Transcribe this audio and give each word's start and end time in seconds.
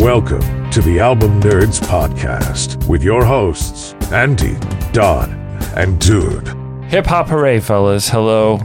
Welcome 0.00 0.70
to 0.70 0.80
the 0.80 0.98
Album 0.98 1.42
Nerds 1.42 1.78
Podcast 1.78 2.88
with 2.88 3.02
your 3.02 3.22
hosts, 3.22 3.92
Andy, 4.10 4.56
Don, 4.94 5.30
and 5.76 6.00
Dude. 6.00 6.48
Hip 6.84 7.04
hop 7.04 7.28
hooray, 7.28 7.60
fellas. 7.60 8.08
Hello. 8.08 8.58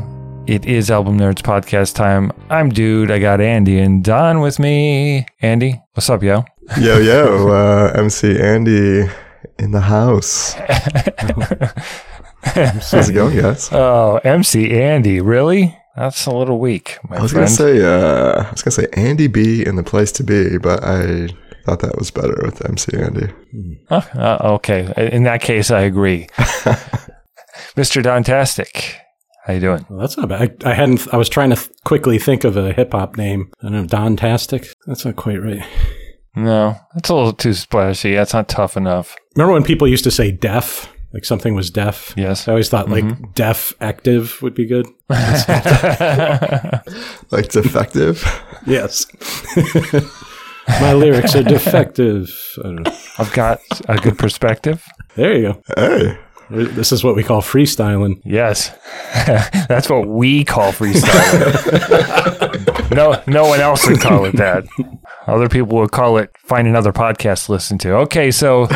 It 0.48 0.64
is 0.64 0.90
Album 0.90 1.20
Nerds 1.20 1.42
Podcast 1.42 1.94
time. 1.94 2.32
I'm 2.50 2.70
Dude. 2.70 3.12
I 3.12 3.20
got 3.20 3.42
Andy 3.42 3.80
and 3.80 4.02
Don 4.02 4.40
with 4.40 4.60
me. 4.60 5.26
Andy, 5.42 5.82
what's 5.92 6.10
up, 6.10 6.24
yo? 6.24 6.46
Yo, 6.80 7.00
yo, 7.00 7.50
uh, 7.50 7.92
MC 7.94 8.40
Andy 8.40 9.06
in 9.60 9.72
the 9.72 9.82
house. 9.82 10.54
How's 12.44 13.10
it 13.10 13.14
going, 13.14 13.36
guys? 13.36 13.68
Oh, 13.74 14.22
MC 14.24 14.72
Andy, 14.72 15.20
really? 15.20 15.78
That's 15.96 16.26
a 16.26 16.32
little 16.32 16.60
weak, 16.60 16.98
my 17.10 17.18
I 17.18 17.22
was 17.22 17.32
friend. 17.32 17.46
gonna 17.48 17.56
say, 17.56 17.82
uh, 17.84 18.44
I 18.44 18.52
was 18.52 18.62
gonna 18.62 18.72
say 18.72 18.88
Andy 18.94 19.28
B 19.28 19.66
in 19.66 19.76
the 19.78 19.84
place 19.84 20.12
to 20.14 20.24
be, 20.24 20.58
but 20.58 20.84
I 20.84 21.28
thought 21.66 21.80
that 21.80 21.98
was 21.98 22.12
better 22.12 22.38
with 22.44 22.64
MC 22.68 22.98
Andy. 22.98 23.32
Huh? 23.90 24.02
Uh, 24.14 24.38
okay, 24.56 24.92
in 25.12 25.24
that 25.24 25.42
case, 25.42 25.72
I 25.72 25.82
agree. 25.82 26.28
Mr. 27.76 28.02
Dontastic, 28.04 28.96
how 29.46 29.54
you 29.54 29.60
doing? 29.60 29.86
Well, 29.90 30.00
that's 30.00 30.18
not 30.18 30.30
bad. 30.30 30.64
I, 30.66 30.72
I 30.72 30.74
hadn't. 30.74 31.08
I 31.14 31.18
was 31.18 31.30
trying 31.30 31.52
to 31.52 31.56
th- 31.56 31.70
quickly 31.86 32.20
think 32.20 32.44
of 32.44 32.58
a 32.58 32.74
hip 32.74 32.92
hop 32.92 33.18
name. 33.18 33.52
I 33.62 33.64
don't 33.70 33.72
know, 33.74 33.86
Don 33.88 34.16
Tastic. 34.18 34.68
That's 34.86 35.06
not 35.06 35.16
quite 35.16 35.42
right. 35.42 35.64
No, 36.36 36.76
that's 36.94 37.10
a 37.10 37.16
little 37.16 37.32
too 37.34 37.54
splashy. 37.54 38.14
That's 38.16 38.34
not 38.34 38.50
tough 38.50 38.76
enough. 38.76 39.16
Remember 39.36 39.54
when 39.54 39.64
people 39.64 39.88
used 39.88 40.04
to 40.04 40.12
say 40.12 40.32
deaf, 40.32 40.92
like 41.16 41.24
something 41.24 41.56
was 41.56 41.72
deaf? 41.72 42.14
Yes. 42.18 42.46
I 42.46 42.52
always 42.52 42.68
thought 42.68 42.90
like 42.90 43.06
mm-hmm. 43.06 43.32
deaf 43.36 43.74
active 43.80 44.42
would 44.42 44.54
be 44.54 44.66
good. 44.66 44.86
Like 47.32 47.50
defective. 47.50 48.24
Yes. 48.68 49.06
My 50.68 50.94
lyrics 50.94 51.36
are 51.36 51.44
defective. 51.44 52.30
I 52.60 52.64
don't 52.64 52.84
know. 52.84 52.98
I've 53.18 53.32
got 53.34 53.62
a 53.88 53.98
good 53.98 54.18
perspective. 54.18 54.84
There 55.16 55.34
you 55.34 55.54
go. 55.54 55.62
hey, 55.76 56.18
This 56.50 56.92
is 56.92 57.04
what 57.04 57.16
we 57.16 57.24
call 57.24 57.42
freestyling. 57.42 58.22
Yes, 58.26 58.72
that's 59.68 59.90
what 59.90 60.08
we 60.08 60.44
call 60.44 60.72
freestyle. 60.72 61.46
no, 62.96 63.22
no 63.28 63.48
one 63.48 63.62
else 63.62 63.88
would 63.88 64.02
call 64.02 64.26
it 64.26 64.36
that. 64.36 64.66
Other 65.28 65.50
people 65.50 65.78
would 65.78 65.92
call 65.92 66.18
it 66.18 66.32
find 66.46 66.68
another 66.68 66.92
podcast 66.92 67.46
to 67.46 67.54
listen 67.54 67.78
to. 67.80 67.94
Okay, 67.96 68.32
so 68.32 68.68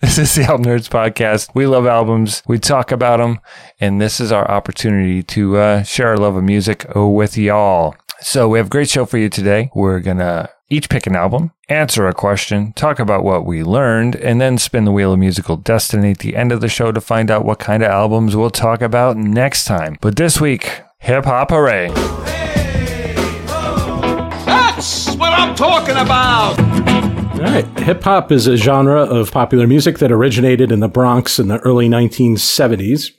this 0.00 0.18
is 0.18 0.34
the 0.34 0.44
Album 0.44 0.64
Nerds 0.64 0.88
podcast. 0.88 1.50
We 1.54 1.66
love 1.66 1.86
albums. 1.86 2.42
We 2.46 2.58
talk 2.58 2.90
about 2.90 3.18
them, 3.18 3.38
and 3.80 4.00
this 4.00 4.18
is 4.18 4.32
our 4.32 4.50
opportunity 4.50 5.22
to 5.24 5.58
uh, 5.58 5.82
share 5.82 6.08
our 6.08 6.16
love 6.16 6.36
of 6.36 6.44
music 6.44 6.86
with 6.94 7.36
y'all. 7.36 7.94
So 8.20 8.48
we 8.48 8.58
have 8.58 8.68
a 8.68 8.70
great 8.70 8.88
show 8.88 9.04
for 9.04 9.18
you 9.18 9.28
today. 9.28 9.70
We're 9.74 10.00
gonna 10.00 10.48
each 10.70 10.88
pick 10.88 11.06
an 11.06 11.16
album, 11.16 11.52
answer 11.68 12.06
a 12.06 12.14
question, 12.14 12.72
talk 12.72 12.98
about 12.98 13.24
what 13.24 13.44
we 13.44 13.62
learned, 13.62 14.16
and 14.16 14.40
then 14.40 14.56
spin 14.56 14.84
the 14.86 14.92
wheel 14.92 15.12
of 15.12 15.18
musical 15.18 15.56
destiny 15.56 16.12
at 16.12 16.20
the 16.20 16.34
end 16.34 16.52
of 16.52 16.62
the 16.62 16.68
show 16.68 16.92
to 16.92 17.00
find 17.00 17.30
out 17.30 17.44
what 17.44 17.58
kind 17.58 17.82
of 17.82 17.90
albums 17.90 18.34
we'll 18.34 18.50
talk 18.50 18.80
about 18.80 19.16
next 19.18 19.64
time. 19.64 19.98
But 20.00 20.16
this 20.16 20.40
week, 20.40 20.80
hip 20.98 21.26
hop 21.26 21.50
hooray! 21.50 21.88
That's 24.46 25.14
what 25.16 25.32
I'm 25.32 25.54
talking 25.54 25.96
about. 25.96 27.19
All 27.40 27.46
right. 27.46 27.78
Hip 27.78 28.02
hop 28.02 28.30
is 28.30 28.46
a 28.46 28.58
genre 28.58 29.00
of 29.00 29.32
popular 29.32 29.66
music 29.66 29.98
that 30.00 30.12
originated 30.12 30.70
in 30.70 30.80
the 30.80 30.88
Bronx 30.88 31.38
in 31.38 31.48
the 31.48 31.58
early 31.60 31.88
1970s. 31.88 33.12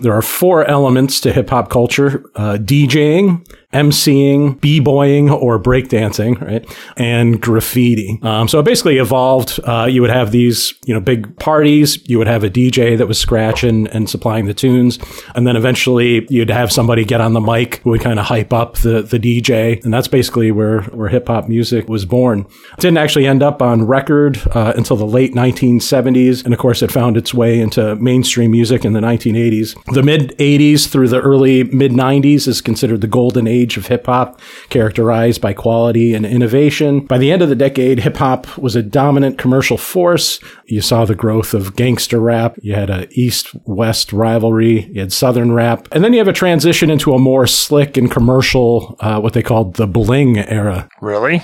There 0.00 0.14
are 0.14 0.22
four 0.22 0.64
elements 0.64 1.20
to 1.20 1.32
hip 1.32 1.50
hop 1.50 1.68
culture 1.68 2.24
uh, 2.36 2.56
DJing, 2.56 3.46
MCing, 3.76 4.58
b-boying 4.60 5.28
or 5.30 5.58
breakdancing, 5.58 6.40
right? 6.40 6.64
And 6.96 7.40
graffiti. 7.40 8.18
Um, 8.22 8.48
so 8.48 8.58
it 8.58 8.62
basically 8.64 8.96
evolved. 8.96 9.60
Uh, 9.64 9.84
you 9.84 10.00
would 10.00 10.10
have 10.10 10.32
these, 10.32 10.72
you 10.86 10.94
know, 10.94 11.00
big 11.00 11.38
parties. 11.38 12.08
You 12.08 12.16
would 12.16 12.26
have 12.26 12.42
a 12.42 12.48
DJ 12.48 12.96
that 12.96 13.06
was 13.06 13.18
scratching 13.18 13.86
and 13.88 14.08
supplying 14.08 14.46
the 14.46 14.54
tunes. 14.54 14.98
And 15.34 15.46
then 15.46 15.56
eventually 15.56 16.26
you'd 16.30 16.48
have 16.48 16.72
somebody 16.72 17.04
get 17.04 17.20
on 17.20 17.34
the 17.34 17.40
mic 17.40 17.76
who 17.76 17.90
would 17.90 18.00
kind 18.00 18.18
of 18.18 18.24
hype 18.24 18.52
up 18.52 18.78
the, 18.78 19.02
the 19.02 19.18
DJ. 19.18 19.84
And 19.84 19.92
that's 19.92 20.08
basically 20.08 20.50
where, 20.52 20.82
where 20.84 21.08
hip 21.08 21.26
hop 21.28 21.46
music 21.46 21.86
was 21.86 22.06
born. 22.06 22.46
It 22.72 22.80
didn't 22.80 22.98
actually 22.98 23.26
end 23.26 23.42
up 23.42 23.60
on 23.60 23.86
record 23.86 24.40
uh, 24.52 24.72
until 24.74 24.96
the 24.96 25.06
late 25.06 25.34
1970s. 25.34 26.44
And 26.44 26.54
of 26.54 26.58
course, 26.58 26.80
it 26.80 26.90
found 26.90 27.18
its 27.18 27.34
way 27.34 27.60
into 27.60 27.94
mainstream 27.96 28.52
music 28.52 28.86
in 28.86 28.94
the 28.94 29.00
1980s. 29.00 29.74
The 29.92 30.02
mid 30.02 30.30
80s 30.38 30.88
through 30.88 31.08
the 31.08 31.20
early 31.20 31.64
mid 31.64 31.92
90s 31.92 32.48
is 32.48 32.62
considered 32.62 33.02
the 33.02 33.06
golden 33.06 33.46
age 33.46 33.65
of 33.74 33.88
hip 33.88 34.06
hop, 34.06 34.40
characterized 34.68 35.40
by 35.40 35.52
quality 35.52 36.14
and 36.14 36.24
innovation. 36.24 37.00
By 37.06 37.18
the 37.18 37.32
end 37.32 37.42
of 37.42 37.48
the 37.48 37.56
decade, 37.56 38.00
hip 38.00 38.18
hop 38.18 38.58
was 38.58 38.76
a 38.76 38.82
dominant 38.82 39.38
commercial 39.38 39.76
force. 39.76 40.38
You 40.66 40.80
saw 40.80 41.04
the 41.04 41.14
growth 41.14 41.54
of 41.54 41.74
gangster 41.74 42.20
rap. 42.20 42.56
You 42.62 42.74
had 42.74 42.90
a 42.90 43.08
east 43.10 43.54
west 43.64 44.12
rivalry. 44.12 44.84
You 44.92 45.00
had 45.00 45.12
southern 45.12 45.52
rap. 45.52 45.88
And 45.90 46.04
then 46.04 46.12
you 46.12 46.18
have 46.20 46.28
a 46.28 46.32
transition 46.32 46.90
into 46.90 47.14
a 47.14 47.18
more 47.18 47.46
slick 47.46 47.96
and 47.96 48.10
commercial, 48.10 48.96
uh, 49.00 49.20
what 49.20 49.32
they 49.32 49.42
called 49.42 49.74
the 49.74 49.86
bling 49.86 50.38
era. 50.38 50.88
Really? 51.00 51.42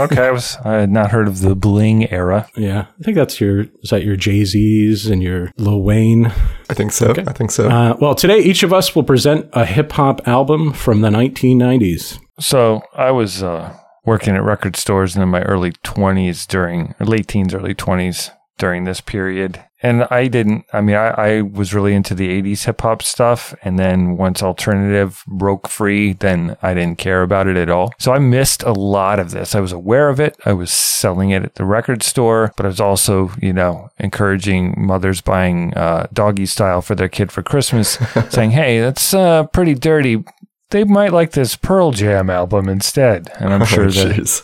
okay, 0.12 0.26
I 0.26 0.30
was 0.30 0.56
I 0.64 0.74
had 0.74 0.90
not 0.90 1.10
heard 1.10 1.28
of 1.28 1.40
the 1.40 1.54
bling 1.54 2.10
era. 2.10 2.48
Yeah. 2.56 2.86
I 2.98 3.02
think 3.02 3.16
that's 3.16 3.40
your, 3.40 3.66
is 3.82 3.90
that 3.90 4.04
your 4.04 4.16
Jay 4.16 4.44
Z's 4.44 5.06
and 5.06 5.22
your 5.22 5.52
Lil 5.56 5.82
Wayne? 5.82 6.26
I 6.68 6.74
think 6.74 6.92
so. 6.92 7.14
I 7.26 7.32
think 7.32 7.50
so. 7.50 7.68
Uh, 7.68 7.96
well, 8.00 8.14
today 8.14 8.38
each 8.38 8.62
of 8.62 8.72
us 8.72 8.94
will 8.94 9.04
present 9.04 9.48
a 9.52 9.64
hip 9.64 9.92
hop 9.92 10.26
album 10.26 10.72
from 10.72 11.00
the 11.00 11.10
1990s. 11.10 12.18
So 12.38 12.82
I 12.94 13.10
was 13.10 13.42
uh, 13.42 13.76
working 14.04 14.34
at 14.34 14.42
record 14.42 14.76
stores 14.76 15.16
in 15.16 15.28
my 15.28 15.42
early 15.42 15.72
20s 15.72 16.46
during, 16.46 16.94
late 17.00 17.28
teens, 17.28 17.54
early 17.54 17.74
20s 17.74 18.30
during 18.60 18.84
this 18.84 19.00
period. 19.00 19.64
And 19.82 20.04
I 20.10 20.28
didn't, 20.28 20.66
I 20.74 20.82
mean, 20.82 20.94
I, 20.94 21.08
I 21.08 21.40
was 21.40 21.72
really 21.72 21.94
into 21.94 22.14
the 22.14 22.28
80s 22.28 22.66
hip 22.66 22.82
hop 22.82 23.02
stuff. 23.02 23.54
And 23.62 23.78
then 23.78 24.18
once 24.18 24.42
alternative 24.42 25.24
broke 25.26 25.68
free, 25.68 26.12
then 26.12 26.58
I 26.62 26.74
didn't 26.74 26.98
care 26.98 27.22
about 27.22 27.46
it 27.46 27.56
at 27.56 27.70
all. 27.70 27.90
So 27.98 28.12
I 28.12 28.18
missed 28.18 28.62
a 28.62 28.72
lot 28.72 29.18
of 29.18 29.30
this. 29.30 29.54
I 29.54 29.60
was 29.60 29.72
aware 29.72 30.10
of 30.10 30.20
it. 30.20 30.36
I 30.44 30.52
was 30.52 30.70
selling 30.70 31.30
it 31.30 31.42
at 31.42 31.54
the 31.54 31.64
record 31.64 32.02
store, 32.02 32.52
but 32.58 32.66
I 32.66 32.68
was 32.68 32.80
also, 32.80 33.32
you 33.40 33.54
know, 33.54 33.88
encouraging 33.98 34.74
mothers 34.76 35.22
buying 35.22 35.72
uh, 35.74 36.08
doggy 36.12 36.46
style 36.46 36.82
for 36.82 36.94
their 36.94 37.08
kid 37.08 37.32
for 37.32 37.42
Christmas, 37.42 37.98
saying, 38.28 38.50
hey, 38.50 38.80
that's 38.80 39.14
uh, 39.14 39.44
pretty 39.44 39.74
dirty 39.74 40.22
they 40.70 40.84
might 40.84 41.12
like 41.12 41.32
this 41.32 41.56
Pearl 41.56 41.90
Jam 41.90 42.30
album 42.30 42.68
instead. 42.68 43.28
And 43.40 43.52
I'm 43.52 43.64
sure 43.66 43.86
oh, 43.86 43.90
that. 43.90 44.42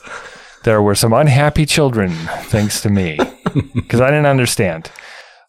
There 0.66 0.82
were 0.82 0.96
some 0.96 1.12
unhappy 1.12 1.64
children 1.64 2.10
thanks 2.50 2.80
to 2.82 2.90
me 2.90 3.16
because 3.74 4.00
I 4.00 4.08
didn't 4.08 4.26
understand. 4.26 4.90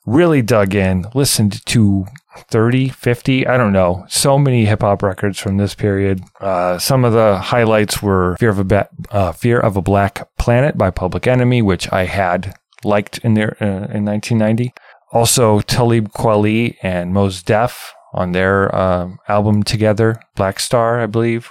Really 0.06 0.44
dug 0.44 0.76
in, 0.76 1.08
listened 1.16 1.66
to 1.66 2.06
30, 2.50 2.90
50, 2.90 3.48
I 3.48 3.58
don't 3.58 3.74
know, 3.74 4.06
so 4.08 4.38
many 4.38 4.66
hip 4.66 4.82
hop 4.82 5.02
records 5.02 5.40
from 5.40 5.58
this 5.58 5.74
period. 5.74 6.22
Uh, 6.40 6.78
some 6.78 7.04
of 7.04 7.14
the 7.14 7.40
highlights 7.40 8.00
were 8.00 8.38
Fear 8.38 8.52
of 8.52 8.60
a 8.60 8.64
ba- 8.64 8.90
uh, 9.10 9.32
Fear 9.32 9.60
of 9.60 9.76
a 9.76 9.82
Black 9.82 10.30
Planet 10.38 10.78
by 10.78 10.92
Public 10.92 11.26
Enemy, 11.26 11.64
which 11.64 11.92
I 11.92 12.06
had 12.06 12.54
liked 12.84 13.18
in 13.18 13.34
there 13.34 13.58
uh, 13.60 13.90
in 13.90 14.06
1990. 14.06 14.72
Also, 15.12 15.62
Talib 15.62 16.10
Kweli 16.12 16.78
and 16.84 17.12
Mos 17.12 17.42
Def 17.42 17.92
on 18.14 18.34
their 18.34 18.74
um, 18.74 19.18
album 19.28 19.64
together, 19.64 20.22
Black 20.36 20.60
Star, 20.60 21.02
I 21.02 21.08
believe. 21.08 21.50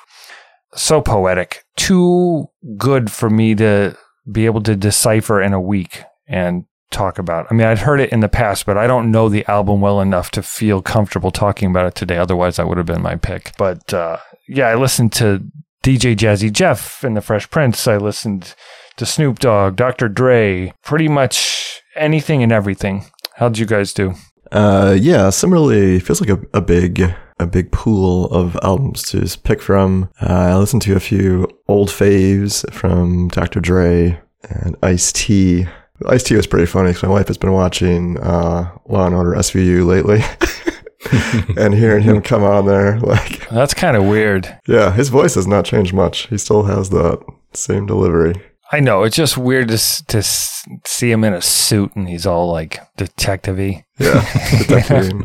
So 0.77 1.00
poetic, 1.00 1.65
too 1.77 2.49
good 2.77 3.11
for 3.11 3.31
me 3.31 3.55
to 3.55 3.97
be 4.31 4.47
able 4.47 4.63
to 4.63 4.75
decipher 4.75 5.41
in 5.41 5.53
a 5.53 5.61
week 5.61 6.03
and 6.27 6.65
talk 6.91 7.19
about. 7.19 7.47
I 7.51 7.55
mean, 7.55 7.67
I'd 7.67 7.79
heard 7.79 8.01
it 8.01 8.13
in 8.13 8.21
the 8.21 8.29
past, 8.29 8.67
but 8.67 8.79
I 8.79 8.87
don't 8.87 9.11
know 9.11 9.29
the 9.29 9.45
album 9.47 9.81
well 9.81 10.01
enough 10.01 10.31
to 10.33 10.43
feel 10.43 10.83
comfortable 10.83 11.31
talking 11.31 11.71
about 11.71 11.87
it 11.87 11.95
today. 11.95 12.17
Otherwise, 12.17 12.57
that 12.57 12.69
would 12.69 12.79
have 12.79 12.87
been 12.87 13.03
my 13.03 13.17
pick. 13.17 13.53
But 13.59 13.93
uh, 13.93 14.19
yeah, 14.49 14.69
I 14.69 14.75
listened 14.75 15.13
to 15.15 15.45
DJ 15.83 16.17
Jazzy 16.17 16.53
Jeff 16.53 17.05
and 17.05 17.17
the 17.17 17.21
Fresh 17.21 17.51
Prince. 17.51 17.87
I 17.87 17.97
listened 17.97 18.55
to 18.97 19.07
Snoop 19.07 19.39
Dogg, 19.39 19.77
Dr. 19.77 20.09
Dre, 20.09 20.72
pretty 20.83 21.09
much 21.09 21.83
anything 21.95 22.43
and 22.43 22.53
everything. 22.53 23.07
How'd 23.34 23.59
you 23.59 23.67
guys 23.67 23.93
do? 23.93 24.15
Uh, 24.51 24.97
yeah, 24.99 25.31
similarly, 25.31 26.01
feels 26.01 26.21
like 26.21 26.31
a, 26.31 26.41
a 26.55 26.61
big 26.61 27.15
a 27.38 27.47
big 27.47 27.71
pool 27.72 28.27
of 28.27 28.56
albums 28.62 29.03
to 29.10 29.21
just 29.21 29.44
pick 29.44 29.60
from. 29.60 30.09
Uh, 30.21 30.33
I 30.33 30.56
listened 30.56 30.83
to 30.83 30.97
a 30.97 31.00
few 31.00 31.48
old 31.68 31.88
faves 31.88 32.71
from 32.72 33.28
Dr. 33.28 33.60
Dre 33.60 34.21
and 34.48 34.77
Ice 34.83 35.12
T. 35.12 35.66
Ice 36.09 36.22
T 36.22 36.36
was 36.36 36.47
pretty 36.47 36.66
funny 36.66 36.91
because 36.91 37.03
my 37.03 37.09
wife 37.09 37.28
has 37.28 37.38
been 37.38 37.53
watching 37.53 38.18
uh, 38.21 38.71
Law 38.86 39.06
and 39.06 39.15
Order 39.15 39.33
SVU 39.33 39.86
lately. 39.86 40.22
and 41.56 41.74
hearing 41.74 42.03
him 42.03 42.21
come 42.21 42.42
on 42.42 42.66
there, 42.66 42.98
like, 43.00 43.48
That's 43.50 43.74
kind 43.74 43.97
of 43.97 44.04
weird. 44.04 44.59
yeah, 44.66 44.92
his 44.92 45.09
voice 45.09 45.34
has 45.34 45.47
not 45.47 45.65
changed 45.65 45.94
much. 45.94 46.27
He 46.28 46.38
still 46.38 46.65
has 46.65 46.91
that 46.91 47.22
same 47.53 47.86
delivery. 47.86 48.34
I 48.72 48.80
know 48.80 49.04
it's 49.04 49.15
just 49.15 49.38
weird 49.38 49.68
to 49.68 49.78
to 50.06 50.22
see 50.22 51.10
him 51.10 51.22
in 51.22 51.34
a 51.34 51.41
suit 51.41 51.94
and 51.94 52.09
he's 52.09 52.27
all 52.27 52.50
like 52.50 52.80
detective-y. 52.97 53.84
Yeah, 53.98 54.24
detective. 54.66 55.22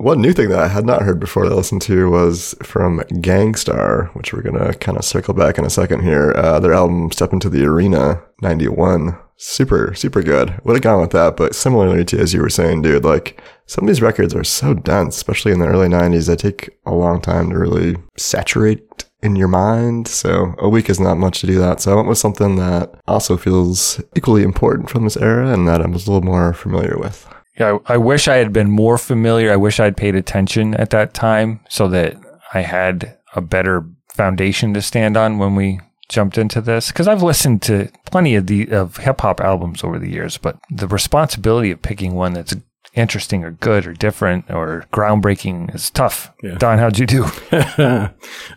One 0.00 0.22
new 0.22 0.32
thing 0.32 0.48
that 0.48 0.58
I 0.58 0.68
had 0.68 0.86
not 0.86 1.02
heard 1.02 1.20
before 1.20 1.44
I 1.44 1.50
listened 1.50 1.82
to 1.82 2.08
was 2.08 2.54
from 2.62 3.02
Gang 3.20 3.54
Starr, 3.54 4.06
which 4.14 4.32
we're 4.32 4.40
gonna 4.40 4.72
kind 4.72 4.96
of 4.96 5.04
circle 5.04 5.34
back 5.34 5.58
in 5.58 5.66
a 5.66 5.68
second 5.68 6.02
here. 6.04 6.32
Uh, 6.34 6.58
their 6.58 6.72
album 6.72 7.12
"Step 7.12 7.34
Into 7.34 7.50
the 7.50 7.66
Arena" 7.66 8.22
'91, 8.40 9.18
super 9.36 9.92
super 9.92 10.22
good. 10.22 10.58
Would 10.64 10.76
have 10.76 10.82
gone 10.82 11.02
with 11.02 11.10
that, 11.10 11.36
but 11.36 11.54
similarly 11.54 12.02
to 12.06 12.18
as 12.18 12.32
you 12.32 12.40
were 12.40 12.48
saying, 12.48 12.80
dude, 12.80 13.04
like 13.04 13.42
some 13.66 13.84
of 13.84 13.88
these 13.88 14.00
records 14.00 14.34
are 14.34 14.42
so 14.42 14.72
dense, 14.72 15.16
especially 15.16 15.52
in 15.52 15.58
the 15.58 15.68
early 15.68 15.88
'90s. 15.88 16.28
They 16.28 16.36
take 16.36 16.70
a 16.86 16.94
long 16.94 17.20
time 17.20 17.50
to 17.50 17.58
really 17.58 17.98
saturate 18.16 19.04
in 19.22 19.36
your 19.36 19.48
mind. 19.48 20.08
So 20.08 20.54
a 20.56 20.70
week 20.70 20.88
is 20.88 20.98
not 20.98 21.18
much 21.18 21.40
to 21.40 21.46
do 21.46 21.58
that. 21.58 21.82
So 21.82 21.92
I 21.92 21.96
went 21.96 22.08
with 22.08 22.16
something 22.16 22.56
that 22.56 22.94
also 23.06 23.36
feels 23.36 24.00
equally 24.16 24.44
important 24.44 24.88
from 24.88 25.04
this 25.04 25.18
era 25.18 25.52
and 25.52 25.68
that 25.68 25.82
I 25.82 25.86
was 25.88 26.06
a 26.06 26.10
little 26.10 26.26
more 26.26 26.54
familiar 26.54 26.96
with. 26.96 27.28
Yeah, 27.60 27.78
I, 27.86 27.94
I 27.94 27.96
wish 27.98 28.26
I 28.26 28.36
had 28.36 28.52
been 28.52 28.70
more 28.70 28.96
familiar. 28.96 29.52
I 29.52 29.56
wish 29.56 29.78
I'd 29.78 29.96
paid 29.96 30.14
attention 30.14 30.74
at 30.74 30.90
that 30.90 31.12
time 31.12 31.60
so 31.68 31.88
that 31.88 32.16
I 32.54 32.62
had 32.62 33.18
a 33.36 33.42
better 33.42 33.84
foundation 34.14 34.72
to 34.74 34.82
stand 34.82 35.16
on 35.16 35.38
when 35.38 35.54
we 35.54 35.80
jumped 36.08 36.38
into 36.38 36.62
this. 36.62 36.88
Because 36.88 37.06
I've 37.06 37.22
listened 37.22 37.62
to 37.62 37.90
plenty 38.06 38.34
of 38.34 38.46
the 38.46 38.70
of 38.70 38.96
hip 38.96 39.20
hop 39.20 39.40
albums 39.40 39.84
over 39.84 39.98
the 39.98 40.10
years, 40.10 40.38
but 40.38 40.58
the 40.70 40.88
responsibility 40.88 41.70
of 41.70 41.82
picking 41.82 42.14
one 42.14 42.32
that's 42.32 42.54
interesting 42.94 43.44
or 43.44 43.52
good 43.52 43.86
or 43.86 43.92
different 43.92 44.50
or 44.50 44.84
groundbreaking 44.92 45.74
is 45.74 45.90
tough. 45.90 46.32
Yeah. 46.42 46.56
Don, 46.58 46.78
how'd 46.78 46.98
you 46.98 47.06
do? 47.06 47.24
uh, 47.52 48.08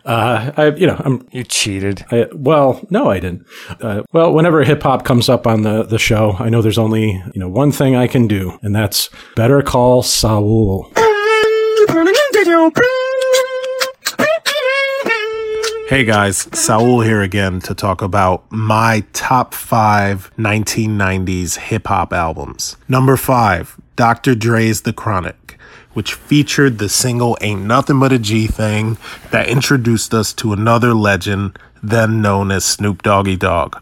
I, 0.04 0.72
you 0.76 0.86
know, 0.86 1.00
I'm 1.04 1.26
You 1.30 1.44
cheated. 1.44 2.04
I, 2.10 2.26
well, 2.32 2.84
no, 2.90 3.10
I 3.10 3.20
didn't. 3.20 3.46
Uh, 3.80 4.02
well, 4.12 4.32
whenever 4.32 4.64
hip 4.64 4.82
hop 4.82 5.04
comes 5.04 5.28
up 5.28 5.46
on 5.46 5.62
the, 5.62 5.84
the 5.84 5.98
show, 5.98 6.36
I 6.38 6.48
know 6.48 6.62
there's 6.62 6.78
only 6.78 7.22
you 7.34 7.40
know 7.40 7.48
one 7.48 7.72
thing 7.72 7.94
I 7.96 8.06
can 8.06 8.26
do, 8.26 8.58
and 8.62 8.74
that's 8.74 9.08
better 9.36 9.62
call 9.62 10.02
Saul. 10.02 10.90
Hey 15.86 16.06
guys, 16.06 16.48
Saul 16.58 17.02
here 17.02 17.20
again 17.20 17.60
to 17.60 17.74
talk 17.74 18.00
about 18.00 18.50
my 18.50 19.04
top 19.12 19.52
five 19.52 20.30
1990s 20.38 21.58
hip 21.58 21.88
hop 21.88 22.10
albums. 22.14 22.78
Number 22.88 23.18
five, 23.18 23.78
Dr. 23.94 24.34
Dre's 24.34 24.80
The 24.80 24.94
Chronic, 24.94 25.58
which 25.92 26.14
featured 26.14 26.78
the 26.78 26.88
single 26.88 27.36
Ain't 27.42 27.66
Nothing 27.66 28.00
But 28.00 28.12
a 28.12 28.18
G 28.18 28.46
Thing 28.46 28.96
that 29.30 29.46
introduced 29.46 30.14
us 30.14 30.32
to 30.34 30.54
another 30.54 30.94
legend, 30.94 31.58
then 31.82 32.22
known 32.22 32.50
as 32.50 32.64
Snoop 32.64 33.02
Doggy 33.02 33.36
Dogg. 33.36 33.76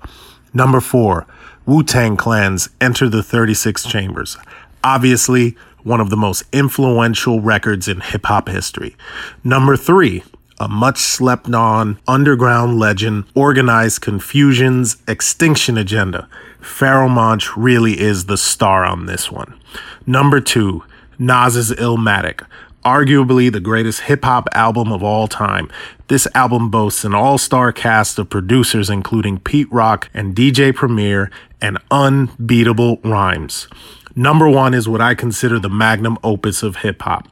Number 0.53 0.81
four, 0.81 1.25
Wu 1.67 1.85
Tang 1.85 2.17
Clan's 2.17 2.69
Enter 2.81 3.09
the 3.09 3.23
36 3.23 3.85
Chambers. 3.85 4.37
Obviously, 4.83 5.57
one 5.85 6.01
of 6.01 6.11
the 6.11 6.17
most 6.17 6.43
influential 6.53 7.41
records 7.41 7.87
in 7.87 8.01
hip 8.01 8.27
hop 8.27 8.49
history. 8.49 8.97
Number 9.45 9.77
three, 9.77 10.25
a 10.63 10.69
much 10.69 10.99
slept 10.99 11.53
on 11.53 11.99
underground 12.07 12.79
legend, 12.79 13.25
Organized 13.35 14.01
Konfusion's 14.01 14.97
extinction 15.09 15.77
agenda. 15.77 16.29
Pharoahe 16.61 17.51
really 17.57 18.01
is 18.01 18.27
the 18.27 18.37
star 18.37 18.85
on 18.85 19.07
this 19.07 19.29
one. 19.29 19.59
Number 20.07 20.41
two, 20.41 20.85
Nas's 21.19 21.73
Illmatic, 21.73 22.47
arguably 22.85 23.51
the 23.51 23.59
greatest 23.59 24.03
hip 24.03 24.25
hop 24.25 24.49
album 24.53 24.93
of 24.93 25.03
all 25.03 25.27
time. 25.27 25.69
This 26.07 26.29
album 26.33 26.71
boasts 26.71 27.05
an 27.05 27.13
all 27.13 27.39
star 27.39 27.73
cast 27.73 28.21
of 28.21 28.31
producers, 28.31 28.89
including 28.89 29.41
Pete 29.41 29.71
Rock 29.73 30.11
and 30.15 30.33
DJ 30.33 30.73
Premier, 30.73 31.29
and 31.61 31.79
unbeatable 31.91 33.01
rhymes. 33.03 33.67
Number 34.15 34.49
one 34.49 34.75
is 34.75 34.89
what 34.89 35.01
I 35.01 35.17
consider 35.17 35.59
the 35.59 35.71
magnum 35.71 36.19
opus 36.23 36.63
of 36.63 36.77
hip 36.77 37.03
hop 37.03 37.27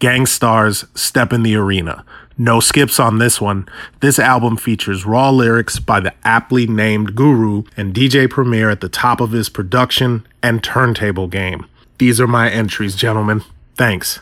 Gang 0.00 0.26
Starr's 0.26 0.84
Step 0.94 1.32
in 1.32 1.44
the 1.44 1.56
Arena. 1.56 2.04
No 2.36 2.58
skips 2.58 2.98
on 2.98 3.18
this 3.18 3.40
one. 3.40 3.68
This 4.00 4.18
album 4.18 4.56
features 4.56 5.06
raw 5.06 5.30
lyrics 5.30 5.78
by 5.78 6.00
the 6.00 6.12
aptly 6.24 6.66
named 6.66 7.14
Guru 7.14 7.62
and 7.76 7.94
DJ 7.94 8.28
Premier 8.28 8.70
at 8.70 8.80
the 8.80 8.88
top 8.88 9.20
of 9.20 9.30
his 9.30 9.48
production 9.48 10.26
and 10.42 10.62
turntable 10.62 11.28
game. 11.28 11.66
These 11.98 12.20
are 12.20 12.26
my 12.26 12.50
entries, 12.50 12.96
gentlemen. 12.96 13.42
Thanks. 13.76 14.20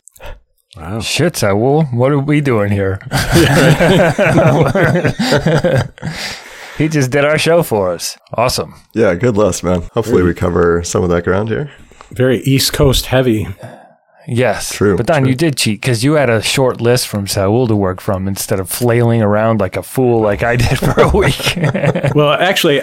Wow. 0.77 1.01
Shit, 1.01 1.37
Saul. 1.37 1.85
What 1.85 2.13
are 2.13 2.19
we 2.19 2.41
doing 2.41 2.71
here? 2.71 2.99
he 6.79 6.89
just 6.89 7.11
did 7.11 7.25
our 7.25 7.39
show 7.39 7.63
for 7.63 7.93
us. 7.93 8.17
Awesome. 8.35 8.75
Yeah, 8.95 9.15
good 9.15 9.37
list, 9.37 9.65
man. 9.65 9.83
Hopefully 9.93 10.23
we 10.23 10.35
cover 10.35 10.83
some 10.83 11.03
of 11.03 11.09
that 11.11 11.25
ground 11.25 11.49
here. 11.49 11.71
Very 12.11 12.41
East 12.41 12.73
Coast 12.73 13.07
heavy. 13.07 13.49
Yes. 14.27 14.73
True, 14.75 14.97
But 14.97 15.07
Don, 15.07 15.23
true. 15.23 15.31
you 15.31 15.35
did 15.37 15.57
cheat 15.57 15.81
because 15.81 16.05
you 16.05 16.13
had 16.15 16.31
a 16.31 16.41
short 16.43 16.81
list 16.81 17.09
from 17.09 17.27
Saul 17.27 17.67
to 17.67 17.77
work 17.77 18.01
from 18.01 18.29
instead 18.29 18.61
of 18.61 18.71
flailing 18.71 19.23
around 19.23 19.61
like 19.61 19.77
a 19.77 19.83
fool 19.83 20.21
like 20.21 20.43
I 20.43 20.57
did 20.57 20.79
for 20.79 20.95
a 21.01 21.09
week. 21.09 21.57
Well, 22.15 22.31
actually, 22.33 22.83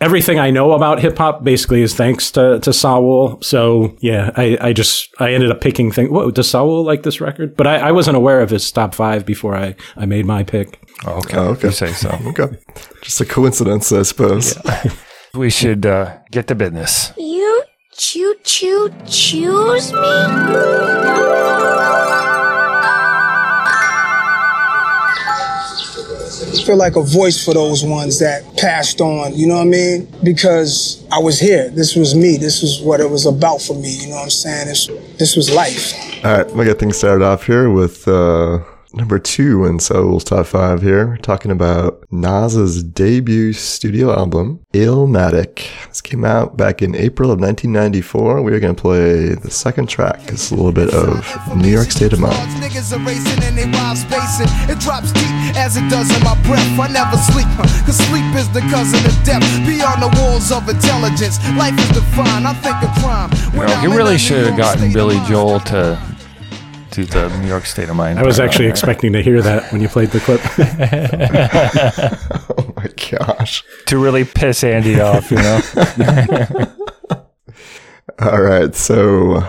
everything 0.00 0.38
I 0.38 0.50
know 0.50 0.72
about 0.72 1.00
hip 1.00 1.18
hop 1.18 1.42
basically 1.42 1.82
is 1.82 1.94
thanks 1.94 2.30
to, 2.32 2.60
to 2.60 2.72
Saul. 2.72 3.40
So 3.42 3.96
yeah, 4.00 4.30
I, 4.36 4.58
I 4.60 4.72
just 4.72 5.08
I 5.20 5.32
ended 5.32 5.50
up 5.50 5.60
picking 5.60 5.90
things. 5.90 6.10
What 6.10 6.34
does 6.34 6.48
Saul 6.50 6.84
like 6.84 7.02
this 7.02 7.20
record? 7.20 7.56
But 7.56 7.66
I, 7.66 7.88
I 7.88 7.92
wasn't 7.92 8.16
aware 8.16 8.40
of 8.40 8.50
his 8.50 8.70
top 8.70 8.94
five 8.94 9.24
before 9.26 9.56
I, 9.56 9.74
I 9.96 10.06
made 10.06 10.26
my 10.26 10.44
pick. 10.44 10.80
okay. 11.06 11.36
Oh, 11.36 11.48
okay. 11.50 11.68
You 11.68 11.72
say 11.72 11.92
so. 11.92 12.10
Okay. 12.26 12.56
Just 13.02 13.20
a 13.20 13.24
coincidence, 13.24 13.90
I 13.92 14.02
suppose. 14.02 14.56
We 15.34 15.50
should 15.50 15.84
uh, 15.84 16.18
get 16.30 16.48
to 16.48 16.54
business. 16.54 17.12
You 17.18 17.62
choo 17.98 18.34
choo 18.44 18.94
choose 19.08 19.92
me? 19.92 19.98
I 26.40 26.62
feel 26.64 26.76
like 26.76 26.94
a 26.94 27.02
voice 27.02 27.44
for 27.44 27.54
those 27.54 27.84
ones 27.84 28.20
that 28.20 28.44
passed 28.56 29.00
on, 29.00 29.34
you 29.34 29.48
know 29.48 29.56
what 29.56 29.62
I 29.62 29.64
mean? 29.64 30.06
Because 30.22 31.04
I 31.10 31.18
was 31.18 31.40
here. 31.40 31.70
This 31.70 31.96
was 31.96 32.14
me. 32.14 32.36
This 32.36 32.62
was 32.62 32.80
what 32.82 33.00
it 33.00 33.10
was 33.10 33.26
about 33.26 33.60
for 33.60 33.74
me, 33.74 33.90
you 34.02 34.08
know 34.10 34.16
what 34.16 34.24
I'm 34.24 34.30
saying? 34.30 34.68
This, 34.68 34.86
this 35.18 35.34
was 35.34 35.52
life. 35.52 35.94
All 36.24 36.36
right, 36.36 36.46
we'll 36.54 36.66
get 36.66 36.78
things 36.78 36.96
started 36.96 37.24
off 37.24 37.46
here 37.46 37.68
with 37.70 38.06
uh, 38.06 38.60
number 38.94 39.18
two 39.18 39.64
in 39.64 39.78
Saul's 39.78 40.24
top 40.24 40.46
five 40.46 40.82
here. 40.82 41.08
We're 41.08 41.16
talking 41.18 41.50
about 41.50 42.04
Nas's 42.10 42.82
debut 42.82 43.52
studio 43.52 44.16
album, 44.16 44.60
Illmatic. 44.72 45.66
This 45.88 46.00
came 46.00 46.24
out 46.24 46.56
back 46.56 46.82
in 46.82 46.94
April 46.94 47.30
of 47.30 47.40
1994. 47.40 48.42
We 48.42 48.52
are 48.52 48.60
going 48.60 48.74
to 48.74 48.80
play 48.80 49.34
the 49.34 49.50
second 49.50 49.88
track. 49.88 50.20
It's 50.28 50.50
a 50.50 50.54
little 50.54 50.72
bit 50.72 50.92
of 50.94 51.24
New 51.56 51.68
York 51.68 51.90
State 51.90 52.12
of 52.12 52.20
Mind. 52.20 52.34
Niggas 52.62 52.96
are 52.96 53.04
racing 53.04 53.42
and 53.44 53.56
they 53.58 53.66
wild 53.66 53.98
spacing. 53.98 54.48
It 54.68 54.78
drops 54.80 55.12
deep 55.12 55.56
as 55.56 55.76
it 55.76 55.88
does 55.90 56.08
in 56.14 56.22
my 56.24 56.34
breath. 56.42 56.66
I 56.78 56.88
never 56.88 57.16
sleep, 57.16 57.46
huh, 57.58 57.68
cause 57.84 57.98
sleep 58.08 58.24
is 58.36 58.48
the 58.50 58.60
cousin 58.72 59.04
of 59.04 59.14
death. 59.24 59.44
Beyond 59.66 60.02
the 60.02 60.12
walls 60.20 60.50
of 60.50 60.68
intelligence, 60.68 61.38
life 61.56 61.76
is 61.78 61.88
defined. 61.88 62.46
I 62.46 62.54
think 62.54 62.76
of 62.82 62.90
crime. 63.02 63.30
You 63.52 63.66
know, 63.66 63.80
he 63.80 63.86
really 63.88 64.18
should 64.18 64.46
have 64.46 64.56
gotten 64.56 64.92
Billy 64.92 65.20
Joel 65.28 65.60
to 65.60 65.98
do 67.04 67.28
the 67.28 67.28
New 67.40 67.46
York 67.48 67.64
State 67.66 67.88
of 67.88 67.96
Mind. 67.96 68.18
I 68.18 68.22
was 68.22 68.40
actually 68.40 68.64
there. 68.66 68.72
expecting 68.72 69.12
to 69.12 69.22
hear 69.22 69.40
that 69.42 69.70
when 69.72 69.80
you 69.80 69.88
played 69.88 70.10
the 70.10 70.20
clip. 70.20 70.40
Oh 72.60 72.72
my 72.76 72.88
gosh. 73.10 73.64
to 73.86 73.98
really 73.98 74.24
piss 74.24 74.62
Andy 74.62 75.00
off, 75.00 75.30
you 75.30 75.36
know? 75.38 75.60
All 78.20 78.40
right, 78.40 78.74
so 78.74 79.42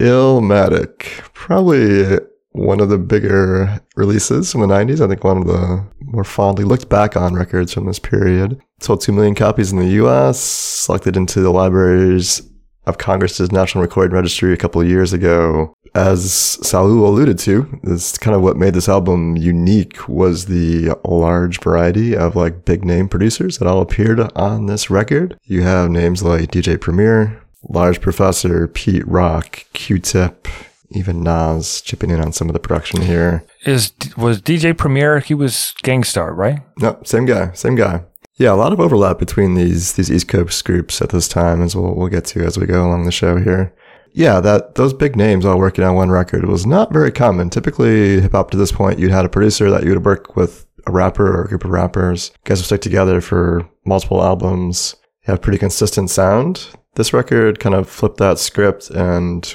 Illmatic, 0.00 1.04
probably 1.32 2.18
one 2.52 2.80
of 2.80 2.88
the 2.88 2.98
bigger 2.98 3.80
releases 3.96 4.50
from 4.52 4.60
the 4.62 4.66
90s. 4.66 5.00
I 5.00 5.08
think 5.08 5.24
one 5.24 5.38
of 5.38 5.46
the 5.46 5.84
more 6.00 6.24
fondly 6.24 6.64
looked 6.64 6.88
back 6.88 7.16
on 7.16 7.34
records 7.34 7.72
from 7.72 7.86
this 7.86 7.98
period. 7.98 8.60
Sold 8.80 9.00
2 9.00 9.12
million 9.12 9.34
copies 9.34 9.72
in 9.72 9.78
the 9.78 9.90
US, 10.04 10.40
selected 10.40 11.16
into 11.16 11.40
the 11.40 11.50
libraries 11.50 12.42
of 12.86 12.98
Congress's 12.98 13.52
National 13.52 13.82
Recording 13.82 14.14
Registry 14.14 14.52
a 14.52 14.56
couple 14.56 14.80
of 14.80 14.88
years 14.88 15.12
ago. 15.12 15.74
As 15.94 16.32
Saul 16.32 17.06
alluded 17.06 17.38
to, 17.40 17.78
this 17.82 18.16
kind 18.16 18.34
of 18.34 18.42
what 18.42 18.56
made 18.56 18.74
this 18.74 18.88
album 18.88 19.36
unique 19.36 20.08
was 20.08 20.46
the 20.46 20.98
large 21.04 21.60
variety 21.60 22.16
of 22.16 22.34
like 22.34 22.64
big 22.64 22.84
name 22.84 23.08
producers 23.08 23.58
that 23.58 23.68
all 23.68 23.82
appeared 23.82 24.20
on 24.34 24.66
this 24.66 24.90
record. 24.90 25.38
You 25.44 25.62
have 25.62 25.90
names 25.90 26.22
like 26.22 26.50
DJ 26.50 26.80
Premier, 26.80 27.42
Large 27.68 28.00
Professor, 28.00 28.66
Pete 28.68 29.06
Rock, 29.06 29.66
Q-Tip, 29.74 30.48
even 30.90 31.22
Nas 31.22 31.80
chipping 31.80 32.10
in 32.10 32.20
on 32.20 32.32
some 32.32 32.48
of 32.48 32.54
the 32.54 32.60
production 32.60 33.02
here. 33.02 33.44
Is 33.64 33.92
was 34.16 34.40
DJ 34.40 34.76
Premier? 34.76 35.20
He 35.20 35.34
was 35.34 35.74
Gang 35.82 36.04
Starr, 36.04 36.34
right? 36.34 36.60
No, 36.78 36.98
same 37.04 37.26
guy, 37.26 37.52
same 37.52 37.74
guy. 37.74 38.02
Yeah, 38.42 38.54
a 38.54 38.54
lot 38.54 38.72
of 38.72 38.80
overlap 38.80 39.20
between 39.20 39.54
these 39.54 39.92
these 39.92 40.10
East 40.10 40.26
Coast 40.26 40.64
groups 40.64 41.00
at 41.00 41.10
this 41.10 41.28
time, 41.28 41.62
as 41.62 41.76
we'll 41.76 41.94
we'll 41.94 42.08
get 42.08 42.24
to 42.24 42.44
as 42.44 42.58
we 42.58 42.66
go 42.66 42.84
along 42.84 43.04
the 43.04 43.12
show 43.12 43.36
here. 43.36 43.72
Yeah, 44.14 44.40
that 44.40 44.74
those 44.74 44.92
big 44.92 45.14
names 45.14 45.44
all 45.44 45.60
working 45.60 45.84
on 45.84 45.94
one 45.94 46.10
record 46.10 46.44
was 46.46 46.66
not 46.66 46.92
very 46.92 47.12
common. 47.12 47.50
Typically, 47.50 48.20
hip 48.20 48.32
hop 48.32 48.50
to 48.50 48.56
this 48.56 48.72
point, 48.72 48.98
you'd 48.98 49.12
had 49.12 49.24
a 49.24 49.28
producer 49.28 49.70
that 49.70 49.84
you 49.84 49.90
would 49.90 50.04
work 50.04 50.34
with 50.34 50.66
a 50.88 50.90
rapper 50.90 51.24
or 51.24 51.44
a 51.44 51.48
group 51.50 51.64
of 51.64 51.70
rappers. 51.70 52.32
You 52.34 52.48
guys 52.48 52.58
would 52.58 52.66
stick 52.66 52.80
together 52.80 53.20
for 53.20 53.70
multiple 53.86 54.20
albums. 54.20 54.96
Have 55.26 55.40
pretty 55.40 55.58
consistent 55.58 56.10
sound. 56.10 56.66
This 56.96 57.12
record 57.12 57.60
kind 57.60 57.76
of 57.76 57.88
flipped 57.88 58.16
that 58.16 58.40
script 58.40 58.90
and 58.90 59.54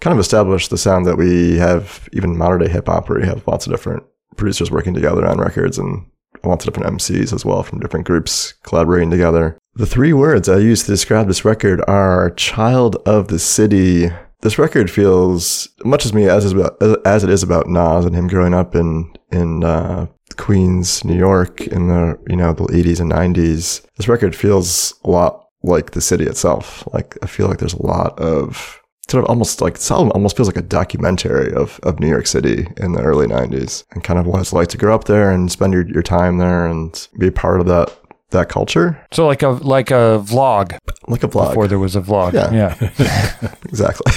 kind 0.00 0.14
of 0.14 0.18
established 0.18 0.70
the 0.70 0.78
sound 0.78 1.04
that 1.04 1.18
we 1.18 1.58
have 1.58 2.08
even 2.14 2.38
modern 2.38 2.62
day 2.62 2.70
hip 2.70 2.86
hop, 2.86 3.10
where 3.10 3.20
you 3.20 3.26
have 3.26 3.46
lots 3.46 3.66
of 3.66 3.72
different 3.74 4.02
producers 4.36 4.70
working 4.70 4.94
together 4.94 5.26
on 5.26 5.36
records 5.36 5.76
and 5.76 6.06
lots 6.46 6.66
of 6.66 6.72
different 6.72 6.96
MCs 6.96 7.32
as 7.32 7.44
well 7.44 7.62
from 7.62 7.80
different 7.80 8.06
groups 8.06 8.54
collaborating 8.62 9.10
together. 9.10 9.58
The 9.74 9.86
three 9.86 10.12
words 10.12 10.48
I 10.48 10.58
use 10.58 10.84
to 10.84 10.90
describe 10.92 11.26
this 11.26 11.44
record 11.44 11.82
are 11.88 12.30
child 12.30 12.96
of 13.06 13.28
the 13.28 13.38
city. 13.38 14.08
This 14.40 14.58
record 14.58 14.90
feels 14.90 15.68
much 15.84 16.04
as 16.04 16.12
me 16.12 16.28
as 16.28 16.52
about, 16.52 16.80
as 17.06 17.24
it 17.24 17.30
is 17.30 17.42
about 17.42 17.66
Nas 17.66 18.04
and 18.04 18.14
him 18.14 18.28
growing 18.28 18.54
up 18.54 18.74
in 18.74 19.12
in 19.32 19.64
uh, 19.64 20.06
Queens, 20.36 21.04
New 21.04 21.16
York 21.16 21.62
in 21.62 21.88
the 21.88 22.18
you 22.28 22.36
know 22.36 22.52
the 22.52 22.64
80s 22.64 23.00
and 23.00 23.10
90s. 23.10 23.84
This 23.96 24.08
record 24.08 24.36
feels 24.36 24.94
a 25.04 25.10
lot 25.10 25.48
like 25.62 25.92
the 25.92 26.00
city 26.00 26.24
itself. 26.24 26.86
Like 26.92 27.16
I 27.22 27.26
feel 27.26 27.48
like 27.48 27.58
there's 27.58 27.74
a 27.74 27.86
lot 27.86 28.18
of 28.20 28.80
sort 29.08 29.24
of 29.24 29.30
almost 29.30 29.60
like 29.60 29.74
this 29.74 29.90
album 29.90 30.10
almost 30.14 30.36
feels 30.36 30.48
like 30.48 30.56
a 30.56 30.62
documentary 30.62 31.52
of, 31.52 31.78
of 31.82 32.00
New 32.00 32.08
York 32.08 32.26
City 32.26 32.66
in 32.78 32.92
the 32.92 33.02
early 33.02 33.26
90s 33.26 33.84
and 33.92 34.02
kind 34.02 34.18
of 34.18 34.26
what 34.26 34.40
it's 34.40 34.52
like 34.52 34.68
to 34.68 34.78
grow 34.78 34.94
up 34.94 35.04
there 35.04 35.30
and 35.30 35.50
spend 35.52 35.72
your, 35.72 35.86
your 35.88 36.02
time 36.02 36.38
there 36.38 36.66
and 36.66 37.08
be 37.18 37.30
part 37.30 37.60
of 37.60 37.66
that 37.66 37.96
that 38.30 38.48
culture. 38.48 39.00
So 39.12 39.26
like 39.26 39.42
a 39.42 39.50
like 39.50 39.90
a 39.92 40.20
vlog 40.24 40.76
Like 41.06 41.22
a 41.22 41.28
vlog. 41.28 41.48
before 41.50 41.68
there 41.68 41.78
was 41.78 41.94
a 41.94 42.00
vlog. 42.00 42.32
Yeah. 42.32 42.50
yeah. 42.52 43.54
exactly. 43.66 44.12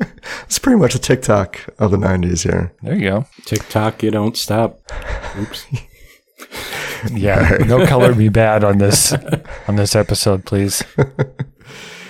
it's 0.44 0.58
pretty 0.58 0.78
much 0.78 0.94
a 0.94 0.98
TikTok 0.98 1.58
of 1.78 1.90
the 1.90 1.98
90s 1.98 2.44
here. 2.44 2.72
There 2.82 2.94
you 2.94 3.08
go. 3.10 3.26
TikTok, 3.44 4.02
you 4.02 4.10
don't 4.10 4.36
stop. 4.38 4.80
Oops. 5.38 5.66
Yeah. 7.12 7.58
No 7.66 7.86
color 7.86 8.14
me 8.14 8.28
bad 8.30 8.64
on 8.64 8.78
this 8.78 9.12
on 9.68 9.76
this 9.76 9.94
episode, 9.94 10.44
please. 10.46 10.82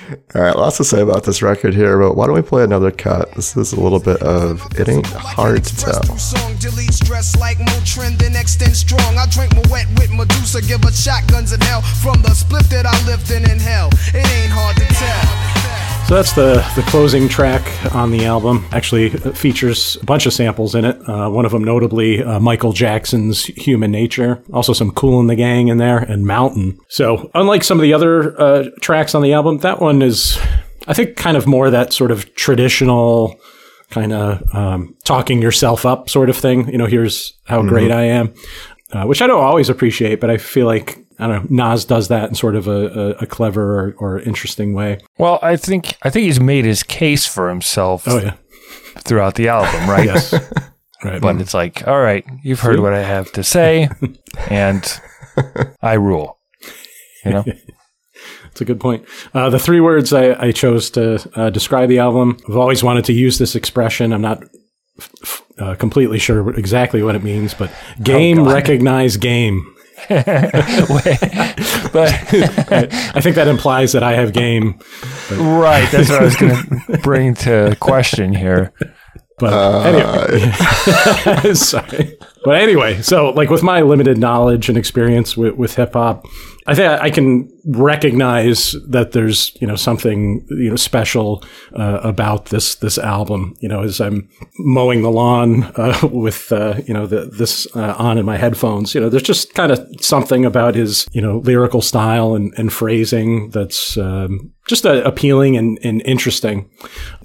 All 0.08 0.40
right, 0.40 0.56
lots 0.56 0.78
to 0.78 0.84
say 0.84 1.02
about 1.02 1.24
this 1.24 1.42
record 1.42 1.74
here, 1.74 1.98
but 1.98 2.16
why 2.16 2.26
don't 2.26 2.34
we 2.34 2.40
play 2.40 2.64
another 2.64 2.90
cut? 2.90 3.30
This 3.34 3.54
is 3.56 3.74
a 3.74 3.80
little 3.80 4.00
bit 4.00 4.22
of 4.22 4.66
It 4.78 4.88
Ain't 4.88 5.06
Hard 5.06 5.64
to 5.64 5.76
Tell. 5.76 6.16
Song, 6.16 6.56
delete 6.56 6.94
stress 6.94 7.36
like 7.36 7.58
extend 8.34 8.74
strong. 8.74 9.18
I 9.18 9.26
drink 9.26 9.54
my 9.54 9.62
wet 9.70 9.86
with 9.98 10.10
Medusa, 10.10 10.62
give 10.62 10.82
shotguns 10.94 11.52
in 11.52 11.60
hell. 11.60 11.82
From 11.82 12.22
the 12.22 12.32
split 12.32 12.64
that 12.70 12.86
I 12.86 13.06
lived 13.06 13.30
in 13.30 13.50
in 13.50 13.58
hell, 13.58 13.90
it 14.14 14.24
ain't 14.24 14.52
hard 14.52 14.76
to 14.76 14.86
tell. 14.94 15.67
So 16.08 16.14
that's 16.14 16.32
the 16.32 16.66
the 16.74 16.80
closing 16.88 17.28
track 17.28 17.94
on 17.94 18.10
the 18.10 18.24
album. 18.24 18.64
Actually, 18.72 19.10
features 19.10 19.98
a 20.00 20.06
bunch 20.06 20.24
of 20.24 20.32
samples 20.32 20.74
in 20.74 20.86
it. 20.86 20.96
Uh, 21.06 21.28
one 21.28 21.44
of 21.44 21.52
them, 21.52 21.62
notably, 21.62 22.24
uh, 22.24 22.40
Michael 22.40 22.72
Jackson's 22.72 23.44
"Human 23.44 23.90
Nature." 23.90 24.42
Also, 24.50 24.72
some 24.72 24.90
"Kool 24.90 25.20
and 25.20 25.28
the 25.28 25.34
Gang" 25.34 25.68
in 25.68 25.76
there 25.76 25.98
and 25.98 26.24
"Mountain." 26.24 26.78
So, 26.88 27.30
unlike 27.34 27.62
some 27.62 27.76
of 27.76 27.82
the 27.82 27.92
other 27.92 28.40
uh, 28.40 28.70
tracks 28.80 29.14
on 29.14 29.20
the 29.20 29.34
album, 29.34 29.58
that 29.58 29.82
one 29.82 30.00
is, 30.00 30.38
I 30.86 30.94
think, 30.94 31.14
kind 31.16 31.36
of 31.36 31.46
more 31.46 31.68
that 31.68 31.92
sort 31.92 32.10
of 32.10 32.34
traditional 32.34 33.38
kind 33.90 34.14
of 34.14 34.42
um, 34.54 34.96
talking 35.04 35.42
yourself 35.42 35.84
up 35.84 36.08
sort 36.08 36.30
of 36.30 36.38
thing. 36.38 36.70
You 36.70 36.78
know, 36.78 36.86
here's 36.86 37.34
how 37.44 37.60
great 37.60 37.92
I 37.92 38.04
am, 38.04 38.32
uh, 38.92 39.04
which 39.04 39.20
I 39.20 39.26
don't 39.26 39.44
always 39.44 39.68
appreciate, 39.68 40.20
but 40.20 40.30
I 40.30 40.38
feel 40.38 40.64
like 40.64 41.04
I 41.18 41.26
don't 41.26 41.50
know. 41.50 41.70
Nas 41.72 41.84
does 41.84 42.08
that 42.08 42.28
in 42.28 42.34
sort 42.34 42.54
of 42.56 42.68
a, 42.68 42.70
a, 42.70 43.08
a 43.22 43.26
clever 43.26 43.80
or, 43.88 43.94
or 43.98 44.20
interesting 44.20 44.72
way. 44.74 44.98
Well, 45.18 45.38
I 45.42 45.56
think 45.56 45.96
I 46.02 46.10
think 46.10 46.24
he's 46.24 46.40
made 46.40 46.64
his 46.64 46.82
case 46.82 47.26
for 47.26 47.48
himself 47.48 48.04
Oh 48.06 48.18
yeah. 48.18 48.34
throughout 48.98 49.34
the 49.34 49.48
album, 49.48 49.88
right? 49.90 50.04
Yes. 50.06 50.32
right. 51.04 51.20
But 51.20 51.40
it's 51.40 51.54
like, 51.54 51.86
all 51.86 52.00
right, 52.00 52.24
you've 52.42 52.60
heard 52.60 52.80
what 52.80 52.92
I 52.94 53.02
have 53.02 53.30
to 53.32 53.42
say, 53.44 53.88
and 54.50 55.00
I 55.82 55.94
rule. 55.94 56.38
You 57.24 57.32
know, 57.32 57.44
That's 58.44 58.60
a 58.60 58.64
good 58.64 58.80
point. 58.80 59.04
Uh, 59.34 59.50
the 59.50 59.58
three 59.58 59.80
words 59.80 60.12
I, 60.12 60.32
I 60.42 60.50
chose 60.52 60.90
to 60.90 61.28
uh, 61.34 61.50
describe 61.50 61.88
the 61.88 61.98
album, 61.98 62.36
I've 62.48 62.56
always 62.56 62.82
wanted 62.82 63.04
to 63.06 63.12
use 63.12 63.38
this 63.38 63.54
expression. 63.54 64.12
I'm 64.12 64.22
not 64.22 64.42
f- 64.98 65.10
f- 65.22 65.42
uh, 65.58 65.74
completely 65.76 66.18
sure 66.18 66.50
exactly 66.58 67.02
what 67.02 67.14
it 67.14 67.22
means, 67.22 67.54
but 67.54 67.70
game, 68.02 68.42
recognize 68.48 69.16
game. 69.16 69.74
but 70.08 70.26
I 73.14 73.20
think 73.20 73.36
that 73.36 73.48
implies 73.48 73.92
that 73.92 74.02
I 74.02 74.14
have 74.14 74.32
game. 74.32 74.78
right, 75.30 75.88
that's 75.90 76.08
what 76.08 76.20
I 76.20 76.24
was 76.24 76.36
going 76.36 76.54
to 76.86 76.98
bring 77.02 77.34
to 77.36 77.76
question 77.80 78.32
here. 78.32 78.72
But 79.38 79.86
anyway, 79.86 80.52
uh. 80.58 81.54
sorry. 81.54 82.18
But 82.44 82.56
anyway, 82.56 83.02
so 83.02 83.30
like 83.30 83.50
with 83.50 83.62
my 83.62 83.82
limited 83.82 84.18
knowledge 84.18 84.68
and 84.68 84.76
experience 84.76 85.36
with, 85.36 85.54
with 85.54 85.76
hip 85.76 85.92
hop, 85.92 86.26
I 86.68 86.74
think 86.74 87.00
I 87.00 87.08
can 87.08 87.50
recognize 87.64 88.76
that 88.86 89.12
there's 89.12 89.56
you 89.58 89.66
know 89.66 89.74
something 89.74 90.46
you 90.50 90.68
know 90.68 90.76
special 90.76 91.42
uh, 91.74 92.00
about 92.02 92.46
this 92.46 92.74
this 92.74 92.98
album. 92.98 93.54
You 93.60 93.70
know, 93.70 93.82
as 93.82 94.02
I'm 94.02 94.28
mowing 94.58 95.00
the 95.00 95.10
lawn 95.10 95.64
uh, 95.76 95.98
with 96.12 96.52
uh, 96.52 96.80
you 96.86 96.92
know 96.92 97.06
the, 97.06 97.24
this 97.24 97.66
uh, 97.74 97.94
on 97.96 98.18
in 98.18 98.26
my 98.26 98.36
headphones, 98.36 98.94
you 98.94 99.00
know, 99.00 99.08
there's 99.08 99.22
just 99.22 99.54
kind 99.54 99.72
of 99.72 99.80
something 100.02 100.44
about 100.44 100.74
his 100.74 101.08
you 101.12 101.22
know 101.22 101.38
lyrical 101.38 101.80
style 101.80 102.34
and, 102.34 102.52
and 102.58 102.70
phrasing 102.70 103.48
that's 103.48 103.96
um, 103.96 104.52
just 104.66 104.84
uh, 104.84 105.02
appealing 105.06 105.56
and, 105.56 105.78
and 105.82 106.02
interesting. 106.04 106.70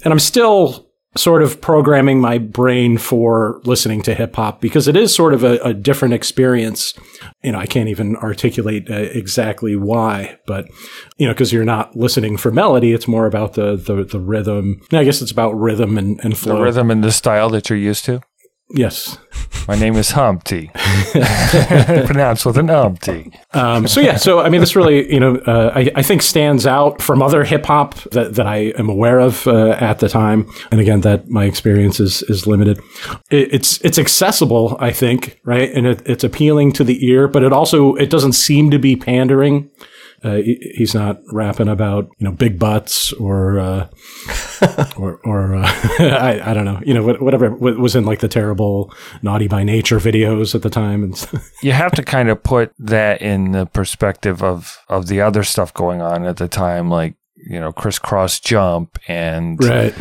And 0.04 0.12
I'm 0.12 0.20
still 0.20 0.88
sort 1.16 1.42
of 1.42 1.60
programming 1.60 2.20
my 2.20 2.38
brain 2.38 2.98
for 2.98 3.60
listening 3.64 4.02
to 4.02 4.14
hip 4.14 4.34
hop 4.36 4.60
because 4.60 4.88
it 4.88 4.96
is 4.96 5.14
sort 5.14 5.32
of 5.32 5.44
a, 5.44 5.58
a 5.58 5.72
different 5.72 6.14
experience. 6.14 6.94
You 7.44 7.52
know, 7.52 7.58
I 7.58 7.66
can't 7.66 7.88
even 7.88 8.16
articulate 8.16 8.90
uh, 8.90 8.94
exactly 8.94 9.76
why, 9.76 10.38
but 10.46 10.66
you 11.18 11.26
know, 11.26 11.34
because 11.34 11.52
you're 11.52 11.64
not 11.64 11.94
listening 11.94 12.36
for 12.38 12.50
melody, 12.50 12.92
it's 12.92 13.06
more 13.06 13.26
about 13.26 13.52
the 13.52 13.76
the, 13.76 14.04
the 14.04 14.18
rhythm. 14.18 14.80
I 14.92 15.04
guess 15.04 15.20
it's 15.22 15.30
about 15.30 15.52
rhythm 15.52 15.98
and, 15.98 16.18
and 16.24 16.34
The 16.34 16.62
rhythm 16.62 16.90
and 16.90 17.04
the 17.04 17.12
style 17.12 17.50
that 17.50 17.68
you're 17.68 17.78
used 17.78 18.04
to. 18.06 18.20
Yes. 18.70 19.18
My 19.66 19.76
name 19.76 19.96
is 19.96 20.10
Humpty, 20.10 20.70
pronounced 22.06 22.44
with 22.44 22.58
an 22.58 22.68
umpty. 22.68 23.32
Um, 23.54 23.88
so 23.88 24.00
yeah, 24.00 24.16
so 24.16 24.40
I 24.40 24.50
mean, 24.50 24.60
this 24.60 24.76
really, 24.76 25.10
you 25.10 25.18
know, 25.18 25.36
uh, 25.46 25.72
I, 25.74 25.90
I 25.94 26.02
think 26.02 26.20
stands 26.20 26.66
out 26.66 27.00
from 27.00 27.22
other 27.22 27.44
hip 27.44 27.64
hop 27.64 27.94
that, 28.10 28.34
that 28.34 28.46
I 28.46 28.72
am 28.78 28.90
aware 28.90 29.20
of 29.20 29.46
uh, 29.46 29.70
at 29.80 30.00
the 30.00 30.08
time, 30.08 30.50
and 30.70 30.80
again, 30.80 31.00
that 31.00 31.28
my 31.28 31.44
experience 31.44 31.98
is 31.98 32.22
is 32.24 32.46
limited. 32.46 32.78
It, 33.30 33.54
it's 33.54 33.80
it's 33.80 33.98
accessible, 33.98 34.76
I 34.80 34.92
think, 34.92 35.40
right, 35.44 35.70
and 35.72 35.86
it, 35.86 36.02
it's 36.04 36.24
appealing 36.24 36.72
to 36.72 36.84
the 36.84 37.06
ear, 37.06 37.26
but 37.26 37.42
it 37.42 37.52
also 37.52 37.94
it 37.94 38.10
doesn't 38.10 38.34
seem 38.34 38.70
to 38.70 38.78
be 38.78 38.96
pandering. 38.96 39.70
Uh, 40.24 40.36
he- 40.36 40.72
he's 40.74 40.94
not 40.94 41.20
rapping 41.32 41.68
about 41.68 42.08
you 42.18 42.24
know 42.24 42.32
big 42.32 42.58
butts 42.58 43.12
or 43.14 43.58
uh, 43.60 43.86
or 44.96 45.20
or 45.24 45.54
uh, 45.54 45.62
I, 45.98 46.40
I 46.50 46.54
don't 46.54 46.64
know 46.64 46.80
you 46.84 46.94
know 46.94 47.02
whatever 47.20 47.50
was 47.50 47.94
in 47.94 48.04
like 48.06 48.20
the 48.20 48.28
terrible 48.28 48.92
naughty 49.22 49.48
by 49.48 49.64
nature 49.64 49.98
videos 49.98 50.54
at 50.54 50.62
the 50.62 50.70
time 50.70 51.02
and 51.04 51.28
You 51.62 51.72
have 51.72 51.92
to 51.92 52.02
kind 52.02 52.30
of 52.30 52.42
put 52.42 52.72
that 52.78 53.20
in 53.20 53.52
the 53.52 53.66
perspective 53.66 54.42
of 54.42 54.78
of 54.88 55.08
the 55.08 55.20
other 55.20 55.44
stuff 55.44 55.74
going 55.74 56.00
on 56.00 56.24
at 56.24 56.38
the 56.38 56.48
time, 56.48 56.88
like 56.88 57.14
you 57.36 57.60
know, 57.60 57.72
Kris 57.72 57.98
Kross 57.98 58.42
jump 58.42 58.98
and 59.06 59.62
right. 59.62 59.94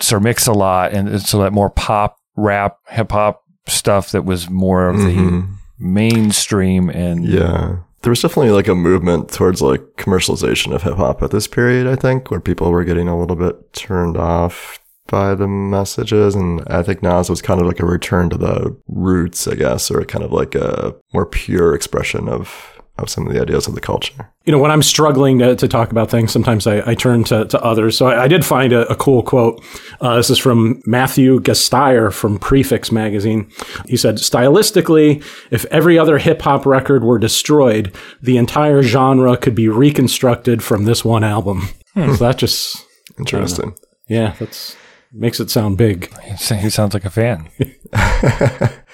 Sir 0.00 0.18
Mix 0.20 0.46
a 0.46 0.52
Lot, 0.52 0.92
and 0.92 1.20
so 1.20 1.38
that 1.42 1.52
more 1.52 1.68
pop, 1.70 2.16
rap, 2.36 2.78
hip 2.88 3.12
hop 3.12 3.42
stuff 3.66 4.12
that 4.12 4.24
was 4.24 4.48
more 4.48 4.88
of 4.88 4.96
the 4.98 5.44
mainstream 5.78 6.88
and 6.88 7.24
Yeah. 7.24 7.78
There 8.06 8.12
was 8.12 8.22
definitely 8.22 8.52
like 8.52 8.68
a 8.68 8.74
movement 8.76 9.32
towards 9.32 9.60
like 9.60 9.80
commercialization 9.96 10.72
of 10.72 10.84
hip 10.84 10.94
hop 10.94 11.24
at 11.24 11.32
this 11.32 11.48
period, 11.48 11.88
I 11.88 11.96
think, 11.96 12.30
where 12.30 12.38
people 12.38 12.70
were 12.70 12.84
getting 12.84 13.08
a 13.08 13.18
little 13.18 13.34
bit 13.34 13.72
turned 13.72 14.16
off 14.16 14.78
by 15.08 15.34
the 15.34 15.48
messages. 15.48 16.36
And 16.36 16.62
I 16.68 16.84
think 16.84 17.02
Nas 17.02 17.28
was 17.28 17.42
kind 17.42 17.60
of 17.60 17.66
like 17.66 17.80
a 17.80 17.84
return 17.84 18.30
to 18.30 18.38
the 18.38 18.76
roots, 18.86 19.48
I 19.48 19.56
guess, 19.56 19.90
or 19.90 20.04
kind 20.04 20.22
of 20.22 20.30
like 20.30 20.54
a 20.54 20.94
more 21.12 21.26
pure 21.26 21.74
expression 21.74 22.28
of, 22.28 22.75
of 22.98 23.10
some 23.10 23.26
of 23.26 23.32
the 23.34 23.40
ideas 23.40 23.66
of 23.66 23.74
the 23.74 23.80
culture. 23.80 24.32
you 24.44 24.52
know, 24.52 24.58
when 24.58 24.70
I'm 24.70 24.82
struggling 24.82 25.38
to, 25.40 25.54
to 25.56 25.68
talk 25.68 25.90
about 25.90 26.10
things, 26.10 26.32
sometimes 26.32 26.66
I, 26.66 26.90
I 26.90 26.94
turn 26.94 27.24
to, 27.24 27.44
to 27.44 27.60
others. 27.62 27.96
So 27.96 28.06
I, 28.06 28.24
I 28.24 28.28
did 28.28 28.44
find 28.44 28.72
a, 28.72 28.90
a 28.90 28.96
cool 28.96 29.22
quote. 29.22 29.62
Uh, 30.00 30.16
this 30.16 30.30
is 30.30 30.38
from 30.38 30.80
Matthew 30.86 31.40
Gasteier 31.40 32.12
from 32.12 32.38
Prefix 32.38 32.90
magazine. 32.90 33.50
He 33.86 33.96
said, 33.96 34.16
stylistically, 34.16 35.22
if 35.50 35.64
every 35.66 35.98
other 35.98 36.18
hip 36.18 36.40
hop 36.42 36.64
record 36.64 37.04
were 37.04 37.18
destroyed, 37.18 37.94
the 38.22 38.38
entire 38.38 38.82
genre 38.82 39.36
could 39.36 39.54
be 39.54 39.68
reconstructed 39.68 40.62
from 40.62 40.84
this 40.84 41.04
one 41.04 41.24
album. 41.24 41.68
So 41.94 42.12
that 42.16 42.36
just, 42.38 42.84
Interesting. 43.18 43.74
yeah, 44.08 44.34
that's 44.38 44.76
makes 45.12 45.40
it 45.40 45.50
sound 45.50 45.78
big. 45.78 46.12
he 46.24 46.68
sounds 46.70 46.92
like 46.92 47.04
a 47.06 47.10
fan. 47.10 47.48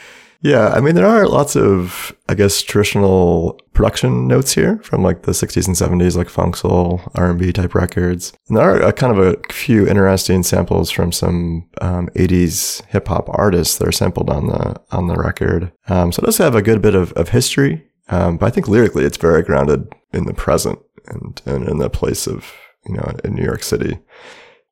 Yeah, 0.42 0.70
I 0.70 0.80
mean, 0.80 0.96
there 0.96 1.06
are 1.06 1.28
lots 1.28 1.54
of, 1.54 2.12
I 2.28 2.34
guess, 2.34 2.62
traditional 2.62 3.60
production 3.74 4.26
notes 4.26 4.52
here 4.52 4.78
from 4.82 5.02
like 5.02 5.22
the 5.22 5.30
60s 5.30 5.68
and 5.68 5.76
70s, 5.76 6.16
like 6.16 6.28
funk 6.28 6.56
soul, 6.56 7.00
R&B 7.14 7.52
type 7.52 7.76
records. 7.76 8.32
And 8.48 8.56
there 8.56 8.68
are 8.68 8.82
a, 8.82 8.92
kind 8.92 9.16
of 9.16 9.24
a 9.24 9.52
few 9.52 9.86
interesting 9.86 10.42
samples 10.42 10.90
from 10.90 11.12
some 11.12 11.68
um, 11.80 12.08
80s 12.16 12.84
hip 12.86 13.06
hop 13.06 13.28
artists 13.28 13.78
that 13.78 13.86
are 13.86 13.92
sampled 13.92 14.30
on 14.30 14.48
the 14.48 14.80
on 14.90 15.06
the 15.06 15.14
record. 15.14 15.70
Um, 15.88 16.10
so 16.10 16.20
it 16.20 16.26
does 16.26 16.38
have 16.38 16.56
a 16.56 16.62
good 16.62 16.82
bit 16.82 16.96
of, 16.96 17.12
of 17.12 17.28
history, 17.28 17.86
um, 18.08 18.36
but 18.36 18.46
I 18.46 18.50
think 18.50 18.66
lyrically 18.66 19.04
it's 19.04 19.16
very 19.16 19.42
grounded 19.44 19.94
in 20.12 20.26
the 20.26 20.34
present 20.34 20.80
and, 21.06 21.40
and 21.46 21.68
in 21.68 21.78
the 21.78 21.88
place 21.88 22.26
of, 22.26 22.52
you 22.84 22.96
know, 22.96 23.12
in 23.22 23.36
New 23.36 23.44
York 23.44 23.62
City. 23.62 23.96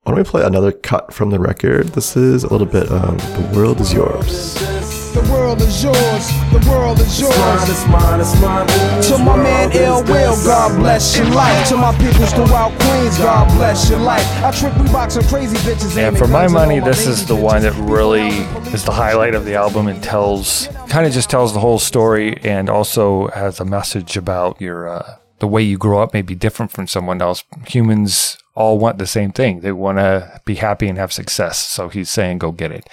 Why 0.02 0.12
don't 0.12 0.16
we 0.16 0.24
play 0.24 0.42
another 0.42 0.72
cut 0.72 1.14
from 1.14 1.30
the 1.30 1.38
record? 1.38 1.88
This 1.88 2.16
is 2.16 2.42
a 2.42 2.48
little 2.48 2.66
bit 2.66 2.88
of 2.88 3.18
The 3.36 3.56
World 3.56 3.80
Is 3.80 3.92
Yours. 3.92 4.89
The 5.12 5.22
world 5.22 5.60
is 5.60 5.82
yours. 5.82 6.28
The 6.52 6.64
world 6.70 7.00
is 7.00 7.20
yours. 7.20 7.34
It's 7.68 7.84
mine, 7.88 8.20
it's 8.20 8.40
mine, 8.40 8.66
it's 8.66 9.10
mine. 9.10 9.18
To 9.18 9.24
my 9.24 9.36
man 9.36 9.72
Ill 9.72 10.04
Will, 10.04 10.36
God 10.44 10.78
bless 10.78 11.16
your 11.16 11.26
life. 11.30 11.68
To 11.70 11.76
my 11.76 11.92
peoples 11.98 12.32
throughout 12.32 12.70
Queens, 12.78 13.18
God 13.18 13.48
bless 13.56 13.90
your 13.90 13.98
life. 13.98 14.24
I 14.44 14.52
trick 14.52 14.72
we 14.76 14.84
box 14.92 15.14
some 15.14 15.24
crazy 15.24 15.56
bitches. 15.58 15.96
And 15.96 16.16
for 16.16 16.28
my 16.28 16.46
money, 16.46 16.78
this 16.78 17.08
is 17.08 17.26
the 17.26 17.34
one 17.34 17.62
that 17.62 17.72
really 17.74 18.28
is 18.72 18.84
the 18.84 18.92
highlight 18.92 19.34
of 19.34 19.44
the 19.44 19.56
album 19.56 19.88
and 19.88 20.00
tells, 20.00 20.68
kind 20.88 21.04
of 21.04 21.12
just 21.12 21.28
tells 21.28 21.54
the 21.54 21.60
whole 21.60 21.80
story 21.80 22.36
and 22.44 22.70
also 22.70 23.28
has 23.28 23.58
a 23.58 23.64
message 23.64 24.16
about 24.16 24.60
your, 24.60 24.88
uh, 24.88 25.16
the 25.40 25.48
way 25.48 25.60
you 25.60 25.76
grow 25.76 26.00
up 26.00 26.14
may 26.14 26.22
be 26.22 26.36
different 26.36 26.70
from 26.70 26.86
someone 26.86 27.20
else. 27.20 27.42
Humans 27.66 28.38
all 28.54 28.78
want 28.78 28.98
the 28.98 29.08
same 29.08 29.32
thing. 29.32 29.60
They 29.60 29.72
want 29.72 29.98
to 29.98 30.40
be 30.44 30.54
happy 30.54 30.86
and 30.86 30.98
have 30.98 31.12
success. 31.12 31.58
So 31.58 31.88
he's 31.88 32.10
saying, 32.10 32.38
go 32.38 32.52
get 32.52 32.70
it. 32.70 32.88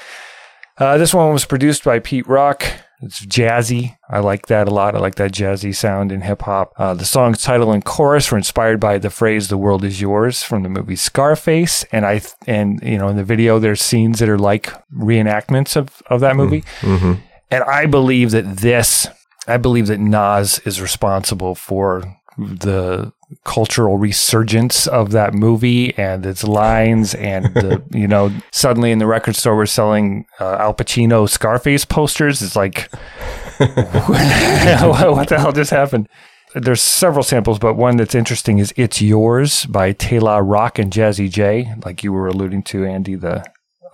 Uh, 0.77 0.97
this 0.97 1.13
one 1.13 1.33
was 1.33 1.45
produced 1.45 1.83
by 1.83 1.99
Pete 1.99 2.27
Rock. 2.27 2.63
It's 3.01 3.23
jazzy. 3.25 3.95
I 4.09 4.19
like 4.19 4.47
that 4.47 4.67
a 4.67 4.71
lot. 4.71 4.95
I 4.95 4.99
like 4.99 5.15
that 5.15 5.31
jazzy 5.31 5.75
sound 5.75 6.11
in 6.11 6.21
hip 6.21 6.41
hop. 6.41 6.73
Uh, 6.77 6.95
the 6.95 7.05
song's 7.05 7.43
title 7.43 7.71
and 7.71 7.85
chorus 7.85 8.31
were 8.31 8.37
inspired 8.39 8.79
by 8.79 8.97
the 8.97 9.11
phrase 9.11 9.49
"The 9.49 9.57
world 9.57 9.83
is 9.83 10.01
yours" 10.01 10.41
from 10.41 10.63
the 10.63 10.69
movie 10.69 10.95
Scarface, 10.95 11.83
and 11.91 12.05
I 12.07 12.21
and 12.47 12.79
you 12.81 12.97
know 12.97 13.07
in 13.07 13.15
the 13.15 13.23
video 13.23 13.59
there's 13.59 13.81
scenes 13.81 14.17
that 14.19 14.29
are 14.29 14.39
like 14.39 14.71
reenactments 14.91 15.75
of 15.75 16.01
of 16.07 16.21
that 16.21 16.35
movie, 16.35 16.63
Mm-hmm. 16.81 17.13
and 17.51 17.63
I 17.65 17.85
believe 17.85 18.31
that 18.31 18.57
this, 18.57 19.07
I 19.47 19.57
believe 19.57 19.85
that 19.87 19.99
Nas 19.99 20.57
is 20.65 20.81
responsible 20.81 21.53
for 21.53 22.17
the 22.39 23.13
cultural 23.43 23.97
resurgence 23.97 24.87
of 24.87 25.11
that 25.11 25.33
movie 25.33 25.97
and 25.97 26.25
its 26.25 26.43
lines 26.43 27.13
and 27.15 27.45
the, 27.55 27.83
you 27.91 28.07
know 28.07 28.31
suddenly 28.51 28.91
in 28.91 28.99
the 28.99 29.07
record 29.07 29.35
store 29.35 29.55
we're 29.55 29.65
selling 29.65 30.25
uh, 30.39 30.57
Al 30.59 30.73
Pacino 30.73 31.29
Scarface 31.29 31.85
posters. 31.85 32.41
It's 32.41 32.55
like 32.55 32.89
what 33.57 35.27
the 35.29 35.37
hell 35.39 35.51
just 35.51 35.71
happened? 35.71 36.07
There's 36.55 36.81
several 36.81 37.23
samples 37.23 37.59
but 37.59 37.73
one 37.73 37.97
that's 37.97 38.15
interesting 38.15 38.59
is 38.59 38.73
It's 38.77 39.01
Yours 39.01 39.65
by 39.65 39.91
T 39.91 40.19
La 40.19 40.37
Rock 40.37 40.79
and 40.79 40.91
Jazzy 40.91 41.29
Jay 41.29 41.73
like 41.83 42.03
you 42.03 42.13
were 42.13 42.27
alluding 42.27 42.63
to 42.63 42.85
Andy 42.85 43.15
the 43.15 43.43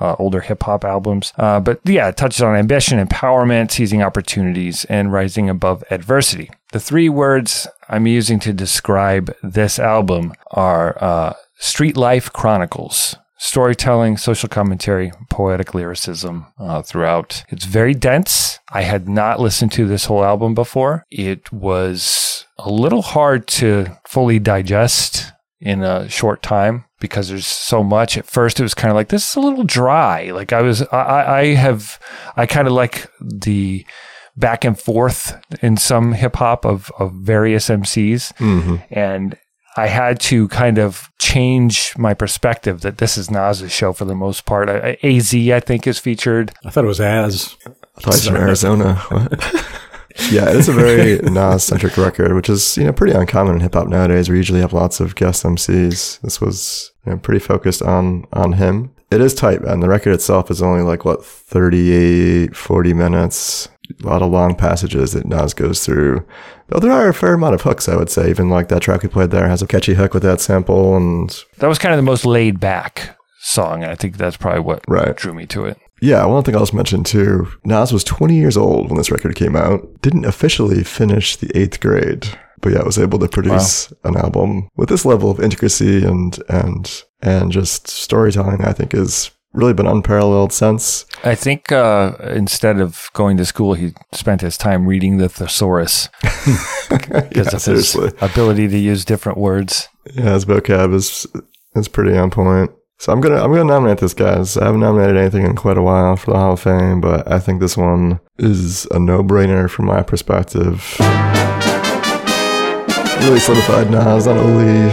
uh, 0.03 0.15
older 0.19 0.41
hip 0.41 0.63
hop 0.63 0.83
albums. 0.83 1.31
Uh, 1.38 1.60
but 1.60 1.79
yeah, 1.86 2.10
it 2.10 2.17
touches 2.17 2.41
on 2.41 2.55
ambition, 2.55 3.03
empowerment, 3.03 3.72
seizing 3.72 4.03
opportunities, 4.03 4.83
and 4.86 5.13
rising 5.13 5.50
above 5.50 5.83
adversity. 5.89 6.50
The 6.74 6.79
three 6.79 7.07
words 7.07 7.67
I'm 7.88 8.05
using 8.05 8.39
to 8.41 8.53
describe 8.53 9.33
this 9.41 9.79
album 9.79 10.33
are 10.51 11.01
uh, 11.01 11.33
street 11.57 11.95
life 11.95 12.31
chronicles. 12.33 13.15
Storytelling, 13.38 14.15
social 14.15 14.48
commentary, 14.48 15.12
poetic 15.29 15.74
lyricism 15.74 16.48
uh, 16.57 16.81
throughout. 16.81 17.43
It's 17.50 17.65
very 17.65 17.93
dense. 17.93 18.60
I 18.72 18.83
had 18.83 19.10
not 19.10 19.41
listened 19.41 19.74
to 19.74 19.86
this 19.86 20.05
whole 20.05 20.24
album 20.24 20.53
before. 20.53 21.03
It 21.12 21.51
was 21.51 22.45
a 22.57 22.72
little 22.72 23.01
hard 23.01 23.48
to 23.48 23.98
fully 24.07 24.39
digest 24.39 25.33
in 25.60 25.83
a 25.83 26.07
short 26.10 26.41
time 26.41 26.86
because 27.03 27.27
there's 27.29 27.45
so 27.45 27.83
much. 27.83 28.17
At 28.17 28.25
first, 28.25 28.60
it 28.60 28.63
was 28.63 28.74
kind 28.74 28.89
of 28.89 28.95
like 28.95 29.10
this 29.10 29.29
is 29.29 29.36
a 29.36 29.39
little 29.39 29.63
dry. 29.63 30.31
Like 30.31 30.51
I 30.51 30.62
was, 30.63 30.81
I, 30.91 31.39
I 31.41 31.45
have, 31.53 32.00
I 32.36 32.48
kind 32.48 32.65
of 32.67 32.74
like 32.74 33.07
the 33.22 33.86
back 34.36 34.65
and 34.65 34.79
forth 34.79 35.39
in 35.62 35.77
some 35.77 36.13
hip 36.13 36.38
hop 36.38 36.65
of 36.65 36.91
of 36.98 37.12
various 37.13 37.69
MCs, 37.69 38.33
Mm-hmm. 38.38 38.75
and 38.89 39.38
I 39.75 39.88
had 39.88 40.19
to 40.29 40.48
kind 40.50 40.77
of 40.79 41.10
change 41.19 41.93
my 41.98 42.13
perspective 42.13 42.81
that 42.81 42.98
this 43.00 43.17
is 43.17 43.29
Nas's 43.31 43.72
show 43.72 43.91
for 43.91 44.05
the 44.05 44.15
most 44.15 44.45
part. 44.45 44.69
I, 44.69 44.98
I- 45.03 45.07
Az, 45.07 45.33
I 45.33 45.60
think, 45.60 45.86
is 45.88 46.00
featured. 46.00 46.51
I 46.65 46.69
thought 46.69 46.86
it 46.86 46.88
was 46.88 47.01
as. 47.01 47.55
I 47.98 48.01
thought 48.01 48.13
he's 48.15 48.25
from 48.27 48.38
Arizona. 48.38 49.01
Yeah, 50.29 50.48
it 50.51 50.57
is 50.57 50.69
a 50.69 50.74
very 50.74 51.17
Nas 51.24 51.63
centric 51.63 51.98
record, 51.98 52.33
which 52.36 52.48
is 52.48 52.77
you 52.77 52.83
know 52.83 52.94
pretty 52.94 53.13
uncommon 53.18 53.55
in 53.55 53.61
hip 53.61 53.74
hop 53.74 53.87
nowadays. 53.87 54.29
We 54.29 54.37
usually 54.37 54.61
have 54.61 54.72
lots 54.72 55.00
of 55.00 55.16
guest 55.16 55.44
MCs. 55.44 56.22
This 56.22 56.39
was 56.39 56.92
you 57.05 57.11
know, 57.13 57.18
pretty 57.20 57.39
focused 57.39 57.81
on 57.81 58.25
on 58.33 58.53
him. 58.53 58.92
It 59.11 59.22
is 59.22 59.33
tight, 59.35 59.61
and 59.61 59.83
the 59.83 59.89
record 59.89 60.11
itself 60.13 60.50
is 60.50 60.61
only 60.61 60.81
like 60.81 61.05
what 61.05 61.24
38, 61.24 62.55
40 62.55 62.94
minutes. 62.94 63.70
A 64.03 64.07
lot 64.07 64.22
of 64.22 64.31
long 64.31 64.55
passages 64.55 65.11
that 65.11 65.25
Nas 65.25 65.53
goes 65.53 65.85
through. 65.85 66.25
Though 66.70 66.79
there 66.79 66.92
are 66.92 67.09
a 67.09 67.13
fair 67.13 67.33
amount 67.33 67.53
of 67.53 67.61
hooks, 67.61 67.87
I 67.89 67.96
would 67.98 68.09
say. 68.09 68.29
Even 68.29 68.50
like 68.50 68.70
that 68.70 68.81
track 68.81 69.03
we 69.03 69.09
played 69.09 69.29
there 69.31 69.48
has 69.50 69.61
a 69.61 69.68
catchy 69.68 69.94
hook 69.94 70.13
with 70.13 70.24
that 70.24 70.42
sample, 70.42 70.96
and 70.96 71.29
That 71.59 71.68
was 71.68 71.77
kind 71.77 71.94
of 71.94 71.98
the 71.98 72.01
most 72.03 72.25
laid 72.25 72.59
back 72.59 73.18
song, 73.42 73.83
and 73.83 73.92
I 73.92 73.96
think 73.96 74.18
that's 74.18 74.37
probably 74.37 74.61
what 74.61 74.83
Right. 74.87 75.16
drew 75.16 75.33
me 75.33 75.46
to 75.48 75.66
it. 75.66 75.77
Yeah, 76.03 76.25
one 76.25 76.44
thing 76.44 76.53
I'll 76.53 76.63
just 76.63 76.74
mention 76.74 77.05
too. 77.05 77.48
Nas 77.63 77.94
was 77.94 78.03
20 78.03 78.35
years 78.35 78.57
old 78.57 78.89
when 78.89 78.98
this 78.98 79.09
record 79.09 79.35
came 79.37 79.55
out. 79.55 80.01
Didn't 80.01 80.25
officially 80.25 80.83
finish 80.83 81.37
the 81.37 81.50
eighth 81.57 81.79
grade, 81.79 82.27
but 82.59 82.74
yeah, 82.74 82.83
was 82.83 83.00
able 83.00 83.20
to 83.20 83.29
produce 83.29 83.94
an 84.03 84.18
album 84.18 84.68
with 84.75 84.89
this 84.89 85.05
level 85.05 85.31
of 85.31 85.39
intricacy 85.39 86.03
and 86.03 86.37
and 86.50 87.03
and 87.22 87.53
just 87.53 87.87
storytelling. 87.87 88.66
I 88.66 88.74
think 88.74 88.92
has 88.92 89.31
really 89.53 89.72
been 89.72 89.87
unparalleled 89.87 90.51
since. 90.51 91.05
I 91.24 91.35
think 91.35 91.72
uh, 91.72 92.18
instead 92.35 92.81
of 92.81 93.09
going 93.13 93.37
to 93.37 93.46
school, 93.46 93.74
he 93.74 93.94
spent 94.11 94.42
his 94.42 94.57
time 94.57 94.85
reading 94.85 95.20
the 95.20 95.29
thesaurus 95.29 96.09
because 96.89 97.48
Yeah, 97.48 97.55
of 97.55 97.63
his 97.63 97.96
ability 98.20 98.68
to 98.68 98.77
use 98.77 99.05
different 99.05 99.37
words. 99.37 99.87
Yeah, 100.13 100.33
his 100.33 100.44
vocab 100.44 100.94
is 100.94 101.25
is 101.77 101.87
pretty 101.87 102.18
on 102.18 102.29
point. 102.29 102.72
So 103.03 103.11
I'm 103.11 103.20
gonna 103.20 103.35
I'm 103.35 103.51
gonna 103.51 103.66
nominate 103.66 103.98
this 103.98 104.13
guys. 104.13 104.55
I 104.55 104.63
haven't 104.63 104.79
nominated 104.79 105.18
anything 105.18 105.44
in 105.46 105.57
quite 105.57 105.77
a 105.77 105.81
while 105.81 106.16
for 106.16 106.31
the 106.31 106.37
Hall 106.37 106.53
of 106.53 106.61
Fame, 106.61 107.01
but 107.01 107.29
I 107.29 107.37
think 107.37 107.59
this 107.59 107.75
one 107.75 108.22
is 108.37 108.85
a 108.92 108.98
no 108.98 109.22
brainer 109.22 109.70
from 109.70 109.87
my 109.87 110.01
perspective. 110.03 110.96
Really 113.20 113.42
solidified 113.42 113.92
Nas 113.92 114.25
not 114.25 114.37
only 114.37 114.89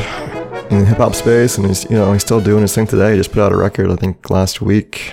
in 0.70 0.81
the 0.81 0.87
hip 0.87 0.96
hop 0.96 1.14
space, 1.14 1.57
and 1.57 1.68
he's 1.68 1.85
you 1.85 1.96
know 1.96 2.12
he's 2.12 2.23
still 2.23 2.40
doing 2.40 2.62
his 2.62 2.75
thing 2.75 2.88
today. 2.88 3.12
He 3.12 3.16
just 3.16 3.31
put 3.31 3.42
out 3.42 3.53
a 3.53 3.57
record 3.57 3.92
I 3.92 3.94
think 3.94 4.29
last 4.29 4.61
week. 4.61 5.12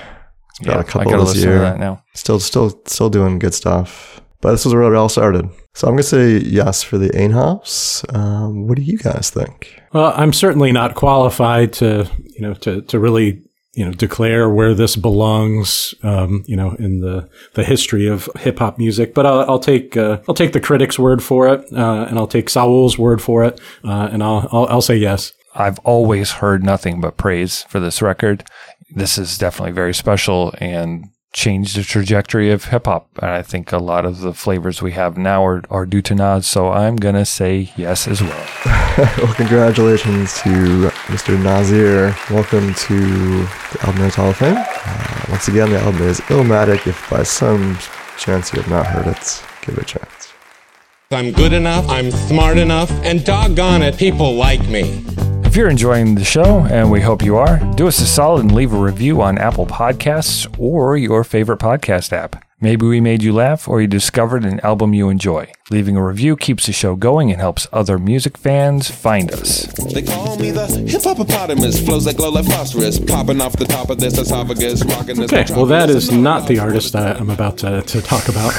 He's 0.57 0.65
got 0.65 0.77
Yeah, 0.77 0.81
a 0.81 0.83
couple 0.83 1.23
this 1.23 1.36
year. 1.36 1.53
to 1.53 1.60
that 1.60 1.77
now. 1.77 2.03
Still 2.15 2.39
still 2.39 2.81
still 2.88 3.12
doing 3.12 3.38
good 3.38 3.53
stuff. 3.53 4.23
But 4.41 4.52
this 4.52 4.65
is 4.65 4.73
where 4.73 4.93
it 4.93 4.95
all 4.95 5.10
started. 5.10 5.50
So 5.73 5.88
I'm 5.88 5.93
gonna 5.93 6.04
say 6.04 6.38
yes 6.38 6.84
for 6.84 6.97
the 6.97 7.10
Ainhouse. 7.10 8.04
Um, 8.15 8.67
what 8.67 8.76
do 8.78 8.84
you 8.84 8.97
guys 8.97 9.30
think? 9.30 9.82
Well, 9.93 10.13
I'm 10.15 10.34
certainly 10.34 10.71
not 10.71 10.95
qualified 10.95 11.73
to, 11.73 12.10
you 12.17 12.41
know, 12.41 12.54
to, 12.56 12.82
to 12.84 13.00
really, 13.00 13.41
you 13.73 13.86
know, 13.86 13.91
declare 13.91 14.50
where 14.50 14.73
this 14.73 14.95
belongs, 14.95 15.93
um, 16.04 16.43
you 16.47 16.56
know, 16.56 16.71
in 16.80 17.00
the, 17.00 17.30
the 17.54 17.63
history 17.63 18.08
of 18.08 18.30
hip 18.39 18.60
hop 18.60 18.78
music. 18.78 19.13
But 19.13 19.26
I'll, 19.26 19.39
I'll 19.50 19.60
take, 19.60 19.95
uh, 19.97 20.19
I'll 20.28 20.36
take 20.36 20.54
the 20.54 20.60
critic's 20.60 21.00
word 21.00 21.23
for 21.23 21.47
it, 21.47 21.62
uh, 21.73 22.06
and 22.10 22.17
I'll 22.17 22.28
take 22.28 22.50
Saul's 22.50 22.97
word 22.97 23.21
for 23.21 23.43
it, 23.43 23.60
uh, 23.84 24.10
and 24.12 24.23
I'll, 24.23 24.47
I'll, 24.52 24.67
I'll 24.67 24.82
say 24.82 24.97
yes. 24.97 25.34
I've 25.56 25.80
always 25.80 26.32
heard 26.32 26.63
nothing 26.63 27.02
but 27.02 27.17
praise 27.17 27.63
for 27.63 27.80
this 27.80 28.02
record. 28.02 28.43
This 28.95 29.17
is 29.17 29.38
definitely 29.38 29.73
very 29.73 29.93
special 29.93 30.54
and 30.60 31.06
changed 31.33 31.77
the 31.77 31.83
trajectory 31.83 32.51
of 32.51 32.65
hip 32.65 32.85
hop. 32.85 33.09
And 33.21 33.31
I 33.31 33.41
think 33.41 33.71
a 33.71 33.77
lot 33.77 34.05
of 34.05 34.21
the 34.21 34.33
flavors 34.33 34.81
we 34.81 34.93
have 34.93 35.17
now 35.17 35.45
are, 35.45 35.61
are 35.69 35.85
due 35.85 36.01
to 36.03 36.15
Nas. 36.15 36.47
So 36.47 36.71
I'm 36.71 36.95
going 36.95 37.15
to 37.15 37.25
say 37.25 37.71
yes 37.77 38.07
as 38.07 38.21
well. 38.21 38.47
well, 38.97 39.33
congratulations 39.33 40.33
to 40.41 40.89
Mr. 41.07 41.41
Nasir. 41.41 42.15
Welcome 42.33 42.73
to 42.73 42.99
the 42.99 43.77
Album 43.81 44.01
Nerds 44.01 44.15
Hall 44.15 44.29
of 44.29 44.37
Fame. 44.37 44.55
Uh, 44.57 45.25
once 45.29 45.47
again, 45.47 45.69
the 45.69 45.79
album 45.79 46.01
is 46.03 46.19
Illmatic. 46.21 46.87
If 46.87 47.09
by 47.09 47.23
some 47.23 47.77
chance 48.17 48.51
you 48.53 48.61
have 48.61 48.69
not 48.69 48.87
heard 48.87 49.07
it, 49.07 49.43
give 49.61 49.77
it 49.77 49.81
a 49.81 49.85
chance. 49.85 50.33
I'm 51.11 51.31
good 51.31 51.53
enough, 51.53 51.87
I'm 51.87 52.11
smart 52.11 52.57
enough, 52.57 52.91
and 53.05 53.23
doggone 53.23 53.81
it, 53.81 53.97
people 53.97 54.35
like 54.35 54.67
me. 54.67 55.05
If 55.47 55.55
you're 55.55 55.69
enjoying 55.69 56.15
the 56.15 56.25
show, 56.25 56.65
and 56.69 56.91
we 56.91 56.99
hope 56.99 57.23
you 57.23 57.38
are, 57.38 57.57
do 57.75 57.88
us 57.88 58.01
a 58.01 58.05
solid 58.05 58.41
and 58.41 58.53
leave 58.53 58.73
a 58.73 58.77
review 58.77 59.21
on 59.21 59.38
Apple 59.38 59.65
Podcasts 59.65 60.45
or 60.60 60.97
your 60.97 61.23
favorite 61.23 61.60
podcast 61.60 62.12
app. 62.12 62.46
Maybe 62.59 62.87
we 62.87 62.99
made 62.99 63.21
you 63.21 63.33
laugh 63.33 63.67
or 63.67 63.81
you 63.81 63.87
discovered 63.87 64.43
an 64.43 64.59
album 64.61 64.95
you 64.95 65.09
enjoy. 65.09 65.51
Leaving 65.69 65.95
a 65.95 66.03
review 66.03 66.35
keeps 66.35 66.65
the 66.65 66.71
show 66.71 66.95
going 66.95 67.29
and 67.29 67.39
helps 67.39 67.67
other 67.71 67.99
music 67.99 68.35
fans 68.35 68.89
find 68.89 69.31
us. 69.31 69.67
They 69.93 70.01
call 70.01 70.37
me 70.37 70.49
the 70.49 70.65
hip 70.65 71.01
hoppopotamus, 71.01 71.85
flows 71.85 72.05
that 72.05 72.17
glow 72.17 72.31
like 72.31 72.45
phosphorus, 72.45 72.97
popping 72.97 73.41
off 73.41 73.53
the 73.57 73.65
top 73.65 73.91
of 73.91 73.99
this 73.99 74.17
esophagus, 74.17 74.83
rocking 74.85 75.17
this. 75.17 75.31
Okay, 75.31 75.53
well, 75.53 75.67
that 75.67 75.91
is 75.91 76.11
not 76.11 76.47
the 76.47 76.57
artist 76.57 76.95
I, 76.95 77.11
I'm 77.11 77.29
about 77.29 77.59
to, 77.59 77.83
to 77.83 78.01
talk 78.01 78.27
about. 78.27 78.53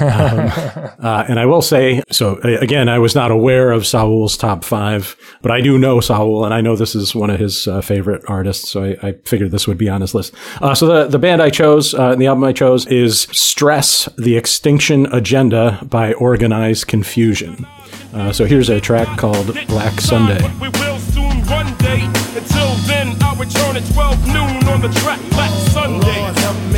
um, 0.00 0.92
uh, 0.98 1.24
and 1.28 1.38
I 1.38 1.46
will 1.46 1.62
say, 1.62 2.02
so 2.10 2.38
again, 2.38 2.88
I 2.88 2.98
was 2.98 3.14
not 3.14 3.30
aware 3.30 3.70
of 3.70 3.86
Saul's 3.86 4.36
top 4.36 4.64
five, 4.64 5.14
but 5.42 5.52
I 5.52 5.60
do 5.60 5.78
know 5.78 6.00
Saul, 6.00 6.44
and 6.44 6.52
I 6.52 6.60
know 6.60 6.74
this 6.74 6.96
is 6.96 7.14
one 7.14 7.30
of 7.30 7.38
his 7.38 7.68
uh, 7.68 7.82
favorite 7.82 8.24
artists, 8.26 8.68
so 8.68 8.82
I, 8.82 9.08
I 9.08 9.12
figured 9.26 9.52
this 9.52 9.68
would 9.68 9.78
be 9.78 9.88
on 9.88 10.00
his 10.00 10.12
list. 10.12 10.34
Uh, 10.60 10.74
so 10.74 10.86
the, 10.86 11.06
the 11.06 11.20
band 11.20 11.40
I 11.40 11.50
chose, 11.50 11.94
uh, 11.94 12.10
and 12.10 12.20
the 12.20 12.26
album 12.26 12.42
I 12.42 12.52
chose 12.52 12.86
is 12.86 13.28
Stress 13.44 14.08
the 14.16 14.36
Extinction 14.36 15.06
Agenda 15.12 15.78
by 15.84 16.14
Organized 16.14 16.88
Konfusion. 16.88 17.68
Uh, 18.14 18.32
so 18.32 18.46
here's 18.46 18.70
a 18.70 18.80
track 18.80 19.18
called 19.18 19.46
Black 19.68 20.00
Sunday. 20.00 20.42
We 20.60 20.70
will 20.70 20.98
soon 20.98 21.44
one 21.46 21.76
day. 21.76 22.04
Until 22.34 22.74
then, 22.86 23.22
our 23.22 23.36
return 23.36 23.76
at 23.76 23.84
12 23.92 24.26
noon 24.28 24.64
on 24.68 24.80
the 24.80 24.88
track 25.00 25.20
Black 25.30 25.50
Sunday. 25.70 26.73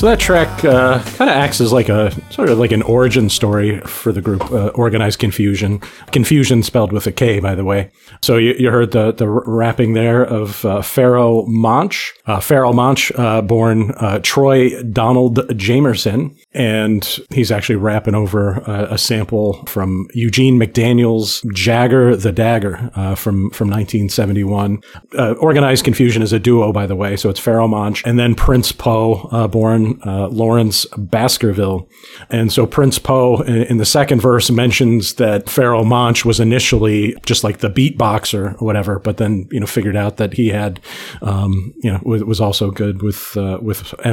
So 0.00 0.06
that 0.06 0.18
track 0.18 0.64
uh, 0.64 1.02
kind 1.02 1.28
of 1.28 1.36
acts 1.36 1.60
as 1.60 1.74
like 1.74 1.90
a 1.90 2.10
sort 2.32 2.48
of 2.48 2.58
like 2.58 2.72
an 2.72 2.80
origin 2.80 3.28
story 3.28 3.80
for 3.80 4.12
the 4.12 4.22
group, 4.22 4.50
uh, 4.50 4.68
Organized 4.68 5.20
Konfusion. 5.20 5.78
Konfusion 6.06 6.64
spelled 6.64 6.90
with 6.90 7.06
a 7.06 7.12
K, 7.12 7.38
by 7.38 7.54
the 7.54 7.66
way. 7.66 7.90
So 8.22 8.38
you, 8.38 8.54
you 8.58 8.70
heard 8.70 8.92
the 8.92 9.12
the 9.12 9.28
rapping 9.28 9.92
there 9.92 10.24
of 10.24 10.64
uh, 10.64 10.78
Pharoahe 10.78 11.46
Monch, 11.48 12.14
uh, 12.24 12.38
Pharoahe 12.38 12.74
Monch, 12.74 13.12
uh, 13.16 13.42
born 13.42 13.90
uh, 13.98 14.20
Troy 14.22 14.82
Donald 14.84 15.36
Jamerson, 15.50 16.34
and 16.52 17.20
he's 17.30 17.52
actually 17.52 17.76
rapping 17.76 18.14
over 18.14 18.58
a, 18.66 18.98
sample 18.98 19.64
from 19.66 20.08
Eugene 20.12 20.58
McDaniel's 20.58 21.42
"Jagger 21.54 22.16
the 22.16 22.32
Dagger" 22.32 22.90
uh, 22.94 23.14
from 23.14 23.50
from 23.50 23.68
1971. 23.68 24.82
Uh, 25.16 25.32
Organized 25.34 25.84
Konfusion 25.84 26.22
is 26.22 26.32
a 26.32 26.38
duo, 26.38 26.72
by 26.72 26.86
the 26.86 26.96
way. 26.96 27.16
So 27.16 27.30
it's 27.30 27.40
Pharoahe 27.40 27.70
Monch 27.70 28.02
and 28.04 28.18
then 28.18 28.34
Prince 28.34 28.72
Poe, 28.72 29.28
uh, 29.30 29.48
born 29.48 30.00
uh, 30.04 30.28
Lawrence 30.28 30.86
Baskerville. 30.96 31.88
And 32.30 32.52
so 32.52 32.66
Prince 32.66 32.98
Poe 32.98 33.42
in, 33.42 33.62
in 33.64 33.76
the 33.76 33.86
second 33.86 34.20
verse 34.20 34.50
mentions 34.50 35.14
that 35.14 35.46
Pharoahe 35.46 35.86
Monch 35.86 36.24
was 36.24 36.40
initially 36.40 37.16
just 37.26 37.44
like 37.44 37.58
the 37.58 37.70
beatboxer 37.70 38.60
or 38.60 38.64
whatever, 38.64 38.98
but 38.98 39.16
then, 39.16 39.48
you 39.50 39.60
know, 39.60 39.66
figured 39.66 39.96
out 39.96 40.16
that 40.16 40.34
he 40.34 40.48
had, 40.48 40.80
um, 41.22 41.72
you 41.82 41.90
know, 41.90 42.00
was, 42.02 42.24
was 42.24 42.40
also 42.40 42.70
good 42.70 43.02
with, 43.02 43.36
uh, 43.36 43.58
with. 43.60 43.94
Uh, 44.04 44.08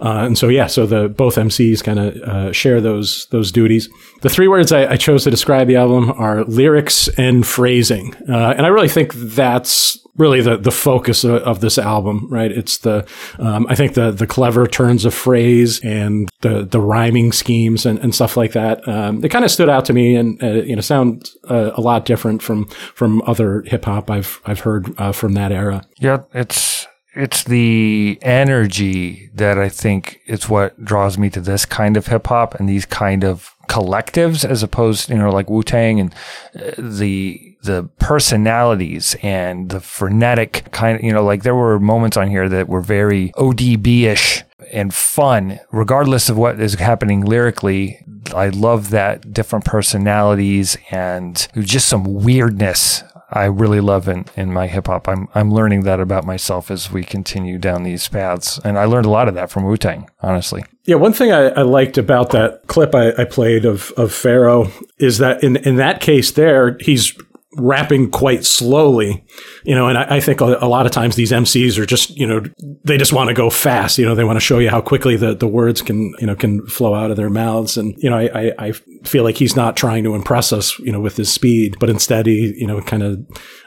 and 0.00 0.38
so, 0.38 0.48
yeah, 0.48 0.66
so 0.66 0.86
the, 0.86 1.08
both 1.08 1.38
MCs 1.40 1.82
kind 1.82 1.98
of, 1.98 2.16
uh, 2.16 2.52
share 2.52 2.80
those, 2.80 3.26
those 3.30 3.50
duties. 3.50 3.88
The 4.22 4.28
three 4.28 4.48
words 4.48 4.72
I, 4.72 4.92
I 4.92 4.96
chose 4.96 5.24
to 5.24 5.30
describe 5.30 5.66
the 5.66 5.76
album 5.76 6.10
are 6.10 6.44
lyrics 6.44 7.08
and 7.18 7.46
phrasing. 7.46 8.14
Uh, 8.28 8.54
and 8.56 8.66
I 8.66 8.68
really 8.68 8.88
think 8.88 9.14
that's 9.14 9.98
really 10.16 10.42
the, 10.42 10.56
the 10.56 10.70
focus 10.70 11.24
of, 11.24 11.36
of 11.42 11.60
this 11.60 11.78
album, 11.78 12.28
right? 12.30 12.52
It's 12.52 12.78
the, 12.78 13.06
um, 13.38 13.66
I 13.68 13.74
think 13.74 13.94
the, 13.94 14.10
the 14.10 14.26
clever 14.26 14.66
turns 14.66 15.04
of 15.04 15.14
phrase 15.14 15.80
and 15.82 16.28
the, 16.42 16.64
the 16.64 16.80
rhyming 16.80 17.32
schemes 17.32 17.86
and, 17.86 17.98
and 18.00 18.14
stuff 18.14 18.36
like 18.36 18.52
that. 18.52 18.86
Um, 18.86 19.24
it 19.24 19.30
kind 19.30 19.44
of 19.44 19.50
stood 19.50 19.68
out 19.68 19.86
to 19.86 19.92
me 19.92 20.16
and, 20.16 20.40
uh, 20.42 20.62
you 20.62 20.76
know, 20.76 20.82
sound 20.82 21.30
uh, 21.48 21.70
a 21.74 21.80
lot 21.80 22.04
different 22.04 22.42
from, 22.42 22.66
from 22.94 23.22
other 23.22 23.62
hip 23.62 23.86
hop 23.86 24.10
I've, 24.10 24.40
I've 24.44 24.60
heard 24.60 24.92
uh, 24.98 25.12
from 25.12 25.32
that 25.34 25.52
era. 25.52 25.82
Yeah, 25.98 26.22
it's 26.34 26.69
it's 27.14 27.44
the 27.44 28.18
energy 28.22 29.30
that 29.34 29.58
I 29.58 29.68
think 29.68 30.20
is 30.26 30.48
what 30.48 30.82
draws 30.84 31.18
me 31.18 31.30
to 31.30 31.40
this 31.40 31.64
kind 31.66 31.96
of 31.96 32.06
hip 32.06 32.28
hop 32.28 32.54
and 32.54 32.68
these 32.68 32.86
kind 32.86 33.24
of 33.24 33.54
collectives 33.68 34.44
as 34.44 34.62
opposed, 34.62 35.10
you 35.10 35.16
know, 35.16 35.30
like 35.30 35.50
Wu 35.50 35.62
Tang 35.62 36.00
and 36.00 36.14
uh, 36.54 36.72
the 36.78 37.56
the 37.62 37.88
personalities 37.98 39.16
and 39.22 39.68
the 39.68 39.80
frenetic 39.80 40.70
kind 40.72 40.98
of, 40.98 41.04
you 41.04 41.12
know, 41.12 41.22
like 41.22 41.42
there 41.42 41.54
were 41.54 41.78
moments 41.78 42.16
on 42.16 42.28
here 42.28 42.48
that 42.48 42.68
were 42.68 42.80
very 42.80 43.30
ODB 43.32 44.04
ish 44.04 44.44
and 44.72 44.94
fun, 44.94 45.60
regardless 45.70 46.28
of 46.28 46.38
what 46.38 46.58
is 46.58 46.74
happening 46.74 47.24
lyrically. 47.24 48.00
I 48.34 48.48
love 48.48 48.90
that 48.90 49.32
different 49.32 49.64
personalities 49.64 50.78
and 50.90 51.46
just 51.58 51.88
some 51.88 52.04
weirdness 52.04 53.02
I 53.32 53.44
really 53.44 53.80
love 53.80 54.08
in, 54.08 54.24
in 54.36 54.52
my 54.52 54.66
hip 54.66 54.86
hop. 54.86 55.08
I'm 55.08 55.28
I'm 55.34 55.52
learning 55.52 55.82
that 55.84 56.00
about 56.00 56.24
myself 56.24 56.70
as 56.70 56.90
we 56.90 57.04
continue 57.04 57.58
down 57.58 57.84
these 57.84 58.06
paths, 58.08 58.58
and 58.64 58.78
I 58.78 58.84
learned 58.84 59.06
a 59.06 59.10
lot 59.10 59.28
of 59.28 59.34
that 59.34 59.50
from 59.50 59.64
Wu 59.64 59.76
Tang, 59.76 60.08
honestly. 60.20 60.64
Yeah, 60.84 60.96
one 60.96 61.12
thing 61.12 61.30
I, 61.32 61.48
I 61.48 61.62
liked 61.62 61.98
about 61.98 62.30
that 62.30 62.66
clip 62.66 62.94
I, 62.94 63.12
I 63.16 63.24
played 63.24 63.64
of 63.64 63.92
of 63.96 64.10
Pharoahe 64.10 64.72
is 64.98 65.18
that 65.18 65.42
in 65.44 65.56
in 65.56 65.76
that 65.76 66.00
case, 66.00 66.32
there 66.32 66.76
he's 66.80 67.16
rapping 67.56 68.10
quite 68.10 68.44
slowly, 68.44 69.24
you 69.64 69.74
know, 69.74 69.88
and 69.88 69.98
I, 69.98 70.16
I 70.16 70.20
think 70.20 70.40
a, 70.40 70.56
a, 70.60 70.68
lot 70.68 70.86
of 70.86 70.92
times 70.92 71.16
these 71.16 71.32
MCs 71.32 71.78
are 71.78 71.86
just, 71.86 72.16
you 72.16 72.24
know, 72.24 72.42
they 72.84 72.96
just 72.96 73.12
want 73.12 73.26
to 73.28 73.34
go 73.34 73.50
fast, 73.50 73.98
you 73.98 74.06
know, 74.06 74.14
they 74.14 74.22
want 74.22 74.36
to 74.36 74.40
show 74.40 74.60
you 74.60 74.70
how 74.70 74.80
quickly 74.80 75.16
the, 75.16 75.34
the 75.34 75.48
words 75.48 75.82
can, 75.82 76.14
you 76.20 76.26
know, 76.28 76.36
can 76.36 76.64
flow 76.66 76.94
out 76.94 77.10
of 77.10 77.16
their 77.16 77.28
mouths. 77.28 77.76
And, 77.76 77.96
you 77.98 78.08
know, 78.08 78.16
I, 78.16 78.28
I, 78.34 78.52
I 78.58 78.72
feel 79.04 79.24
like 79.24 79.36
he's 79.36 79.56
not 79.56 79.76
trying 79.76 80.04
to 80.04 80.14
impress 80.14 80.52
us, 80.52 80.78
you 80.78 80.92
know, 80.92 81.00
with 81.00 81.16
his 81.16 81.32
speed, 81.32 81.76
but 81.80 81.90
instead 81.90 82.26
he, 82.26 82.54
you 82.56 82.68
know, 82.68 82.80
kind 82.82 83.02
of, 83.02 83.18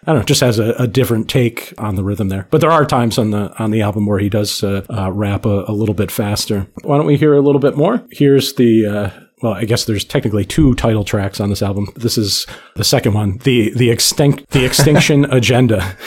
I 0.05 0.11
don't 0.11 0.19
know, 0.19 0.25
just 0.25 0.41
has 0.41 0.59
a, 0.59 0.71
a, 0.79 0.87
different 0.87 1.29
take 1.29 1.73
on 1.77 1.95
the 1.95 2.03
rhythm 2.03 2.29
there. 2.29 2.47
But 2.51 2.61
there 2.61 2.71
are 2.71 2.85
times 2.85 3.17
on 3.17 3.31
the, 3.31 3.53
on 3.61 3.71
the 3.71 3.81
album 3.81 4.05
where 4.05 4.19
he 4.19 4.29
does 4.29 4.63
uh, 4.63 4.85
uh, 4.89 5.11
rap 5.11 5.45
a, 5.45 5.65
a, 5.67 5.73
little 5.73 5.95
bit 5.95 6.11
faster. 6.11 6.67
Why 6.83 6.97
don't 6.97 7.07
we 7.07 7.17
hear 7.17 7.33
a 7.33 7.41
little 7.41 7.59
bit 7.59 7.75
more? 7.75 8.05
Here's 8.11 8.53
the, 8.53 8.85
uh, 8.85 9.22
well, 9.43 9.53
I 9.53 9.65
guess 9.65 9.83
there's 9.83 10.05
technically 10.05 10.45
two 10.45 10.73
title 10.75 11.03
tracks 11.03 11.41
on 11.41 11.49
this 11.49 11.61
album. 11.61 11.89
This 11.97 12.17
is 12.17 12.47
the 12.75 12.85
second 12.85 13.13
one, 13.13 13.39
the 13.39 13.71
the 13.71 13.91
extinct 13.91 14.49
the 14.51 14.63
extinction 14.63 15.25
agenda. 15.31 15.97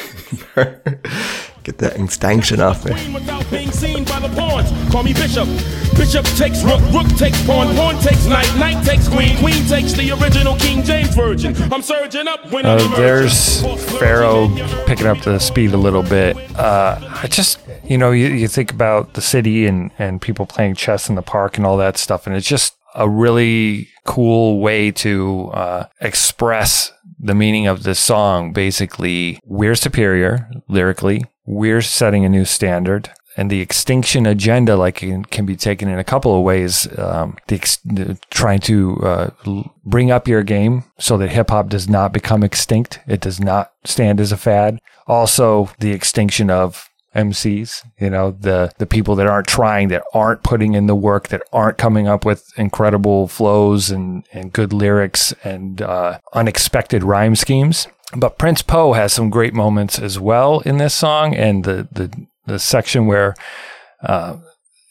Get 0.54 1.78
that 1.78 2.00
extinction 2.00 2.60
off 2.60 2.84
me. 2.86 2.92
Without 3.12 3.50
being 3.50 3.70
seen 3.70 4.04
by 4.04 4.20
the 4.20 4.28
pawns, 4.28 4.70
call 4.90 5.02
me 5.02 5.12
Bishop. 5.12 5.46
Bishop 5.96 6.24
takes 6.36 6.62
rook, 6.62 6.80
rook 6.92 7.08
takes 7.18 7.44
pawn, 7.44 7.74
pawn 7.76 7.98
takes 8.00 8.24
knight, 8.24 8.50
knight 8.56 8.82
takes 8.86 9.06
queen, 9.06 9.36
queen 9.38 9.66
takes 9.66 9.92
the 9.92 10.12
original 10.12 10.56
King 10.56 10.82
James 10.82 11.14
version. 11.14 11.54
I'm 11.70 11.82
surging 11.82 12.28
up 12.28 12.50
when 12.50 12.64
uh, 12.64 12.78
there's 12.96 13.62
Pharoahe 13.98 14.86
picking 14.86 15.06
up 15.06 15.20
the 15.22 15.38
speed 15.40 15.72
a 15.74 15.76
little 15.76 16.02
bit. 16.02 16.36
Uh, 16.56 16.98
I 17.22 17.26
just 17.26 17.58
you 17.84 17.98
know 17.98 18.12
you, 18.12 18.28
you 18.28 18.48
think 18.48 18.70
about 18.70 19.12
the 19.12 19.20
city 19.20 19.66
and 19.66 19.90
and 19.98 20.22
people 20.22 20.46
playing 20.46 20.76
chess 20.76 21.10
in 21.10 21.16
the 21.16 21.22
park 21.22 21.58
and 21.58 21.66
all 21.66 21.76
that 21.76 21.98
stuff, 21.98 22.26
and 22.26 22.34
it's 22.34 22.48
just 22.48 22.75
a 22.96 23.08
really 23.08 23.88
cool 24.04 24.60
way 24.60 24.90
to 24.90 25.50
uh, 25.52 25.86
express 26.00 26.92
the 27.18 27.34
meaning 27.34 27.66
of 27.66 27.82
this 27.82 28.00
song. 28.00 28.52
Basically, 28.52 29.38
we're 29.44 29.74
superior 29.74 30.50
lyrically. 30.68 31.24
We're 31.44 31.82
setting 31.82 32.24
a 32.24 32.28
new 32.28 32.44
standard. 32.44 33.10
And 33.38 33.50
the 33.50 33.60
extinction 33.60 34.24
agenda, 34.24 34.76
like, 34.76 34.96
can, 34.96 35.44
be 35.44 35.56
taken 35.56 35.88
in 35.88 35.98
a 35.98 36.04
couple 36.04 36.34
of 36.34 36.42
ways. 36.42 36.88
Um, 36.98 37.36
the, 37.48 37.56
ex- 37.56 37.76
the, 37.84 38.18
trying 38.30 38.60
to 38.60 38.96
uh, 39.02 39.30
bring 39.84 40.10
up 40.10 40.26
your 40.26 40.42
game 40.42 40.84
so 40.98 41.18
that 41.18 41.28
hip 41.28 41.50
hop 41.50 41.68
does 41.68 41.86
not 41.86 42.12
become 42.14 42.42
extinct. 42.42 43.00
It 43.06 43.20
does 43.20 43.38
not 43.38 43.72
stand 43.84 44.20
as 44.20 44.32
a 44.32 44.38
fad. 44.38 44.78
Also, 45.06 45.70
the 45.80 45.92
extinction 45.92 46.48
of 46.48 46.88
MCs, 47.16 47.82
you 47.98 48.10
know, 48.10 48.30
the, 48.30 48.70
the 48.78 48.86
people 48.86 49.16
that 49.16 49.26
aren't 49.26 49.48
trying, 49.48 49.88
that 49.88 50.04
aren't 50.12 50.42
putting 50.42 50.74
in 50.74 50.86
the 50.86 50.94
work, 50.94 51.28
that 51.28 51.42
aren't 51.52 51.78
coming 51.78 52.06
up 52.06 52.24
with 52.24 52.52
incredible 52.56 53.26
flows 53.26 53.90
and, 53.90 54.26
and 54.32 54.52
good 54.52 54.72
lyrics 54.72 55.32
and 55.42 55.82
uh, 55.82 56.18
unexpected 56.34 57.02
rhyme 57.02 57.34
schemes. 57.34 57.88
But 58.14 58.38
Prince 58.38 58.62
Poe 58.62 58.92
has 58.92 59.12
some 59.12 59.30
great 59.30 59.54
moments 59.54 59.98
as 59.98 60.20
well 60.20 60.60
in 60.60 60.76
this 60.76 60.94
song 60.94 61.34
and 61.34 61.64
the, 61.64 61.88
the, 61.90 62.26
the 62.46 62.58
section 62.58 63.06
where, 63.06 63.34
uh, 64.02 64.36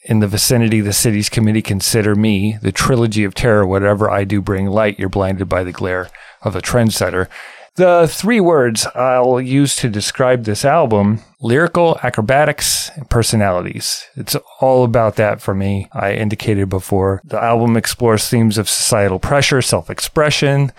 in 0.08 0.20
the 0.20 0.28
vicinity, 0.28 0.82
the 0.82 0.94
city's 0.94 1.30
committee 1.30 1.64
consider 1.64 2.14
me, 2.14 2.58
the 2.62 2.72
trilogy 2.72 3.24
of 3.24 3.34
terror, 3.34 3.66
whatever 3.66 4.10
I 4.10 4.24
do 4.24 4.40
bring 4.42 4.68
light, 4.68 5.00
you're 5.00 5.10
blinded 5.10 5.50
by 5.50 5.64
the 5.64 5.72
glare 5.72 6.10
of 6.44 6.56
a 6.56 6.62
trendsetter. 6.62 7.28
The 7.76 8.08
three 8.10 8.40
words 8.40 8.88
I'll 8.96 9.42
use 9.42 9.76
to 9.78 9.90
describe 9.90 10.46
this 10.46 10.64
album 10.64 11.20
lyrical, 11.42 12.00
acrobatics, 12.02 12.90
and 12.96 13.10
personalities. 13.10 14.06
It's 14.16 14.38
all 14.62 14.86
about 14.86 15.18
that 15.18 15.42
for 15.42 15.54
me. 15.54 15.90
I 15.92 16.14
indicated 16.14 16.70
before. 16.70 17.22
The 17.26 17.42
album 17.44 17.76
explores 17.76 18.30
themes 18.30 18.58
of 18.58 18.70
societal 18.70 19.20
pressure, 19.20 19.62
self 19.62 19.90
expression. 19.90 20.72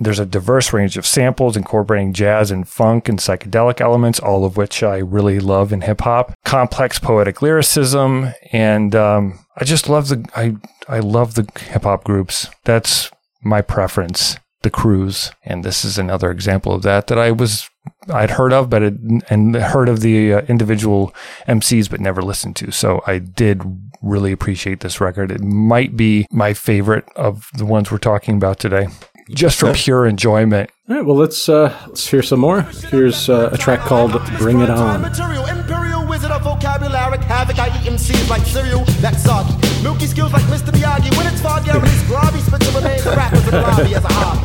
There's 0.00 0.18
a 0.18 0.26
diverse 0.26 0.74
range 0.74 0.98
of 0.98 1.06
samples 1.06 1.56
incorporating 1.56 2.12
jazz 2.12 2.50
and 2.50 2.68
funk 2.68 3.08
and 3.08 3.18
psychedelic 3.18 3.80
elements, 3.80 4.20
all 4.20 4.44
of 4.44 4.58
which 4.58 4.82
I 4.82 4.98
really 4.98 5.40
love 5.40 5.72
in 5.72 5.80
hip 5.80 6.02
hop. 6.02 6.34
Complex 6.44 6.98
poetic 6.98 7.40
lyricism, 7.40 8.34
and 8.52 8.94
um, 8.94 9.38
I 9.56 9.64
just 9.64 9.88
love 9.88 10.08
the 10.08 10.28
I 10.36 10.56
I 10.94 11.00
love 11.00 11.36
the 11.36 11.48
hip 11.58 11.84
hop 11.84 12.04
groups. 12.04 12.48
That's 12.64 13.10
my 13.42 13.62
preference 13.62 14.36
the 14.62 14.70
crews, 14.70 15.30
and 15.44 15.64
this 15.64 15.84
is 15.84 15.98
another 15.98 16.30
example 16.30 16.72
of 16.72 16.82
that 16.82 17.06
that 17.06 17.18
I 17.18 17.30
was 17.30 17.68
I'd 18.12 18.32
heard 18.32 18.52
of, 18.52 18.68
but 18.68 18.82
it, 18.82 18.94
and 19.30 19.54
heard 19.54 19.88
of 19.88 20.00
the 20.00 20.34
uh, 20.34 20.40
individual 20.42 21.14
MCs, 21.46 21.90
but 21.90 22.00
never 22.00 22.22
listened 22.22 22.56
to. 22.56 22.70
So 22.70 23.02
I 23.06 23.18
did 23.18 23.62
really 24.02 24.32
appreciate 24.32 24.80
this 24.80 25.00
record. 25.00 25.30
It 25.30 25.40
might 25.40 25.96
be 25.96 26.26
my 26.30 26.54
favorite 26.54 27.08
of 27.16 27.48
the 27.54 27.64
ones 27.64 27.90
we're 27.90 27.98
talking 27.98 28.36
about 28.36 28.58
today, 28.58 28.88
just 29.30 29.60
for 29.60 29.72
pure 29.74 30.06
enjoyment. 30.06 30.70
All 30.88 30.96
right, 30.96 31.04
well 31.04 31.16
let's 31.16 31.48
uh, 31.48 31.74
let's 31.86 32.06
hear 32.08 32.22
some 32.22 32.40
more. 32.40 32.62
Here's 32.62 33.28
uh, 33.28 33.50
a 33.52 33.58
track 33.58 33.80
called 33.80 34.12
"Bring 34.38 34.60
It 34.60 34.70
On." 34.70 35.02
vocabulary, 36.48 37.18
havoc, 37.24 37.58
I 37.58 37.68
eat 37.68 37.90
MCs 37.90 38.28
like 38.28 38.42
cereal, 38.46 38.84
that's 39.02 39.22
soggy. 39.22 39.54
Milky 39.82 40.06
skills 40.06 40.32
like 40.32 40.42
Mr. 40.44 40.70
Miyagi. 40.70 41.14
When 41.16 41.26
it's 41.26 41.40
foggy, 41.40 41.70
I 41.70 41.76
release 41.76 42.02
grobby, 42.04 42.40
spit 42.40 42.60
the 42.60 42.72
remains 42.78 43.06
of 43.06 43.16
rappers 43.16 43.46
and 43.46 43.56
lobby 43.56 43.94
as 43.94 44.04
a 44.04 44.12
hobby. 44.12 44.37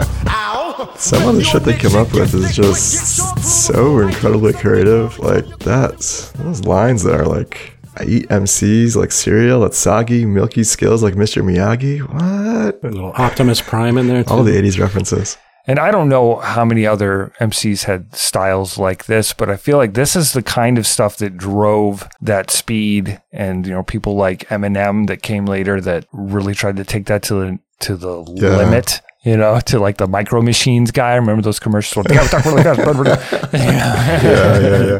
Ow! 1.03 1.17
Some 1.19 1.27
of 1.27 1.35
the 1.35 1.43
shit 1.43 1.63
they 1.63 1.73
come 1.77 1.95
up 1.95 2.13
with 2.13 2.33
is 2.33 2.55
just 2.55 3.43
so 3.43 3.99
incredibly 3.99 4.53
creative. 4.53 5.19
Like, 5.19 5.45
that's, 5.59 6.31
those 6.33 6.63
lines 6.65 7.03
that 7.03 7.19
are 7.19 7.25
like, 7.25 7.77
I 7.97 8.05
eat 8.05 8.29
MCs 8.29 8.95
like 8.95 9.11
cereal 9.11 9.59
that's 9.61 9.77
soggy, 9.77 10.25
milky 10.25 10.63
skills 10.63 11.03
like 11.03 11.13
Mr. 11.15 11.43
Miyagi. 11.43 11.99
What? 12.01 12.83
A 12.83 12.93
little 12.93 13.11
Optimus 13.15 13.61
Prime 13.61 13.97
in 13.97 14.07
there. 14.07 14.23
Too. 14.23 14.33
All 14.33 14.43
the 14.43 14.53
80s 14.53 14.79
references. 14.79 15.37
And 15.67 15.79
I 15.79 15.91
don't 15.91 16.09
know 16.09 16.37
how 16.37 16.65
many 16.65 16.85
other 16.85 17.31
MCs 17.39 17.83
had 17.85 18.13
styles 18.15 18.77
like 18.77 19.05
this, 19.05 19.31
but 19.31 19.49
I 19.49 19.55
feel 19.55 19.77
like 19.77 19.93
this 19.93 20.13
is 20.15 20.33
the 20.33 20.41
kind 20.43 20.77
of 20.77 20.85
stuff 20.85 21.17
that 21.17 21.37
drove 21.37 22.05
that 22.21 22.49
speed. 22.51 23.21
And 23.31 23.65
you 23.65 23.71
know, 23.73 23.83
people 23.83 24.15
like 24.15 24.47
Eminem 24.49 25.07
that 25.07 25.21
came 25.21 25.45
later 25.45 25.79
that 25.79 26.05
really 26.11 26.53
tried 26.53 26.75
to 26.77 26.83
take 26.83 27.05
that 27.05 27.23
to 27.23 27.33
the 27.35 27.59
to 27.81 27.95
the 27.95 28.23
Yeah. 28.35 28.57
limit. 28.57 29.01
You 29.23 29.37
know, 29.37 29.59
to 29.59 29.79
like 29.79 29.97
the 29.97 30.07
Micro 30.07 30.41
Machines 30.41 30.91
guy. 30.91 31.15
Remember 31.15 31.41
those 31.41 31.59
commercials? 31.59 32.05
Yeah, 33.53 34.19
yeah, 34.21 34.85
yeah. 34.85 34.99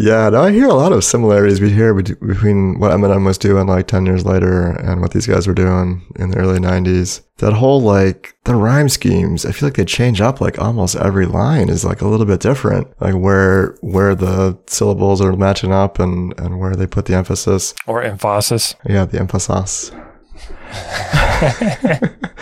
Yeah, 0.00 0.28
no, 0.28 0.42
I 0.42 0.52
hear 0.52 0.68
a 0.68 0.74
lot 0.74 0.92
of 0.92 1.02
similarities 1.02 1.60
we 1.60 1.70
hear 1.70 1.92
between 1.94 2.78
what 2.78 2.92
Eminem 2.92 3.24
was 3.24 3.36
doing 3.36 3.66
like 3.66 3.88
10 3.88 4.06
years 4.06 4.24
later 4.24 4.66
and 4.66 5.00
what 5.00 5.12
these 5.12 5.26
guys 5.26 5.48
were 5.48 5.54
doing 5.54 6.06
in 6.16 6.30
the 6.30 6.38
early 6.38 6.60
90s. 6.60 7.22
That 7.38 7.54
whole 7.54 7.80
like 7.80 8.36
the 8.44 8.54
rhyme 8.54 8.88
schemes, 8.90 9.44
I 9.44 9.50
feel 9.50 9.66
like 9.66 9.76
they 9.76 9.84
change 9.84 10.20
up 10.20 10.40
like 10.40 10.58
almost 10.58 10.94
every 10.94 11.26
line 11.26 11.68
is 11.68 11.84
like 11.84 12.00
a 12.00 12.06
little 12.06 12.26
bit 12.26 12.38
different. 12.38 12.86
Like 13.00 13.14
where 13.14 13.76
where 13.80 14.14
the 14.14 14.56
syllables 14.66 15.20
are 15.20 15.32
matching 15.32 15.72
up 15.72 15.98
and 15.98 16.38
and 16.38 16.60
where 16.60 16.76
they 16.76 16.86
put 16.86 17.06
the 17.06 17.14
emphasis. 17.14 17.74
Or 17.88 18.00
emphasis. 18.02 18.76
Yeah, 18.84 19.04
the 19.04 19.18
emphasis. 19.18 19.90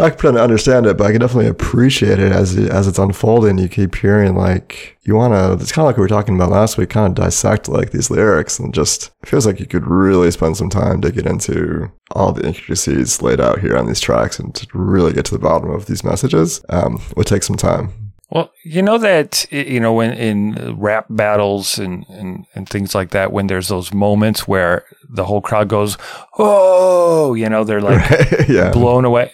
Trying 0.00 0.34
to 0.34 0.42
understand 0.42 0.86
it, 0.86 0.96
but 0.96 1.06
I 1.06 1.12
can 1.12 1.20
definitely 1.20 1.48
appreciate 1.48 2.18
it 2.18 2.32
as 2.32 2.56
as 2.56 2.88
it's 2.88 2.98
unfolding. 2.98 3.58
You 3.58 3.68
keep 3.68 3.94
hearing 3.94 4.34
like 4.34 4.98
you 5.02 5.14
want 5.14 5.34
to. 5.34 5.62
It's 5.62 5.72
kind 5.72 5.84
of 5.84 5.90
like 5.90 5.96
we 5.96 6.02
were 6.02 6.08
talking 6.08 6.34
about 6.34 6.50
last 6.50 6.78
week. 6.78 6.90
Kind 6.90 7.06
of 7.06 7.22
dissect 7.22 7.68
like 7.68 7.90
these 7.90 8.10
lyrics, 8.10 8.58
and 8.58 8.72
just 8.72 9.10
feels 9.24 9.46
like 9.46 9.60
you 9.60 9.66
could 9.66 9.86
really 9.86 10.30
spend 10.30 10.56
some 10.56 10.70
time 10.70 11.00
digging 11.00 11.26
into 11.26 11.90
all 12.12 12.32
the 12.32 12.46
intricacies 12.46 13.20
laid 13.20 13.40
out 13.40 13.60
here 13.60 13.76
on 13.76 13.86
these 13.86 14.00
tracks, 14.00 14.38
and 14.38 14.54
to 14.54 14.66
really 14.72 15.12
get 15.12 15.26
to 15.26 15.34
the 15.34 15.38
bottom 15.38 15.70
of 15.70 15.86
these 15.86 16.02
messages. 16.02 16.64
Um, 16.70 17.00
would 17.16 17.26
take 17.26 17.42
some 17.42 17.56
time. 17.56 18.09
Well, 18.30 18.52
you 18.64 18.80
know 18.82 18.96
that 18.98 19.44
you 19.50 19.80
know 19.80 19.92
when 19.92 20.12
in 20.12 20.76
rap 20.78 21.06
battles 21.10 21.78
and, 21.78 22.06
and 22.08 22.46
and 22.54 22.68
things 22.68 22.94
like 22.94 23.10
that, 23.10 23.32
when 23.32 23.48
there's 23.48 23.68
those 23.68 23.92
moments 23.92 24.46
where 24.46 24.84
the 25.08 25.24
whole 25.24 25.40
crowd 25.40 25.68
goes, 25.68 25.96
"Oh," 26.38 27.34
you 27.34 27.48
know, 27.48 27.64
they're 27.64 27.80
like 27.80 28.08
yeah. 28.48 28.70
blown 28.70 29.04
away. 29.04 29.32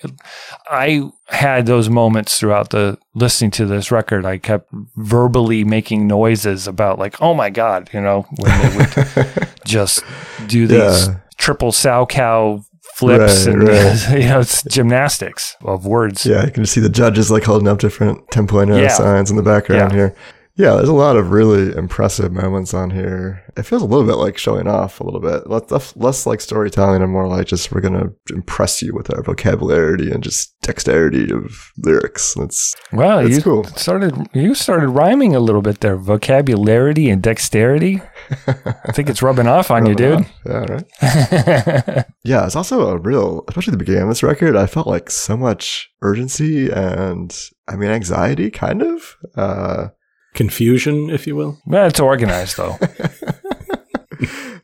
I 0.71 1.11
had 1.29 1.67
those 1.67 1.91
moments 1.91 2.39
throughout 2.41 2.71
the 2.71 2.97
listening 3.15 3.51
to 3.53 3.67
this 3.67 3.91
record. 3.93 4.25
I 4.25 4.39
kept 4.39 4.71
verbally 4.97 5.63
making 5.65 6.07
noises 6.07 6.67
about 6.67 6.99
like, 6.99 7.21
"Oh 7.21 7.35
my 7.35 7.51
god," 7.51 7.91
you 7.93 8.01
know, 8.01 8.23
when 8.39 8.61
they 8.63 8.77
would 8.79 9.49
just 9.67 10.03
do 10.47 10.67
these 10.67 11.09
Yeah. 11.09 11.17
triple 11.37 11.71
Salchow 11.73 12.65
flips 12.97 13.47
Right, 13.47 13.55
and 13.55 13.69
right. 13.69 14.11
you 14.23 14.29
know, 14.29 14.41
it's 14.41 14.63
gymnastics 14.63 15.55
of 15.63 15.85
words. 15.87 16.25
Yeah, 16.25 16.47
you 16.47 16.51
can 16.51 16.65
see 16.65 16.81
the 16.81 16.89
judges 16.89 17.31
like 17.31 17.45
holding 17.45 17.69
up 17.69 17.79
different 17.79 18.27
10.0 18.29 18.81
Yeah. 18.81 18.89
signs 18.89 19.31
in 19.31 19.37
the 19.37 19.43
background 19.43 19.93
Yeah. 19.93 19.97
here. 19.99 20.15
Yeah, 20.59 20.75
there's 20.77 20.88
a 20.88 20.95
lot 20.95 21.16
of 21.16 21.31
really 21.33 21.77
impressive 21.77 22.33
moments 22.33 22.73
on 22.73 22.90
here. 22.90 23.45
It 23.59 23.64
feels 23.64 23.83
a 23.83 23.87
little 23.87 24.07
bit 24.07 24.16
like 24.16 24.38
showing 24.38 24.66
off 24.66 25.01
a 25.01 25.05
little 25.05 25.21
bit. 25.21 25.47
Less, 25.51 25.95
less- 25.97 26.27
like 26.27 26.40
storytelling 26.40 27.03
and 27.03 27.12
more 27.12 27.29
like 27.29 27.47
just 27.47 27.73
we're 27.73 27.83
going 27.83 27.92
to 28.01 28.12
impress 28.35 28.81
you 28.81 28.95
with 28.95 29.12
our 29.14 29.23
vocabulary 29.23 30.11
and 30.11 30.23
just 30.23 30.59
dexterity 30.62 31.31
of 31.31 31.71
lyrics. 31.77 32.35
It's 32.38 32.75
Wow, 32.92 33.23
That's 33.23 33.37
you 33.37 33.42
cool. 33.42 33.64
started 33.64 34.14
you 34.33 34.55
started 34.55 34.88
rhyming 34.88 35.37
a 35.37 35.40
little 35.40 35.61
bit 35.62 35.81
there. 35.81 35.97
Vocabulary 35.97 37.09
and 37.11 37.23
dexterity. 37.23 38.01
I 38.47 38.92
think 38.92 39.11
it's 39.11 39.21
rubbing 39.23 39.47
off 39.47 39.71
on 39.71 39.85
you, 39.87 39.95
dude. 39.95 40.27
Yeah, 40.47 40.64
right. 41.03 42.05
yeah, 42.25 42.47
it's 42.47 42.57
also 42.57 42.88
a 42.88 42.99
real, 42.99 43.45
especially 43.49 43.73
the 43.73 43.77
beginning 43.77 44.03
of 44.05 44.09
this 44.09 44.23
record, 44.23 44.57
I 44.57 44.66
felt 44.66 44.87
like 44.87 45.11
so 45.11 45.37
much 45.37 45.90
urgency 46.03 46.71
and, 46.71 47.37
I 47.69 47.77
mean, 47.77 47.90
anxiety, 47.90 48.51
kind 48.51 48.83
of. 48.83 49.16
Uh, 49.35 49.88
Confusion, 50.37 51.11
if 51.11 51.27
you 51.27 51.35
will. 51.35 51.59
Well, 51.66 51.87
it's 51.88 51.99
organized 51.99 52.57
though. 52.59 52.77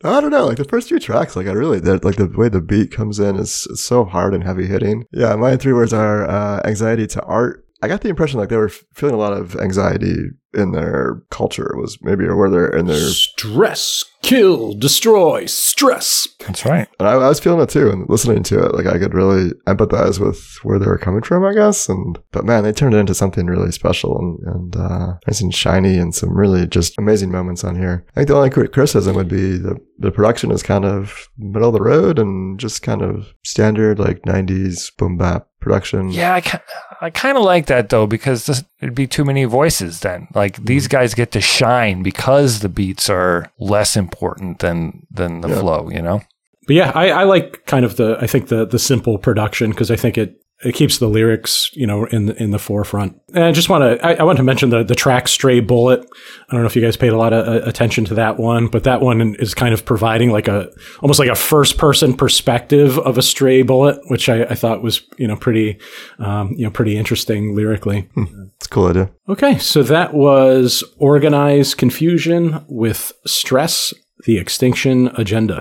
I 0.05 0.21
don't 0.21 0.31
know. 0.31 0.47
Like 0.47 0.57
the 0.57 0.65
first 0.65 0.89
few 0.89 0.99
tracks, 0.99 1.37
like 1.37 1.47
I 1.47 1.53
really, 1.53 1.79
they're- 1.79 2.01
like 2.03 2.17
the 2.17 2.27
way 2.27 2.49
the 2.49 2.61
beat 2.61 2.91
comes 2.91 3.21
in 3.21 3.37
is, 3.37 3.67
is 3.71 3.85
so 3.85 4.05
hard 4.05 4.35
and 4.35 4.43
heavy 4.43 4.67
hitting. 4.67 5.05
Yeah, 5.13 5.37
my 5.37 5.57
three 5.57 5.73
words 5.73 5.93
are 5.93 6.29
uh, 6.29 6.61
anxiety 6.65 7.07
to 7.09 7.23
art. 7.23 7.62
I 7.83 7.89
got 7.89 8.01
the 8.03 8.09
impression 8.09 8.39
like 8.39 8.49
they 8.49 8.57
were 8.57 8.69
feeling 8.69 9.15
a 9.15 9.19
lot 9.19 9.33
of 9.33 9.57
anxiety 9.57 10.17
in 10.55 10.71
their 10.73 11.23
culture. 11.31 11.75
Was 11.77 11.99
maybe 12.03 12.25
or 12.25 12.37
where 12.37 12.49
they're 12.51 12.69
in 12.77 12.87
their. 12.87 12.97
Stress, 12.99 14.05
kill, 14.23 14.75
destroy, 14.75 15.47
stress. 15.47 16.29
That's 16.47 16.65
right. 16.65 16.87
And 17.01 17.09
I, 17.09 17.13
I 17.13 17.29
was 17.29 17.41
feeling 17.41 17.61
it 17.61 17.71
too, 17.71 17.91
and 17.91 18.09
listening 18.09 18.43
to 18.45 18.65
it, 18.65 18.75
like 18.75 18.87
I 18.87 18.99
could 18.99 19.15
really 19.15 19.51
empathize 19.67 20.21
with 20.21 20.59
where 20.63 20.79
they 20.79 20.87
were 20.87 20.99
coming 20.99 21.23
from, 21.23 21.45
I 21.45 21.55
guess. 21.55 21.89
And 21.89 22.19
but 22.31 22.45
man, 22.45 22.63
they 22.63 22.73
turned 22.73 22.95
it 22.95 22.99
into 22.99 23.15
something 23.15 23.47
really 23.47 23.73
special 23.73 24.17
and 24.19 24.39
and 24.55 24.77
uh, 24.77 25.15
nice 25.27 25.41
and 25.41 25.53
shiny, 25.55 25.97
and 25.99 26.15
some 26.15 26.37
really 26.37 26.67
just 26.67 26.97
amazing 26.99 27.33
moments 27.33 27.65
on 27.65 27.75
here. 27.77 28.05
I 28.11 28.21
think 28.21 28.29
the 28.29 28.37
only 28.37 28.51
criticism 28.51 29.17
would 29.17 29.29
be 29.29 29.57
the 29.57 29.77
the 29.99 30.13
production 30.13 30.51
is 30.53 30.63
kind 30.63 30.85
of 30.85 31.29
middle 31.39 31.69
of 31.69 31.75
the 31.75 31.83
road 31.83 32.19
and 32.19 32.61
just 32.61 32.83
kind 32.83 33.03
of 33.03 33.33
standard 33.45 33.99
like 33.99 34.23
'90s 34.23 34.95
boom 34.97 35.17
bap 35.17 35.49
production. 35.61 36.11
Yeah, 36.11 36.35
I, 36.35 36.41
ki- 36.41 36.59
I 37.03 37.11
kind 37.11 37.37
of 37.37 37.43
like 37.43 37.67
that 37.67 37.89
though 37.89 38.07
because 38.07 38.47
this, 38.47 38.63
it'd 38.81 38.95
be 38.95 39.09
too 39.09 39.25
many 39.25 39.45
voices 39.45 40.01
then. 40.01 40.29
Like 40.35 40.55
mm-hmm. 40.55 40.65
these 40.67 40.87
guys 40.89 41.15
get 41.15 41.33
to 41.33 41.41
shine 41.41 42.03
because 42.03 42.61
the 42.61 42.69
beats 42.69 43.11
are 43.11 43.51
less 43.59 43.97
important 43.97 44.61
than 44.61 45.07
than 45.11 45.41
the 45.41 45.49
Yeah. 45.49 45.61
flow. 45.61 45.91
You 45.91 46.01
know. 46.01 46.23
But 46.67 46.77
yeah, 46.77 46.93
I, 46.95 47.11
I 47.11 47.25
like 47.25 47.67
kind 47.67 47.85
of 47.85 47.97
the 47.97 48.17
I 48.21 48.27
think 48.29 48.49
the 48.49 48.65
the 48.65 48.79
simple 48.79 49.19
production 49.19 49.71
because 49.71 49.91
I 49.91 49.97
think 49.97 50.17
it 50.17 50.42
it 50.65 50.75
keeps 50.75 50.99
the 50.99 51.09
lyrics 51.09 51.71
you 51.75 51.87
know 51.87 52.05
in 52.07 52.27
the, 52.27 52.43
in 52.43 52.51
the 52.51 52.59
forefront. 52.59 53.21
And 53.35 53.45
I 53.45 53.53
just 53.53 53.69
want 53.69 53.83
to 53.83 54.05
I, 54.07 54.15
I 54.15 54.23
want 54.23 54.37
to 54.39 54.43
mention 54.43 54.71
the 54.71 54.83
the 54.83 54.95
track 54.95 55.29
"Stray 55.29 55.61
Bullet." 55.61 56.01
I 56.49 56.53
don't 56.53 56.61
know 56.61 56.67
if 56.67 56.77
you 56.77 56.83
guys 56.83 56.97
paid 56.97 57.13
a 57.13 57.17
lot 57.17 57.33
of 57.33 57.47
uh, 57.47 57.67
attention 57.69 58.05
to 58.07 58.15
that 58.15 58.39
one, 58.39 58.69
but 58.69 58.85
that 58.85 59.01
one 59.01 59.35
is 59.37 59.55
kind 59.55 59.75
of 59.75 59.85
providing 59.85 60.31
like 60.31 60.49
a 60.49 60.71
almost 61.01 61.19
like 61.19 61.29
a 61.29 61.35
first 61.35 61.79
person 61.79 62.15
perspective 62.15 62.99
of 62.99 63.19
a 63.19 63.23
stray 63.23 63.63
bullet, 63.63 63.99
which 64.09 64.29
I, 64.29 64.43
I 64.45 64.55
thought 64.55 64.83
was 64.83 65.03
you 65.19 65.27
know 65.27 65.37
pretty 65.37 65.79
um, 66.19 66.53
you 66.57 66.65
know 66.65 66.71
pretty 66.71 66.97
interesting 66.97 67.55
lyrically. 67.55 68.09
It's 68.57 68.67
a 68.67 68.71
cool 68.71 68.87
idea. 68.87 69.11
Okay, 69.29 69.59
so 69.59 69.83
that 69.83 70.15
was 70.15 70.85
Organized 70.99 71.79
Konfusion 71.79 72.65
with 72.69 73.13
stress, 73.27 73.93
the 74.25 74.39
extinction 74.39 75.09
agenda. 75.17 75.61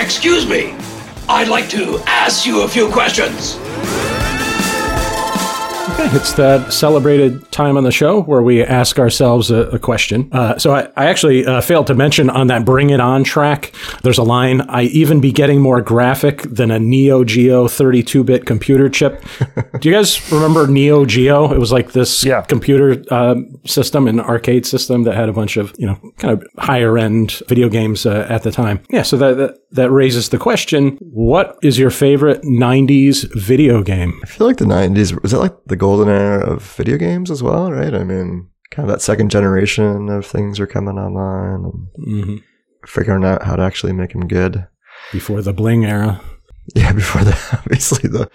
Excuse 0.00 0.46
me. 0.46 0.77
I'd 1.30 1.48
like 1.48 1.68
to 1.70 2.00
ask 2.06 2.46
you 2.46 2.62
a 2.62 2.68
few 2.68 2.88
questions. 2.88 3.58
Okay, 6.00 6.14
it's 6.14 6.32
that 6.34 6.72
celebrated 6.72 7.50
time 7.50 7.76
on 7.76 7.82
the 7.82 7.90
show 7.90 8.22
where 8.22 8.40
we 8.42 8.62
ask 8.62 9.00
ourselves 9.00 9.50
a, 9.50 9.62
a 9.70 9.78
question. 9.80 10.28
Uh, 10.30 10.56
so 10.56 10.72
I, 10.72 10.82
I 10.96 11.06
actually 11.06 11.44
uh, 11.44 11.60
failed 11.60 11.88
to 11.88 11.94
mention 11.94 12.30
on 12.30 12.46
that 12.46 12.64
Bring 12.64 12.90
It 12.90 13.00
On 13.00 13.24
track, 13.24 13.72
there's 14.04 14.18
a 14.18 14.22
line, 14.22 14.60
I 14.62 14.82
even 14.84 15.20
be 15.20 15.32
getting 15.32 15.60
more 15.60 15.80
graphic 15.82 16.42
than 16.42 16.70
a 16.70 16.78
Neo 16.78 17.24
Geo 17.24 17.66
32-bit 17.66 18.46
computer 18.46 18.88
chip. 18.88 19.24
Do 19.80 19.88
you 19.88 19.94
guys 19.94 20.30
remember 20.30 20.68
Neo 20.68 21.04
Geo? 21.04 21.52
It 21.52 21.58
was 21.58 21.72
like 21.72 21.90
this 21.92 22.22
Yeah. 22.24 22.42
computer 22.42 23.02
um, 23.12 23.58
system, 23.66 24.06
an 24.06 24.20
arcade 24.20 24.66
system 24.66 25.02
that 25.02 25.16
had 25.16 25.28
a 25.28 25.32
bunch 25.32 25.56
of, 25.56 25.74
you 25.78 25.86
know, 25.86 25.98
kind 26.18 26.32
of 26.32 26.46
higher 26.58 26.96
end 26.96 27.42
video 27.48 27.68
games 27.68 28.06
uh, 28.06 28.24
at 28.30 28.44
the 28.44 28.52
time. 28.52 28.80
Yeah, 28.90 29.02
so 29.02 29.16
that, 29.16 29.36
that, 29.38 29.58
that 29.72 29.90
raises 29.90 30.28
the 30.28 30.38
question, 30.38 30.96
what 31.00 31.58
is 31.62 31.76
your 31.76 31.90
favorite 31.90 32.42
90s 32.42 33.28
video 33.34 33.82
game? 33.82 34.18
I 34.22 34.26
feel 34.26 34.46
like 34.46 34.58
the 34.58 34.64
'90s 34.64 35.20
was 35.22 35.32
that 35.32 35.38
like 35.40 35.54
the 35.66 35.76
golden 35.76 35.87
era 36.08 36.38
of 36.44 36.62
video 36.76 36.96
games 36.98 37.30
as 37.30 37.42
well, 37.42 37.70
right? 37.72 37.94
I 37.94 38.04
mean, 38.04 38.48
kind 38.70 38.88
of 38.88 38.92
that 38.94 39.00
second 39.02 39.30
generation 39.30 40.08
of 40.08 40.26
things 40.26 40.60
are 40.60 40.66
coming 40.66 40.98
online 40.98 41.64
and 41.64 41.88
hmm 42.24 42.36
figuring 42.86 43.24
out 43.24 43.42
how 43.42 43.56
to 43.56 43.62
actually 43.62 43.92
make 43.92 44.12
them 44.12 44.28
good. 44.28 44.66
Before 45.12 45.42
the 45.42 45.52
bling 45.52 45.84
era. 45.84 46.20
Yeah, 46.74 46.92
before 46.92 47.24
the 47.24 47.32
obviously 47.64 48.08
the 48.10 48.30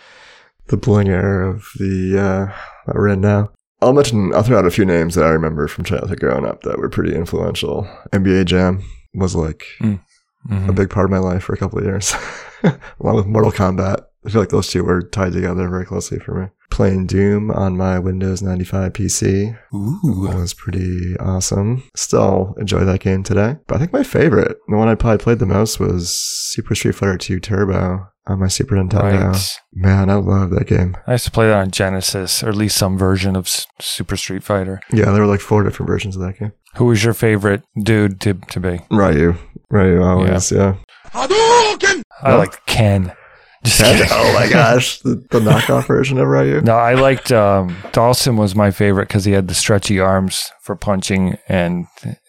the 0.68 0.78
bling 0.78 1.08
era 1.08 1.52
of 1.52 1.68
the 1.78 2.18
uh 2.20 2.54
that 2.88 2.96
we're 2.96 3.10
in 3.10 3.22
now. 3.22 3.52
I'll 3.82 3.94
mention 3.94 4.34
I'll 4.34 4.42
throw 4.44 4.58
out 4.58 4.66
a 4.66 4.72
few 4.72 4.86
names 4.86 5.14
that 5.16 5.26
I 5.26 5.30
remember 5.30 5.68
from 5.68 5.84
childhood 5.86 6.20
growing 6.20 6.46
up 6.46 6.64
that 6.64 6.80
were 6.80 6.90
pretty 6.90 7.14
influential. 7.16 7.88
NBA 8.12 8.46
Jam 8.46 8.82
was 9.14 9.36
like 9.36 9.64
Mm-hmm. 9.82 10.70
a 10.70 10.74
big 10.74 10.90
part 10.90 11.06
of 11.06 11.12
my 11.12 11.20
life 11.20 11.44
for 11.44 11.54
a 11.54 11.58
couple 11.58 11.78
of 11.80 11.86
years. 11.86 12.14
Along 13.00 13.16
with 13.16 13.28
Mortal 13.28 13.52
Kombat. 13.52 14.00
I 14.26 14.30
feel 14.30 14.42
like 14.42 14.50
those 14.50 14.70
two 14.70 14.84
were 14.84 15.02
tied 15.02 15.34
together 15.34 15.68
very 15.70 15.86
closely 15.86 16.20
for 16.20 16.34
me. 16.42 16.48
Playing 16.72 17.06
Doom 17.06 17.52
on 17.52 17.78
my 17.78 18.00
Windows 18.00 18.42
95 18.42 18.94
PC 18.94 19.56
Ooh. 19.76 20.28
That 20.28 20.38
was 20.38 20.54
pretty 20.54 21.16
awesome. 21.20 21.84
Still 21.96 22.56
enjoy 22.58 22.84
that 22.86 23.02
game 23.02 23.22
today. 23.24 23.58
But 23.68 23.76
I 23.76 23.80
think 23.80 23.94
my 23.94 24.04
favorite, 24.04 24.58
the 24.68 24.76
one 24.78 24.88
I 24.88 24.96
probably 24.96 25.20
played 25.24 25.40
the 25.40 25.46
most 25.46 25.80
was 25.80 26.10
Super 26.10 26.74
Street 26.74 26.96
Fighter 26.96 27.18
2 27.18 27.40
Turbo. 27.40 28.08
on 28.26 28.40
my 28.40 28.48
Super 28.48 28.76
Nintendo. 28.76 29.32
Right. 29.34 29.60
Man, 29.74 30.10
I 30.10 30.16
love 30.16 30.50
that 30.52 30.66
game. 30.68 30.96
I 31.06 31.12
used 31.12 31.26
to 31.26 31.32
play 31.32 31.48
that 31.48 31.58
on 31.58 31.70
Genesis, 31.72 32.42
or 32.44 32.50
at 32.50 32.56
least 32.56 32.78
some 32.78 32.98
version 32.98 33.36
of 33.36 33.46
S- 33.46 33.68
Super 33.80 34.16
Street 34.18 34.44
Fighter. 34.44 34.80
Yeah, 34.92 35.12
there 35.12 35.22
were 35.22 35.28
like 35.28 35.42
four 35.42 35.64
different 35.64 35.90
versions 35.90 36.16
of 36.16 36.22
that 36.24 36.40
game. 36.40 36.54
Who 36.78 36.86
was 36.86 37.04
your 37.04 37.14
favorite 37.14 37.62
dude 37.78 38.20
to, 38.22 38.34
to 38.36 38.60
be? 38.60 38.80
Ryu. 38.90 39.36
Ryu 39.70 40.02
always, 40.02 40.52
yeah. 40.52 40.76
I 41.14 42.36
liked 42.36 42.66
Ken. 42.66 43.08
Just 43.08 43.14
Ken? 43.14 43.14
Kidding. 43.64 44.08
oh 44.12 44.34
my 44.34 44.50
gosh, 44.50 45.00
the, 45.04 45.16
the 45.30 45.40
knockoff 45.40 45.88
version 45.88 46.18
of 46.18 46.28
Ryu. 46.28 46.62
No, 46.62 46.76
I 46.76 46.96
liked 46.96 47.32
um, 47.32 47.76
Dhalsim 47.94 48.38
was 48.38 48.56
my 48.56 48.72
favorite 48.72 49.08
because 49.08 49.26
he 49.26 49.32
had 49.32 49.48
the 49.48 49.54
stretchy 49.54 50.00
arms 50.00 50.52
for 50.62 50.76
punching, 50.76 51.38
and 51.48 51.88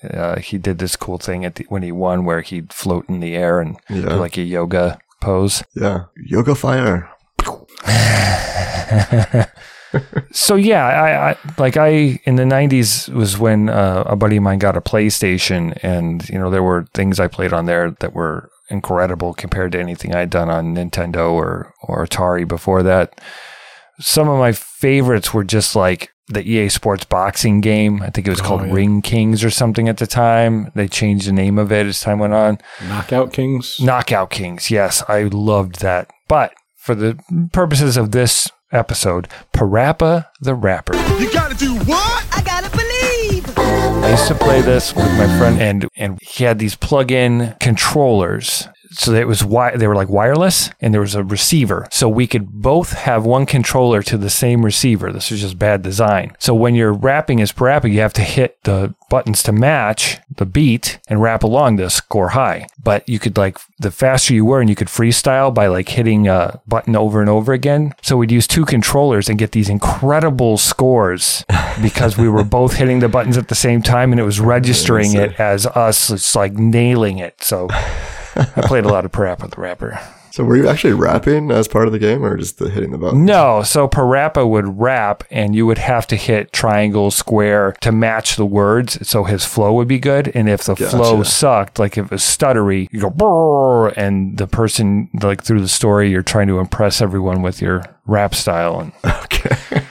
uh, 0.08 0.38
he 0.38 0.58
did 0.58 0.78
this 0.78 0.94
cool 0.96 1.18
thing 1.18 1.44
at 1.44 1.56
the, 1.56 1.66
when 1.68 1.82
he 1.82 1.90
won 1.92 2.24
where 2.24 2.40
he'd 2.40 2.72
float 2.72 3.08
in 3.08 3.20
the 3.20 3.34
air 3.34 3.60
and 3.60 3.76
Yeah. 3.90 4.02
do 4.10 4.14
like 4.16 4.36
a 4.36 4.42
yoga 4.42 4.98
pose. 5.20 5.62
Yeah, 5.74 6.04
Yoga 6.16 6.54
Fire. 6.54 7.10
So 10.32 10.56
yeah, 10.56 10.84
I, 10.84 11.30
I 11.30 11.36
like 11.56 11.76
I 11.76 12.18
in 12.24 12.34
the 12.34 12.42
'90s 12.42 13.08
was 13.10 13.38
when 13.38 13.68
uh, 13.68 14.02
a 14.06 14.16
buddy 14.16 14.38
of 14.38 14.42
mine 14.42 14.58
got 14.58 14.76
a 14.76 14.80
PlayStation, 14.80 15.78
and 15.84 16.28
you 16.28 16.36
know 16.36 16.50
there 16.50 16.64
were 16.64 16.84
things 16.94 17.20
I 17.20 17.28
played 17.28 17.52
on 17.52 17.66
there 17.66 17.92
that 18.00 18.12
were 18.12 18.50
incredible 18.70 19.34
compared 19.34 19.72
to 19.72 19.80
anything 19.80 20.14
I'd 20.14 20.30
done 20.30 20.50
on 20.50 20.74
Nintendo 20.74 21.32
or 21.32 21.74
or 21.82 22.06
Atari 22.06 22.46
before 22.46 22.82
that. 22.82 23.20
Some 24.00 24.28
of 24.28 24.38
my 24.38 24.52
favorites 24.52 25.32
were 25.32 25.44
just 25.44 25.76
like 25.76 26.10
the 26.28 26.42
EA 26.48 26.68
Sports 26.68 27.04
boxing 27.04 27.60
game. 27.60 28.02
I 28.02 28.10
think 28.10 28.26
it 28.26 28.30
was 28.30 28.40
oh, 28.40 28.44
called 28.44 28.66
yeah. 28.66 28.72
Ring 28.72 29.02
Kings 29.02 29.44
or 29.44 29.50
something 29.50 29.88
at 29.88 29.98
the 29.98 30.06
time. 30.06 30.70
They 30.74 30.88
changed 30.88 31.28
the 31.28 31.32
name 31.32 31.58
of 31.58 31.70
it 31.70 31.86
as 31.86 32.00
time 32.00 32.18
went 32.18 32.34
on. 32.34 32.58
Knockout 32.88 33.32
Kings. 33.32 33.78
Knockout 33.80 34.30
Kings. 34.30 34.70
Yes, 34.70 35.02
I 35.08 35.24
loved 35.24 35.80
that. 35.80 36.10
But 36.28 36.54
for 36.76 36.94
the 36.94 37.18
purposes 37.52 37.96
of 37.96 38.12
this 38.12 38.50
episode, 38.72 39.28
Parappa 39.52 40.26
the 40.40 40.54
Rapper. 40.54 40.96
You 41.18 41.32
gotta 41.32 41.54
do 41.54 41.76
what? 41.80 42.23
I 44.04 44.10
used 44.10 44.28
to 44.28 44.34
play 44.34 44.60
this 44.60 44.94
with 44.94 45.10
my 45.16 45.26
friend, 45.38 45.58
and 45.60 45.88
and 45.96 46.20
he 46.20 46.44
had 46.44 46.58
these 46.58 46.76
plug-in 46.76 47.54
controllers. 47.58 48.68
So 48.96 49.12
it 49.12 49.26
was 49.26 49.40
wi- 49.40 49.76
they 49.76 49.86
were 49.86 49.94
like 49.94 50.08
wireless, 50.08 50.70
and 50.80 50.92
there 50.94 51.00
was 51.00 51.14
a 51.14 51.24
receiver, 51.24 51.86
so 51.90 52.08
we 52.08 52.26
could 52.26 52.48
both 52.50 52.92
have 52.92 53.24
one 53.26 53.46
controller 53.46 54.02
to 54.02 54.16
the 54.16 54.30
same 54.30 54.64
receiver. 54.64 55.12
This 55.12 55.30
was 55.30 55.40
just 55.40 55.58
bad 55.58 55.82
design. 55.82 56.36
So 56.38 56.54
when 56.54 56.74
you're 56.74 56.92
rapping 56.92 57.40
as 57.40 57.52
Parappa, 57.52 57.90
you 57.92 58.00
have 58.00 58.12
to 58.14 58.22
hit 58.22 58.62
the 58.64 58.94
buttons 59.10 59.42
to 59.44 59.52
match 59.52 60.18
the 60.36 60.46
beat 60.46 60.98
and 61.08 61.22
rap 61.22 61.42
along 61.42 61.76
to 61.76 61.88
score 61.90 62.30
high. 62.30 62.66
But 62.82 63.08
you 63.08 63.18
could 63.18 63.36
like 63.36 63.58
the 63.78 63.90
faster 63.90 64.34
you 64.34 64.44
were, 64.44 64.60
and 64.60 64.68
you 64.70 64.76
could 64.76 64.88
freestyle 64.88 65.52
by 65.52 65.66
like 65.66 65.88
hitting 65.88 66.28
a 66.28 66.60
button 66.66 66.96
over 66.96 67.20
and 67.20 67.30
over 67.30 67.52
again. 67.52 67.94
So 68.02 68.16
we'd 68.16 68.32
use 68.32 68.46
two 68.46 68.64
controllers 68.64 69.28
and 69.28 69.38
get 69.38 69.52
these 69.52 69.68
incredible 69.68 70.56
scores 70.58 71.44
because 71.82 72.16
we 72.16 72.28
were 72.28 72.44
both 72.44 72.74
hitting 72.74 73.00
the 73.00 73.08
buttons 73.08 73.36
at 73.36 73.48
the 73.48 73.54
same 73.54 73.82
time, 73.82 74.12
and 74.12 74.20
it 74.20 74.24
was 74.24 74.40
registering 74.54 75.14
it 75.14 75.38
as 75.38 75.66
us. 75.66 76.10
It's 76.10 76.34
like 76.34 76.54
nailing 76.54 77.18
it. 77.18 77.42
So 77.42 77.68
I 78.36 78.62
played 78.66 78.84
a 78.84 78.88
lot 78.88 79.04
of 79.04 79.12
Parappa 79.12 79.50
the 79.50 79.60
Rapper. 79.60 79.98
So 80.30 80.42
were 80.42 80.56
you 80.56 80.66
actually 80.66 80.94
rapping 80.94 81.52
as 81.52 81.68
part 81.68 81.86
of 81.86 81.92
the 81.92 81.98
game, 82.00 82.24
or 82.24 82.36
just 82.36 82.58
the 82.58 82.68
hitting 82.68 82.90
the 82.90 82.98
button? 82.98 83.24
No, 83.24 83.62
so 83.62 83.86
Parappa 83.86 84.44
would 84.48 84.80
rap, 84.80 85.22
and 85.30 85.54
you 85.54 85.64
would 85.64 85.78
have 85.78 86.08
to 86.08 86.16
hit 86.16 86.52
triangle, 86.52 87.12
square 87.12 87.76
to 87.82 87.92
match 87.92 88.34
the 88.34 88.44
words, 88.44 89.06
so 89.06 89.22
his 89.22 89.44
flow 89.44 89.72
would 89.74 89.86
be 89.86 90.00
good. 90.00 90.32
And 90.34 90.48
if 90.48 90.64
the 90.64 90.74
flow 90.74 91.22
sucked, 91.22 91.78
like 91.78 91.96
if 91.96 92.06
it 92.06 92.10
was 92.10 92.22
stuttery, 92.22 92.88
you 92.90 93.00
go 93.00 93.10
brrr, 93.10 93.96
and 93.96 94.36
the 94.36 94.48
person 94.48 95.08
like 95.22 95.44
through 95.44 95.60
the 95.60 95.68
story, 95.68 96.10
you're 96.10 96.22
trying 96.22 96.48
to 96.48 96.58
impress 96.58 97.00
everyone 97.00 97.40
with 97.40 97.62
your 97.62 97.84
rap 98.06 98.34
style. 98.34 98.80
And 98.80 98.92
Okay. 99.24 99.54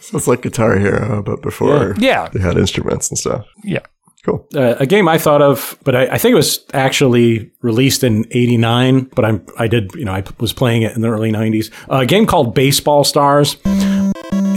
so 0.00 0.16
it's 0.16 0.26
like 0.26 0.40
Guitar 0.40 0.78
Hero, 0.78 1.22
but 1.22 1.42
before 1.42 1.94
Yeah. 1.98 2.28
they 2.32 2.40
had 2.40 2.56
instruments 2.56 3.10
and 3.10 3.18
stuff. 3.18 3.44
yeah, 3.62 3.80
Cool. 4.24 4.46
Uh, 4.54 4.74
a 4.78 4.86
game 4.86 5.08
I 5.08 5.16
thought 5.16 5.40
of, 5.40 5.78
but 5.82 5.96
I, 5.96 6.02
I 6.06 6.18
think 6.18 6.32
it 6.32 6.36
was 6.36 6.64
actually 6.74 7.50
released 7.62 8.04
in 8.04 8.26
'89. 8.30 9.04
But 9.14 9.24
I'm 9.24 9.46
I 9.58 9.66
did 9.66 9.94
you 9.94 10.04
know 10.04 10.12
I 10.12 10.24
was 10.38 10.52
playing 10.52 10.82
it 10.82 10.94
in 10.94 11.00
the 11.00 11.08
early 11.08 11.32
'90s. 11.32 11.70
a 11.88 12.04
game 12.04 12.26
called 12.26 12.54
Baseball 12.54 13.04
Stars. 13.04 13.56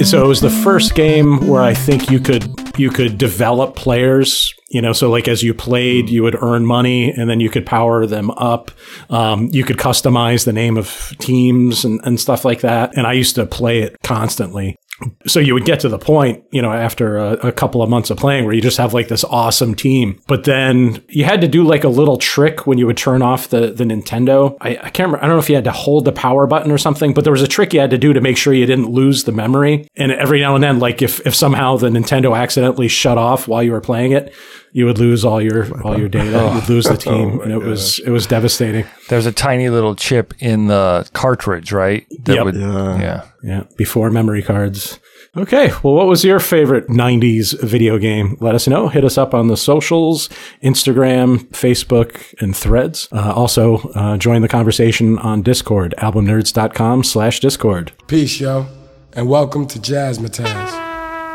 So 0.04 0.26
it 0.26 0.28
was 0.28 0.42
the 0.42 0.50
first 0.50 0.96
game 0.96 1.48
where 1.48 1.62
I 1.62 1.74
think 1.74 2.12
you 2.12 2.20
could 2.20 2.44
you 2.78 2.90
could 2.90 3.18
develop 3.18 3.76
players. 3.76 4.54
You 4.70 4.82
know, 4.82 4.92
so 4.92 5.10
like 5.10 5.28
as 5.28 5.44
you 5.44 5.54
played, 5.54 6.10
you 6.10 6.24
would 6.24 6.36
earn 6.42 6.66
money, 6.66 7.12
and 7.12 7.30
then 7.30 7.40
you 7.40 7.50
could 7.50 7.66
power 7.66 8.06
them 8.06 8.32
up. 8.32 8.72
Um, 9.10 9.50
you 9.54 9.64
could 9.64 9.78
customize 9.78 10.46
the 10.46 10.52
name 10.52 10.78
of 10.78 11.14
teams 11.20 11.86
and, 11.86 12.02
and 12.04 12.20
stuff 12.20 12.44
like 12.44 12.62
that. 12.62 12.98
And 12.98 13.08
I 13.08 13.14
used 13.14 13.36
to 13.36 13.46
play 13.46 13.82
it 13.82 13.96
constantly 14.04 14.76
so 15.26 15.40
you 15.40 15.54
would 15.54 15.66
get 15.66 15.80
to 15.82 15.90
the 15.90 15.98
point, 15.98 16.44
you 16.52 16.62
know, 16.62 16.72
after 16.72 17.18
a, 17.18 17.32
a 17.48 17.52
couple 17.52 17.82
of 17.82 17.90
months 17.90 18.10
of 18.10 18.18
playing 18.18 18.46
where 18.46 18.54
you 18.54 18.62
just 18.62 18.78
have 18.78 18.94
like 18.94 19.08
this 19.08 19.24
awesome 19.24 19.76
team. 19.76 20.22
But 20.28 20.44
then 20.44 21.04
you 21.10 21.26
had 21.26 21.42
to 21.42 21.48
do 21.48 21.64
like 21.64 21.84
a 21.84 21.90
little 21.90 22.18
trick 22.18 22.66
when 22.68 22.78
you 22.78 22.86
would 22.86 22.98
turn 22.98 23.22
off 23.22 23.50
the, 23.50 23.72
the 23.72 23.84
Nintendo. 23.84 24.58
I, 24.62 24.72
I 24.82 24.90
can't 24.90 25.08
remember. 25.08 25.18
I 25.18 25.28
don't 25.28 25.36
know 25.36 25.40
if 25.40 25.50
you 25.50 25.56
had 25.56 25.64
to 25.66 25.72
hold 25.72 26.06
the 26.06 26.12
power 26.12 26.48
button 26.48 26.72
or 26.72 26.78
something, 26.78 27.14
but 27.14 27.24
there 27.24 27.34
was 27.34 27.42
a 27.42 27.48
trick 27.48 27.74
you 27.74 27.80
had 27.80 27.92
to 27.92 27.98
do 27.98 28.14
to 28.14 28.22
make 28.22 28.38
sure 28.38 28.54
you 28.54 28.66
didn't 28.66 28.90
lose 28.90 29.24
the 29.24 29.32
memory. 29.32 29.88
And 29.96 30.12
every 30.12 30.40
now 30.40 30.56
and 30.56 30.64
then, 30.64 30.80
like 30.80 31.02
if, 31.02 31.26
if 31.26 31.36
somehow 31.36 31.78
the 31.78 31.90
Nintendo 31.90 32.38
accidentally 32.38 32.88
shut 32.88 33.18
off 33.18 33.48
while 33.48 33.64
you 33.64 33.72
were 33.72 33.82
playing 33.82 34.12
it, 34.12 34.34
you 34.74 34.86
would 34.86 34.98
lose 35.00 35.24
all 35.24 35.42
your 35.42 35.72
all 35.84 35.98
your 35.98 36.10
data. 36.10 36.52
You'd 36.56 36.68
lose 36.70 36.86
the 36.86 36.98
team, 37.10 37.40
and 37.42 37.52
it 37.52 37.60
was 37.60 38.00
it 38.00 38.10
was 38.10 38.28
devastating. 38.28 38.86
there's 39.10 39.26
a 39.26 39.32
tiny 39.32 39.70
little 39.70 39.96
chip 39.96 40.34
in 40.40 40.68
the 40.68 41.10
cartridge, 41.14 41.72
right? 41.72 42.06
That 42.26 42.36
Yep. 42.36 42.46
would, 42.46 42.56
Yeah. 42.56 43.00
yeah. 43.00 43.22
Yeah, 43.44 43.64
before 43.78 44.10
memory 44.10 44.42
cards. 44.42 45.00
Okay, 45.36 45.72
well, 45.82 45.96
what 45.96 46.06
was 46.08 46.24
your 46.24 46.40
favorite 46.40 46.90
90s 46.90 47.60
video 47.64 47.98
game? 47.98 48.38
Let 48.40 48.54
us 48.54 48.68
know. 48.68 48.88
Hit 48.88 49.04
us 49.04 49.18
up 49.18 49.34
on 49.34 49.48
the 49.48 49.58
socials 49.58 50.30
Instagram, 50.64 51.40
Facebook, 51.50 52.22
and 52.40 52.56
threads. 52.56 53.08
Uh, 53.12 53.34
also, 53.34 53.78
uh, 53.96 54.16
join 54.18 54.42
the 54.44 54.48
conversation 54.48 55.18
on 55.20 55.42
Discord, 55.42 55.96
albumnerds.com 55.98 57.04
slash 57.04 57.40
Discord. 57.40 57.92
Peace, 58.08 58.40
yo, 58.40 58.68
and 59.14 59.28
welcome 59.28 59.66
to 59.68 59.80
Jazzmatazz, 59.80 60.93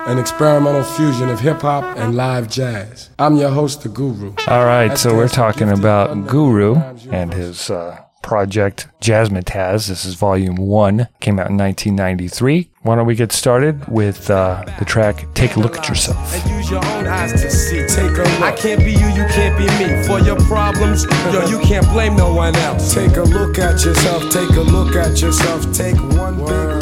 an 0.08 0.18
experimental 0.18 0.82
fusion 0.82 1.28
of 1.28 1.38
hip 1.40 1.60
hop 1.60 1.84
and 1.98 2.14
live 2.16 2.48
jazz. 2.48 3.10
I'm 3.18 3.36
your 3.36 3.50
host, 3.50 3.82
the 3.82 3.88
Guru. 3.90 4.32
All 4.46 4.64
right, 4.64 4.88
That's 4.88 5.02
so 5.02 5.14
we're 5.14 5.28
talking 5.28 5.68
about 5.70 6.26
Guru 6.26 6.74
the 6.74 6.80
times 6.80 7.04
you 7.04 7.10
and 7.12 7.34
his 7.34 7.70
uh, 7.70 8.00
project 8.22 8.88
Jazzmatazz. 9.02 9.88
This 9.88 10.06
is 10.06 10.14
volume 10.14 10.56
one, 10.56 11.08
came 11.20 11.38
out 11.38 11.50
in 11.50 11.58
1993. 11.58 12.70
Why 12.82 12.96
don't 12.96 13.06
we 13.06 13.14
get 13.16 13.32
started 13.32 13.86
with 13.86 14.30
uh, 14.30 14.64
the 14.78 14.84
track 14.86 15.26
Take 15.34 15.56
a 15.56 15.60
Look 15.60 15.76
at 15.76 15.88
Yourself? 15.90 16.16
and 16.34 16.50
use 16.56 16.70
your 16.70 16.84
own 16.86 17.06
eyes 17.06 17.32
to 17.32 17.50
see. 17.50 17.86
Take 17.86 18.12
a 18.12 18.22
look. 18.22 18.40
I 18.40 18.52
can't 18.56 18.80
be 18.80 18.92
you, 18.92 19.08
you 19.08 19.26
can't 19.28 19.58
be 19.58 19.66
me. 19.78 20.02
For 20.04 20.20
your 20.20 20.36
problems, 20.46 21.04
yo, 21.32 21.46
you 21.48 21.58
can't 21.60 21.86
blame 21.90 22.16
no 22.16 22.32
one 22.32 22.56
else. 22.56 22.94
Take 22.94 23.16
a 23.16 23.22
look 23.24 23.58
at 23.58 23.84
yourself, 23.84 24.30
take 24.30 24.50
a 24.50 24.62
look 24.62 24.96
at 24.96 25.20
yourself, 25.20 25.70
take 25.74 25.96
one 26.16 26.36
big 26.38 26.46
look. 26.46 26.77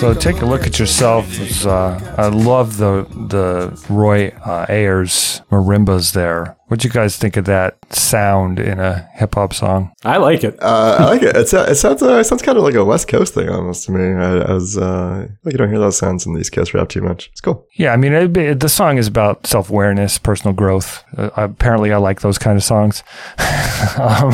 So 0.00 0.14
take 0.14 0.40
a 0.40 0.46
look 0.46 0.66
at 0.66 0.78
yourself. 0.78 1.26
Uh, 1.66 2.00
I 2.16 2.28
love 2.28 2.78
the 2.78 3.06
the 3.28 3.78
Roy 3.92 4.28
uh, 4.46 4.64
Ayers 4.66 5.42
marimbas 5.50 6.14
there. 6.14 6.56
What'd 6.68 6.84
you 6.84 6.90
guys 6.90 7.18
think 7.18 7.36
of 7.36 7.44
that 7.44 7.76
sound 7.92 8.58
in 8.60 8.80
a 8.80 9.06
hip 9.16 9.34
hop 9.34 9.52
song? 9.52 9.92
I 10.02 10.16
like 10.16 10.42
it. 10.42 10.56
Uh, 10.62 10.96
I 11.00 11.04
like 11.04 11.22
it. 11.22 11.36
It's, 11.36 11.52
it 11.52 11.74
sounds 11.74 12.02
uh, 12.02 12.14
it 12.18 12.24
sounds 12.24 12.40
kind 12.40 12.56
of 12.56 12.64
like 12.64 12.76
a 12.76 12.84
West 12.84 13.08
Coast 13.08 13.34
thing 13.34 13.50
almost 13.50 13.84
to 13.86 13.92
me. 13.92 14.02
I, 14.18 14.38
I 14.38 14.52
was 14.54 14.78
uh, 14.78 15.26
like 15.44 15.52
you 15.52 15.58
don't 15.58 15.68
hear 15.68 15.78
those 15.78 15.98
sounds 15.98 16.24
in 16.24 16.32
the 16.32 16.40
East 16.40 16.52
Coast 16.52 16.72
rap 16.72 16.88
too 16.88 17.02
much. 17.02 17.28
It's 17.32 17.42
cool. 17.42 17.66
Yeah, 17.76 17.92
I 17.92 17.96
mean, 17.98 18.14
it, 18.14 18.34
it- 18.38 18.60
the 18.60 18.70
song 18.70 18.96
is 18.96 19.06
about 19.06 19.46
self 19.46 19.68
awareness, 19.68 20.16
personal 20.16 20.54
growth. 20.54 21.04
Uh, 21.14 21.28
apparently, 21.36 21.92
I 21.92 21.98
like 21.98 22.22
those 22.22 22.38
kind 22.38 22.56
of 22.56 22.64
songs. 22.64 23.02
um, 23.98 24.32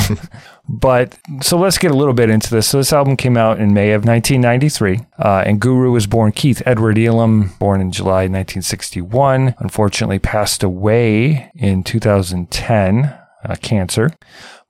but 0.68 1.16
so 1.42 1.58
let's 1.58 1.78
get 1.78 1.90
a 1.90 1.96
little 1.96 2.14
bit 2.14 2.30
into 2.30 2.50
this. 2.50 2.66
So 2.66 2.78
this 2.78 2.92
album 2.92 3.16
came 3.16 3.36
out 3.36 3.60
in 3.60 3.72
May 3.72 3.92
of 3.92 4.04
1993, 4.04 5.00
uh, 5.18 5.44
and 5.46 5.60
Guru 5.60 5.92
was 5.92 6.06
born 6.06 6.32
Keith 6.32 6.62
Edward 6.66 6.98
Elam, 6.98 7.52
born 7.58 7.80
in 7.80 7.92
July 7.92 8.22
1961. 8.22 9.54
Unfortunately, 9.58 10.18
passed 10.18 10.62
away 10.62 11.50
in 11.54 11.84
2010, 11.84 13.04
uh, 13.04 13.56
cancer. 13.62 14.10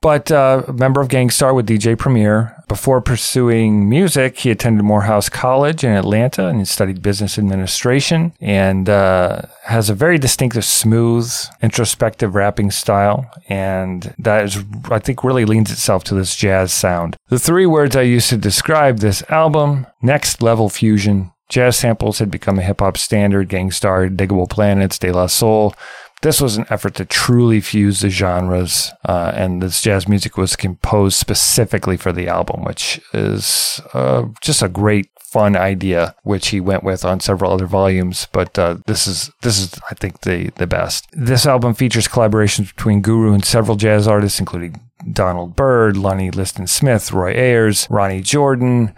But 0.01 0.31
uh, 0.31 0.63
a 0.67 0.73
member 0.73 1.01
of 1.01 1.09
Gang 1.09 1.29
Starr 1.29 1.53
with 1.53 1.67
DJ 1.67 1.97
Premier. 1.97 2.53
Before 2.67 3.01
pursuing 3.01 3.89
music, 3.89 4.37
he 4.39 4.51
attended 4.51 4.83
Morehouse 4.83 5.29
College 5.29 5.83
in 5.83 5.91
Atlanta 5.91 6.47
and 6.47 6.67
studied 6.67 7.01
business 7.01 7.39
administration 7.39 8.33
and 8.39 8.89
uh, 8.89 9.41
has 9.65 9.89
a 9.89 9.95
very 9.95 10.17
distinctive, 10.19 10.65
smooth, 10.65 11.33
introspective 11.61 12.35
rapping 12.35 12.69
style. 12.69 13.31
And 13.49 14.13
that 14.19 14.45
is, 14.45 14.63
I 14.91 14.99
think, 14.99 15.23
really 15.23 15.45
leans 15.45 15.71
itself 15.71 16.03
to 16.05 16.13
this 16.13 16.35
jazz 16.35 16.71
sound. 16.73 17.15
The 17.29 17.39
three 17.39 17.65
words 17.65 17.95
I 17.95 18.01
used 18.01 18.29
to 18.29 18.37
describe 18.37 18.99
this 18.99 19.23
album 19.29 19.87
next 20.01 20.43
level 20.43 20.69
fusion. 20.69 21.31
Jazz 21.49 21.77
samples 21.77 22.19
had 22.19 22.29
become 22.29 22.59
a 22.59 22.63
hip 22.63 22.81
hop 22.81 22.97
standard. 22.97 23.47
Gang 23.47 23.71
Starr, 23.71 24.09
Diggable 24.09 24.49
Planets, 24.49 24.99
De 24.99 25.11
La 25.11 25.27
Soul 25.27 25.73
this 26.21 26.41
was 26.41 26.57
an 26.57 26.65
effort 26.69 26.95
to 26.95 27.05
truly 27.05 27.61
fuse 27.61 27.99
the 27.99 28.09
genres, 28.09 28.91
uh, 29.05 29.31
and 29.35 29.61
this 29.61 29.81
jazz 29.81 30.07
music 30.07 30.37
was 30.37 30.55
composed 30.55 31.17
specifically 31.17 31.97
for 31.97 32.11
the 32.11 32.27
album, 32.27 32.63
which 32.63 32.99
is 33.13 33.79
uh, 33.93 34.23
just 34.41 34.61
a 34.61 34.69
great 34.69 35.09
fun 35.19 35.55
idea, 35.55 36.15
which 36.23 36.47
he 36.47 36.59
went 36.59 36.83
with 36.83 37.03
on 37.05 37.19
several 37.19 37.51
other 37.51 37.67
volumes. 37.67 38.27
But 38.31 38.57
uh, 38.57 38.77
this 38.87 39.05
is 39.07 39.29
this 39.41 39.59
is 39.59 39.79
I 39.91 39.93
think 39.93 40.21
the 40.21 40.51
the 40.55 40.67
best. 40.67 41.07
This 41.11 41.45
album 41.45 41.73
features 41.73 42.07
collaborations 42.07 42.75
between 42.75 43.01
Guru 43.01 43.33
and 43.33 43.45
several 43.45 43.77
jazz 43.77 44.07
artists, 44.07 44.39
including 44.39 44.81
Donald 45.11 45.55
Byrd, 45.55 45.97
Lonnie 45.97 46.31
Liston 46.31 46.67
Smith, 46.67 47.11
Roy 47.11 47.33
Ayers, 47.33 47.87
Ronny 47.89 48.21
Jordan. 48.21 48.93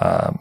Um, 0.00 0.38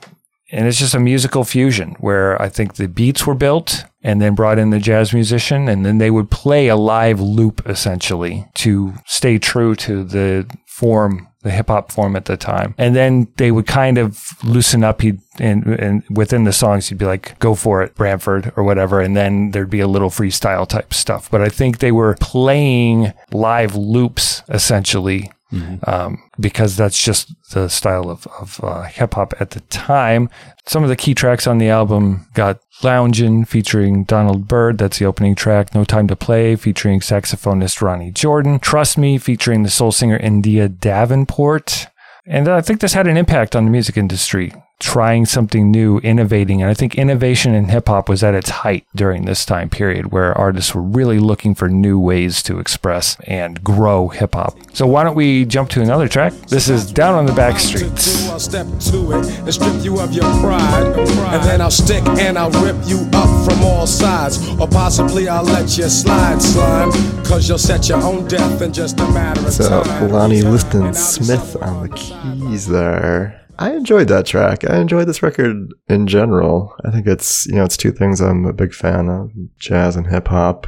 and 0.51 0.67
it's 0.67 0.79
just 0.79 0.95
a 0.95 0.99
musical 0.99 1.43
fusion 1.43 1.95
where 1.99 2.41
I 2.41 2.49
think 2.49 2.75
the 2.75 2.87
beats 2.87 3.27
were 3.27 3.35
built 3.35 3.85
and 4.01 4.21
then 4.21 4.35
brought 4.35 4.57
in 4.57 4.69
the 4.69 4.79
jazz 4.79 5.13
musician, 5.13 5.67
and 5.67 5.85
then 5.85 5.97
they 5.97 6.09
would 6.09 6.31
play 6.31 6.67
a 6.67 6.75
live 6.75 7.19
loop 7.19 7.61
essentially 7.67 8.47
to 8.55 8.93
stay 9.05 9.37
true 9.37 9.75
to 9.75 10.03
the 10.03 10.49
form, 10.67 11.27
the 11.41 11.51
hip 11.51 11.67
hop 11.67 11.91
form 11.91 12.15
at 12.15 12.25
the 12.25 12.37
time. 12.37 12.73
And 12.77 12.95
then 12.95 13.27
they 13.35 13.51
would 13.51 13.67
kind 13.67 13.97
of 13.97 14.17
loosen 14.43 14.83
up. 14.83 15.01
He'd, 15.01 15.19
and, 15.37 15.65
and 15.65 16.03
within 16.09 16.45
the 16.45 16.53
songs, 16.53 16.87
he'd 16.87 16.97
be 16.97 17.05
like, 17.05 17.37
go 17.39 17.53
for 17.53 17.83
it, 17.83 17.93
Branford, 17.95 18.53
or 18.55 18.63
whatever. 18.63 19.01
And 19.01 19.15
then 19.15 19.51
there'd 19.51 19.69
be 19.69 19.81
a 19.81 19.87
little 19.87 20.09
freestyle 20.09 20.67
type 20.67 20.93
stuff. 20.93 21.29
But 21.29 21.41
I 21.41 21.49
think 21.49 21.79
they 21.79 21.91
were 21.91 22.15
playing 22.21 23.13
live 23.31 23.75
loops 23.75 24.41
essentially 24.47 25.29
Mm-hmm. 25.51 25.89
Um, 25.89 26.29
because 26.39 26.77
that's 26.77 27.03
just 27.03 27.33
the 27.51 27.69
style 27.69 28.09
of, 28.09 28.27
of 28.39 28.59
uh, 28.63 28.83
hip 28.83 29.15
hop 29.15 29.33
at 29.39 29.51
the 29.51 29.61
time. 29.61 30.29
Some 30.67 30.83
of 30.83 30.89
the 30.89 30.95
key 30.95 31.15
tracks 31.15 31.47
on 31.47 31.57
the 31.57 31.69
album 31.69 32.27
got 32.35 32.59
Loungin' 32.83 33.47
featuring 33.47 34.03
Donald 34.03 34.47
Byrd. 34.47 34.77
That's 34.77 34.99
the 34.99 35.05
opening 35.05 35.33
track. 35.33 35.73
No 35.73 35.83
Time 35.83 36.07
to 36.07 36.15
Play 36.15 36.55
featuring 36.55 36.99
saxophonist 36.99 37.81
Ronny 37.81 38.11
Jordan. 38.11 38.59
Trust 38.59 38.97
Me 38.97 39.17
featuring 39.17 39.63
the 39.63 39.71
soul 39.71 39.91
singer 39.91 40.19
N'Dea 40.19 40.79
Davenport. 40.79 41.87
And 42.27 42.47
I 42.47 42.61
think 42.61 42.79
this 42.79 42.93
had 42.93 43.07
an 43.07 43.17
impact 43.17 43.55
on 43.55 43.65
the 43.65 43.71
music 43.71 43.97
industry 43.97 44.53
trying 44.79 45.25
something 45.25 45.69
new, 45.69 45.97
innovating. 45.99 46.61
And 46.61 46.71
I 46.71 46.73
think 46.73 46.95
innovation 46.95 47.53
in 47.53 47.65
hip 47.65 47.87
hop 47.87 48.07
was 48.07 48.23
at 48.23 48.33
its 48.33 48.49
height 48.49 48.85
during 48.95 49.25
this 49.25 49.45
time 49.45 49.69
period 49.69 50.11
where 50.11 50.35
artists 50.37 50.73
were 50.73 50.81
really 50.81 51.19
looking 51.19 51.53
for 51.53 51.67
new 51.67 51.99
ways 51.99 52.41
to 52.43 52.59
express 52.59 53.17
and 53.27 53.63
grow 53.63 54.07
hip 54.07 54.35
hop. 54.35 54.57
So 54.73 54.87
why 54.87 55.03
don't 55.03 55.15
we 55.15 55.45
jump 55.45 55.69
to 55.71 55.81
another 55.81 56.07
track? 56.07 56.33
This 56.47 56.69
is 56.69 56.91
Down 56.91 57.15
on 57.15 57.25
the 57.25 57.33
Back 57.33 57.59
Streets. 57.59 58.29
I'll 58.29 58.39
step 58.39 58.67
to 58.67 59.19
it 59.19 59.39
and 59.39 59.53
strip 59.53 59.83
you 59.83 59.99
of 59.99 60.13
your 60.13 60.29
pride. 60.39 60.97
And 60.97 61.43
then 61.43 61.61
I'll 61.61 61.71
stick 61.71 62.05
and 62.05 62.37
I'll 62.37 62.51
rip 62.63 62.77
you 62.87 63.07
up 63.13 63.45
from 63.45 63.61
all 63.63 63.85
sides. 63.85 64.47
Or 64.59 64.67
possibly 64.67 65.27
I'll 65.27 65.43
let 65.43 65.77
you 65.77 65.89
slide, 65.89 66.41
slime. 66.41 66.91
Cause 67.25 67.49
you'll 67.49 67.57
set 67.57 67.89
your 67.89 68.01
own 68.01 68.27
death 68.27 68.61
in 68.61 68.71
just 68.71 68.99
a 68.99 69.07
matter 69.09 69.41
of 69.41 69.53
So 69.53 69.83
time. 69.83 70.09
Lonnie 70.09 70.41
Liston 70.41 70.93
Smith 70.93 71.57
on 71.61 71.89
the 71.89 71.95
keys 71.95 72.65
there. 72.65 73.35
I 73.59 73.73
enjoyed 73.73 74.07
that 74.07 74.25
track. 74.25 74.67
I 74.69 74.77
enjoyed 74.77 75.07
this 75.07 75.21
record 75.21 75.73
in 75.89 76.07
general. 76.07 76.73
I 76.85 76.91
think 76.91 77.05
it's 77.07 77.45
you 77.45 77.55
know 77.55 77.65
it's 77.65 77.75
two 77.75 77.91
things 77.91 78.21
I'm 78.21 78.45
a 78.45 78.53
big 78.53 78.73
fan 78.73 79.09
of: 79.09 79.31
jazz 79.57 79.97
and 79.97 80.07
hip 80.07 80.29
hop. 80.29 80.65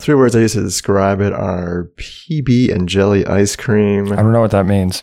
Three 0.00 0.14
words 0.14 0.34
I 0.34 0.40
use 0.40 0.54
to 0.54 0.62
describe 0.62 1.20
it 1.20 1.34
are 1.34 1.90
PB 1.96 2.74
and 2.74 2.88
jelly 2.88 3.26
ice 3.26 3.54
cream. 3.54 4.12
I 4.12 4.16
don't 4.16 4.32
know 4.32 4.40
what 4.40 4.50
that 4.52 4.66
means. 4.66 5.02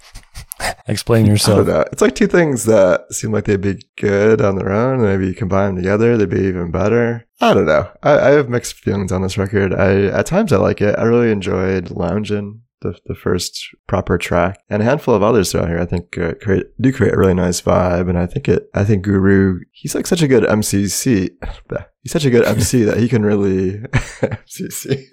Explain 0.87 1.27
yourself. 1.27 1.67
It's 1.91 2.01
like 2.01 2.15
two 2.15 2.27
things 2.27 2.65
that 2.65 3.13
seem 3.13 3.31
like 3.31 3.45
they'd 3.45 3.61
be 3.61 3.79
good 3.95 4.41
on 4.41 4.55
their 4.55 4.71
own. 4.71 5.01
Maybe 5.01 5.27
you 5.27 5.35
combine 5.35 5.75
them 5.75 5.83
together, 5.83 6.17
they'd 6.17 6.29
be 6.29 6.41
even 6.41 6.71
better. 6.71 7.27
I 7.39 7.53
don't 7.53 7.67
know. 7.67 7.89
I, 8.03 8.11
I 8.11 8.29
have 8.31 8.49
mixed 8.49 8.73
feelings 8.73 9.11
on 9.11 9.21
this 9.21 9.37
record. 9.37 9.73
I 9.73 10.07
at 10.07 10.25
times 10.25 10.51
I 10.51 10.57
like 10.57 10.81
it. 10.81 10.97
I 10.97 11.03
really 11.03 11.31
enjoyed 11.31 11.89
Loungin', 11.89 12.61
the 12.81 12.97
the 13.05 13.15
first 13.15 13.75
proper 13.87 14.17
track, 14.17 14.59
and 14.69 14.81
a 14.81 14.85
handful 14.85 15.13
of 15.13 15.23
others 15.23 15.51
throughout 15.51 15.69
here. 15.69 15.79
I 15.79 15.85
think 15.85 16.17
uh, 16.17 16.33
create 16.41 16.67
do 16.79 16.91
create 16.93 17.13
a 17.13 17.17
really 17.17 17.33
nice 17.33 17.61
vibe, 17.61 18.09
and 18.09 18.17
I 18.17 18.25
think 18.25 18.47
it. 18.47 18.69
I 18.73 18.83
think 18.83 19.03
Guru. 19.03 19.59
He's 19.71 19.95
like 19.95 20.07
such 20.07 20.21
a 20.21 20.27
good 20.27 20.43
MCC. 20.43 21.31
He's 22.01 22.11
such 22.11 22.25
a 22.25 22.29
good 22.29 22.45
MC 22.45 22.83
that 22.85 22.97
he 22.97 23.09
can 23.09 23.23
really 23.23 23.77
MCC. 24.21 25.05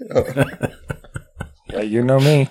Yeah, 1.69 1.81
you 1.81 2.03
know 2.03 2.21
me. 2.21 2.49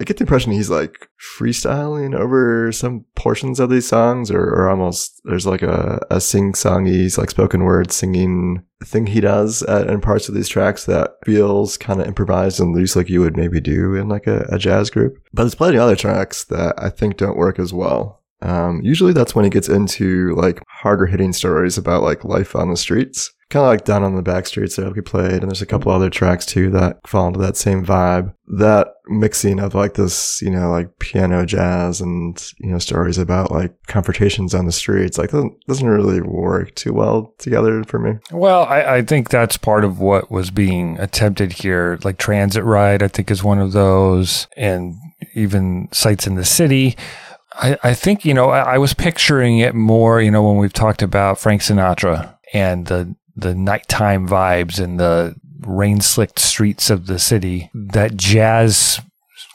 I 0.00 0.04
get 0.04 0.16
the 0.16 0.22
impression 0.22 0.52
he's 0.52 0.70
like 0.70 1.08
freestyling 1.20 2.14
over 2.14 2.70
some 2.70 3.04
portions 3.16 3.58
of 3.58 3.68
these 3.68 3.88
songs, 3.88 4.30
or, 4.30 4.40
or 4.40 4.68
almost 4.68 5.20
there's 5.24 5.46
like 5.46 5.62
a, 5.62 6.00
a 6.10 6.20
sing 6.20 6.52
songy, 6.52 7.16
like 7.18 7.30
spoken 7.30 7.64
word 7.64 7.90
singing 7.90 8.62
thing 8.84 9.08
he 9.08 9.20
does 9.20 9.64
at, 9.64 9.88
in 9.88 10.00
parts 10.00 10.28
of 10.28 10.36
these 10.36 10.48
tracks 10.48 10.84
that 10.84 11.16
feels 11.24 11.76
kind 11.76 12.00
of 12.00 12.06
improvised 12.06 12.60
and 12.60 12.74
loose, 12.74 12.94
like 12.94 13.08
you 13.08 13.20
would 13.20 13.36
maybe 13.36 13.60
do 13.60 13.94
in 13.94 14.08
like 14.08 14.28
a, 14.28 14.46
a 14.50 14.58
jazz 14.58 14.88
group. 14.88 15.18
But 15.32 15.42
there's 15.42 15.56
plenty 15.56 15.78
of 15.78 15.82
other 15.82 15.96
tracks 15.96 16.44
that 16.44 16.74
I 16.78 16.90
think 16.90 17.16
don't 17.16 17.36
work 17.36 17.58
as 17.58 17.72
well. 17.72 18.17
Um, 18.40 18.80
usually 18.82 19.12
that's 19.12 19.34
when 19.34 19.44
he 19.44 19.50
gets 19.50 19.68
into 19.68 20.34
like 20.36 20.62
harder 20.68 21.06
hitting 21.06 21.32
stories 21.32 21.78
about 21.78 22.02
like 22.02 22.24
life 22.24 22.54
on 22.54 22.70
the 22.70 22.76
streets. 22.76 23.32
Kind 23.50 23.64
of 23.64 23.70
like 23.70 23.86
down 23.86 24.02
on 24.02 24.14
the 24.14 24.20
back 24.20 24.46
streets 24.46 24.76
that 24.76 24.94
we 24.94 25.00
played, 25.00 25.40
and 25.40 25.50
there's 25.50 25.62
a 25.62 25.66
couple 25.66 25.90
other 25.90 26.10
tracks 26.10 26.44
too 26.44 26.68
that 26.72 26.98
fall 27.06 27.28
into 27.28 27.38
that 27.38 27.56
same 27.56 27.82
vibe. 27.82 28.34
That 28.46 28.88
mixing 29.06 29.58
of 29.58 29.74
like 29.74 29.94
this, 29.94 30.42
you 30.42 30.50
know, 30.50 30.70
like 30.70 30.98
piano 30.98 31.46
jazz 31.46 32.02
and 32.02 32.38
you 32.58 32.70
know 32.70 32.78
stories 32.78 33.16
about 33.16 33.50
like 33.50 33.72
confrontations 33.86 34.54
on 34.54 34.66
the 34.66 34.72
streets, 34.72 35.16
like 35.16 35.30
doesn't 35.30 35.54
doesn't 35.66 35.88
really 35.88 36.20
work 36.20 36.74
too 36.74 36.92
well 36.92 37.32
together 37.38 37.84
for 37.84 37.98
me. 37.98 38.18
Well, 38.30 38.64
I, 38.64 38.96
I 38.96 39.02
think 39.02 39.30
that's 39.30 39.56
part 39.56 39.82
of 39.82 39.98
what 39.98 40.30
was 40.30 40.50
being 40.50 40.98
attempted 41.00 41.54
here. 41.54 41.98
Like 42.04 42.18
Transit 42.18 42.64
Ride, 42.64 43.02
I 43.02 43.08
think 43.08 43.30
is 43.30 43.42
one 43.42 43.60
of 43.60 43.72
those, 43.72 44.46
and 44.58 44.94
even 45.32 45.88
Sights 45.90 46.26
in 46.26 46.34
the 46.34 46.44
City. 46.44 46.96
I, 47.58 47.78
I 47.82 47.94
think, 47.94 48.24
you 48.24 48.34
know, 48.34 48.50
I, 48.50 48.74
I 48.74 48.78
was 48.78 48.94
picturing 48.94 49.58
it 49.58 49.74
more, 49.74 50.20
you 50.20 50.30
know, 50.30 50.42
when 50.42 50.56
we've 50.56 50.72
talked 50.72 51.02
about 51.02 51.38
Frank 51.38 51.62
Sinatra 51.62 52.36
and 52.52 52.86
the, 52.86 53.14
the 53.36 53.54
nighttime 53.54 54.28
vibes 54.28 54.82
and 54.82 54.98
the 54.98 55.34
rain 55.60 56.00
slicked 56.00 56.38
streets 56.38 56.88
of 56.90 57.06
the 57.06 57.18
city, 57.18 57.70
that 57.74 58.16
jazz 58.16 59.00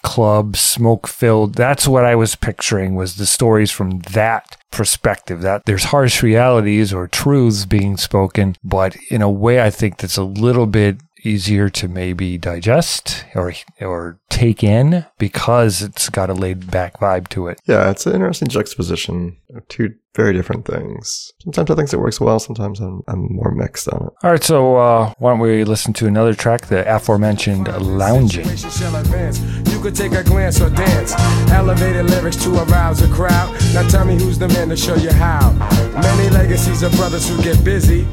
club, 0.04 0.56
smoke 0.58 1.08
filled. 1.08 1.56
That's 1.56 1.88
what 1.88 2.06
I 2.06 2.16
was 2.16 2.36
picturing 2.36 2.96
was 2.96 3.16
the 3.16 3.26
stories 3.26 3.72
from 3.72 4.00
that 4.00 4.58
perspective 4.70 5.42
that 5.42 5.64
there's 5.66 5.86
harsh 5.86 6.22
realities 6.22 6.94
or 6.94 7.08
truths 7.08 7.66
being 7.66 7.96
spoken, 7.96 8.58
but 8.64 8.96
in 9.10 9.22
a 9.22 9.30
way 9.30 9.62
I 9.62 9.70
think 9.70 9.98
that's 9.98 10.18
a 10.18 10.24
little 10.24 10.66
bit 10.66 10.98
easier 11.24 11.70
to 11.70 11.88
maybe 11.88 12.38
digest 12.38 13.26
or 13.36 13.54
or 13.82 14.20
take 14.30 14.64
in 14.64 15.06
because 15.18 15.82
it's 15.82 16.10
got 16.10 16.30
a 16.30 16.34
laid 16.34 16.70
back 16.70 17.00
vibe 17.00 17.28
to 17.30 17.48
it. 17.48 17.62
Yeah, 17.66 17.90
it's 17.90 18.06
an 18.06 18.14
interesting 18.14 18.48
juxtaposition 18.48 19.38
of 19.56 19.68
two 19.68 19.94
very 20.16 20.34
different 20.34 20.66
things. 20.66 21.32
Sometimes 21.42 21.72
I 21.72 21.76
think 21.76 21.92
it 21.92 21.98
works 21.98 22.20
well. 22.20 22.40
Sometimes 22.40 22.80
I'm, 22.80 23.02
I'm 23.08 23.34
more 23.34 23.52
mixed 23.52 23.88
on 23.88 24.08
it. 24.08 24.14
All 24.24 24.32
right, 24.32 24.44
so 24.44 24.76
uh, 24.78 25.14
why 25.18 25.32
don't 25.32 25.40
we 25.40 25.64
listen 25.64 25.94
to 25.94 26.08
another 26.08 26.34
track, 26.34 26.68
the 26.68 26.84
aforementioned 26.94 27.68
"Lounging." 27.82 28.46
Situation 28.46 28.70
shall 28.70 28.96
advance. 28.96 29.40
You 29.72 29.82
could 29.82 29.96
take 29.96 30.12
a 30.14 30.24
glance 30.24 30.62
or 30.62 30.70
dance. 30.70 31.14
Elevated 31.52 32.06
lyrics 32.10 32.38
to 32.44 32.64
arouse 32.64 33.02
a 33.02 33.08
crowd. 33.08 33.54
Now 33.74 33.88
tell 33.88 34.06
me 34.06 34.16
who's 34.16 34.38
the 34.38 34.48
man 34.50 34.70
to 34.70 34.78
show 34.78 34.96
you 34.96 35.12
how. 35.12 35.52
Many 35.94 36.30
legacies 36.30 36.84
of 36.84 36.92
brothers 36.94 37.28
who 37.28 37.42
get 37.42 37.64
busy. 37.64 38.08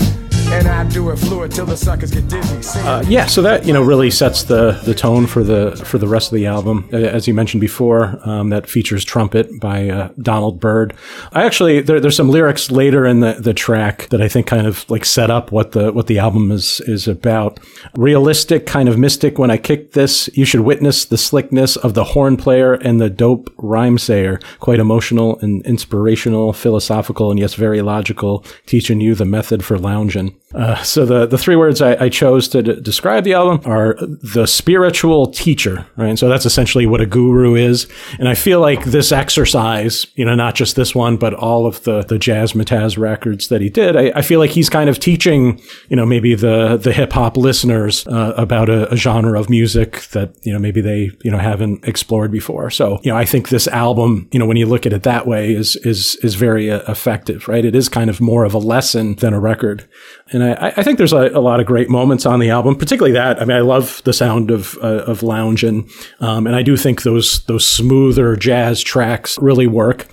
And 0.52 0.66
I 0.66 0.82
do 0.88 1.10
it 1.10 1.16
fluid 1.16 1.52
till 1.52 1.64
the 1.64 1.76
suckers 1.76 2.10
get 2.10 2.28
dizzy. 2.28 2.80
Uh, 2.80 3.02
yeah, 3.06 3.26
so 3.26 3.40
that 3.42 3.64
you 3.64 3.72
know 3.72 3.82
really 3.82 4.10
sets 4.10 4.42
the 4.42 4.72
the 4.84 4.94
tone 4.94 5.28
for 5.28 5.44
the 5.44 5.80
for 5.86 5.96
the 5.96 6.08
rest 6.08 6.32
of 6.32 6.36
the 6.36 6.46
album. 6.46 6.88
As 6.92 7.28
you 7.28 7.34
mentioned 7.34 7.60
before, 7.60 8.18
um, 8.28 8.50
that 8.50 8.66
features 8.66 9.04
"Trumpet" 9.04 9.60
by 9.60 9.88
uh, 9.88 10.08
Donald 10.20 10.58
Byrd. 10.58 10.92
I 11.32 11.44
actually 11.44 11.82
there, 11.82 12.00
there's 12.00 12.16
some 12.16 12.30
lyrics 12.30 12.68
later 12.68 13.06
in 13.06 13.20
the, 13.20 13.34
the 13.34 13.54
track 13.54 14.08
that 14.08 14.20
I 14.20 14.26
think 14.26 14.48
kind 14.48 14.66
of 14.66 14.90
like 14.90 15.04
set 15.04 15.30
up 15.30 15.52
what 15.52 15.70
the 15.70 15.92
what 15.92 16.08
the 16.08 16.18
album 16.18 16.50
is 16.50 16.80
is 16.80 17.06
about. 17.06 17.60
Realistic, 17.94 18.66
kind 18.66 18.88
of 18.88 18.98
mystic. 18.98 19.38
When 19.38 19.52
I 19.52 19.56
kick 19.56 19.92
this, 19.92 20.28
you 20.34 20.44
should 20.44 20.62
witness 20.62 21.04
the 21.04 21.16
slickness 21.16 21.76
of 21.76 21.94
the 21.94 22.04
horn 22.04 22.36
player 22.36 22.74
and 22.74 23.00
the 23.00 23.08
dope 23.08 23.54
rhyme 23.58 23.98
sayer. 23.98 24.40
Quite 24.58 24.80
emotional 24.80 25.38
and 25.38 25.64
inspirational, 25.64 26.52
philosophical, 26.52 27.30
and 27.30 27.38
yes, 27.38 27.54
very 27.54 27.82
logical. 27.82 28.44
Teaching 28.66 29.00
you 29.00 29.14
the 29.14 29.24
method 29.24 29.64
for 29.64 29.78
lounging. 29.78 30.39
Uh, 30.52 30.82
so 30.82 31.06
the, 31.06 31.26
the 31.26 31.38
three 31.38 31.54
words 31.54 31.80
I, 31.80 32.04
I 32.04 32.08
chose 32.08 32.48
to 32.48 32.62
d- 32.62 32.80
describe 32.80 33.22
the 33.22 33.34
album 33.34 33.60
are 33.70 33.96
the 34.00 34.46
spiritual 34.46 35.28
teacher, 35.28 35.86
right? 35.96 36.08
And 36.08 36.18
so 36.18 36.28
that's 36.28 36.44
essentially 36.44 36.86
what 36.86 37.00
a 37.00 37.06
guru 37.06 37.54
is. 37.54 37.86
And 38.18 38.28
I 38.28 38.34
feel 38.34 38.60
like 38.60 38.84
this 38.84 39.12
exercise, 39.12 40.06
you 40.16 40.24
know, 40.24 40.34
not 40.34 40.56
just 40.56 40.74
this 40.74 40.92
one, 40.92 41.16
but 41.18 41.34
all 41.34 41.66
of 41.66 41.84
the, 41.84 42.02
the 42.02 42.16
Jazzmatazz 42.16 42.98
records 42.98 43.46
that 43.48 43.60
he 43.60 43.68
did, 43.68 43.96
I, 43.96 44.12
I 44.16 44.22
feel 44.22 44.40
like 44.40 44.50
he's 44.50 44.68
kind 44.68 44.90
of 44.90 44.98
teaching, 44.98 45.60
you 45.88 45.94
know, 45.94 46.04
maybe 46.04 46.34
the, 46.34 46.76
the 46.76 46.92
hip 46.92 47.12
hop 47.12 47.36
listeners 47.36 48.04
uh, 48.08 48.34
about 48.36 48.68
a, 48.68 48.92
a 48.92 48.96
genre 48.96 49.38
of 49.38 49.50
music 49.50 50.02
that, 50.08 50.34
you 50.42 50.52
know, 50.52 50.58
maybe 50.58 50.80
they, 50.80 51.12
you 51.22 51.30
know, 51.30 51.38
haven't 51.38 51.86
explored 51.86 52.32
before. 52.32 52.70
So, 52.70 52.98
you 53.04 53.12
know, 53.12 53.16
I 53.16 53.24
think 53.24 53.50
this 53.50 53.68
album, 53.68 54.28
you 54.32 54.40
know, 54.40 54.46
when 54.46 54.56
you 54.56 54.66
look 54.66 54.84
at 54.84 54.92
it 54.92 55.04
that 55.04 55.28
way 55.28 55.54
is, 55.54 55.76
is, 55.76 56.16
is 56.24 56.34
very 56.34 56.72
uh, 56.72 56.82
effective, 56.90 57.46
right? 57.46 57.64
It 57.64 57.76
is 57.76 57.88
kind 57.88 58.10
of 58.10 58.20
more 58.20 58.44
of 58.44 58.52
a 58.52 58.58
lesson 58.58 59.14
than 59.14 59.32
a 59.32 59.38
record. 59.38 59.88
And 60.32 60.44
I, 60.44 60.72
I 60.76 60.82
think 60.82 60.98
there's 60.98 61.12
a, 61.12 61.28
a, 61.28 61.40
lot 61.40 61.58
of 61.58 61.66
great 61.66 61.90
moments 61.90 62.24
on 62.24 62.38
the 62.38 62.50
album, 62.50 62.76
particularly 62.76 63.12
that. 63.12 63.42
I 63.42 63.44
mean, 63.44 63.56
I 63.56 63.60
love 63.60 64.00
the 64.04 64.12
sound 64.12 64.50
of 64.50 64.78
uh, 64.82 65.04
of 65.04 65.22
lounging, 65.22 65.90
um, 66.20 66.46
and 66.46 66.54
I 66.54 66.62
do 66.62 66.76
think 66.76 67.02
those 67.02 67.44
those 67.44 67.66
smoother 67.66 68.36
jazz 68.36 68.80
tracks 68.80 69.38
really 69.38 69.66
work. 69.66 70.08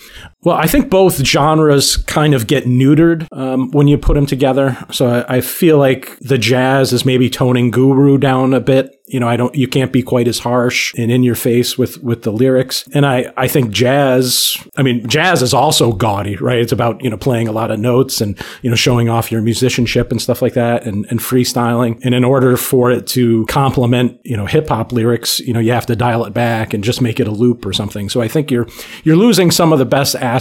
Well, 0.48 0.56
I 0.56 0.66
think 0.66 0.90
both 0.90 1.18
genres 1.26 1.98
kind 1.98 2.34
of 2.34 2.48
get 2.48 2.64
neutered 2.64 3.28
um, 3.34 3.70
when 3.72 3.90
you 3.90 3.98
put 3.98 4.14
them 4.14 4.26
together. 4.26 4.78
So 4.94 5.10
I, 5.10 5.36
I, 5.36 5.42
feel 5.42 5.78
like 5.78 6.18
the 6.20 6.38
jazz 6.38 6.94
is 6.94 7.04
maybe 7.04 7.30
toning 7.30 7.70
Guru 7.70 8.18
down 8.18 8.54
a 8.54 8.62
bit. 8.62 8.94
You 9.10 9.20
know, 9.22 9.28
I 9.28 9.38
don't, 9.38 9.54
you 9.56 9.70
can't 9.70 9.92
be 9.92 10.04
quite 10.04 10.28
as 10.28 10.40
harsh 10.40 10.94
and 10.98 11.10
in 11.12 11.24
your 11.24 11.36
face 11.36 11.78
with, 11.78 12.02
with 12.04 12.24
the 12.24 12.32
lyrics. 12.32 12.88
And 12.94 13.06
I, 13.06 13.32
I 13.38 13.48
think 13.48 13.72
jazz, 13.72 14.58
I 14.76 14.84
mean, 14.84 15.08
jazz 15.08 15.42
is 15.42 15.54
also 15.54 15.94
gaudy, 15.94 16.36
right? 16.38 16.60
It's 16.60 16.74
about, 16.74 17.02
you 17.02 17.10
know, 17.10 17.18
playing 17.18 17.48
a 17.48 17.54
lot 17.54 17.72
of 17.72 17.80
notes 17.80 18.20
and, 18.20 18.38
you 18.62 18.70
know, 18.70 18.76
showing 18.76 19.08
off 19.08 19.32
your 19.32 19.42
musicianship 19.42 20.12
and 20.12 20.22
stuff 20.22 20.42
like 20.42 20.54
that 20.54 20.86
and, 20.86 21.06
and 21.10 21.22
freestyling. 21.22 22.02
And 22.04 22.14
in 22.14 22.26
order 22.26 22.58
for 22.58 22.92
it 22.92 23.08
to 23.08 23.46
complement, 23.46 24.20
you 24.26 24.36
know, 24.36 24.46
hip 24.46 24.68
hop 24.68 24.92
lyrics, 24.92 25.40
you 25.40 25.54
know, 25.54 25.62
you 25.62 25.72
have 25.72 25.86
to 25.86 25.96
dial 25.96 26.26
it 26.26 26.34
back 26.34 26.74
and 26.74 26.84
just 26.84 27.02
make 27.02 27.22
it 27.22 27.28
a 27.28 27.32
loop 27.32 27.66
or 27.66 27.72
something. 27.72 28.10
So 28.10 28.22
I 28.22 28.28
think 28.28 28.52
you're, 28.52 28.68
you're 29.06 29.16
losing 29.16 29.52
some 29.52 29.72
of 29.72 29.80
the 29.80 29.86
best 29.86 30.16
aspects 30.16 30.37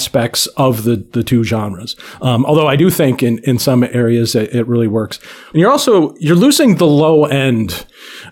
of 0.57 0.85
the, 0.85 0.97
the 1.13 1.23
two 1.23 1.45
genres. 1.45 1.97
Um, 2.21 2.45
although 2.47 2.67
I 2.67 2.77
do 2.77 2.91
think 2.91 3.23
in, 3.23 3.39
in 3.45 3.59
some 3.59 3.85
areas 3.85 4.35
it, 4.35 4.55
it 4.55 4.67
really 4.67 4.89
works. 4.89 5.19
And 5.53 5.61
you're 5.61 5.71
also, 5.71 6.15
you're 6.17 6.37
losing 6.37 6.77
the 6.77 6.87
low 6.87 7.25
end. 7.25 7.87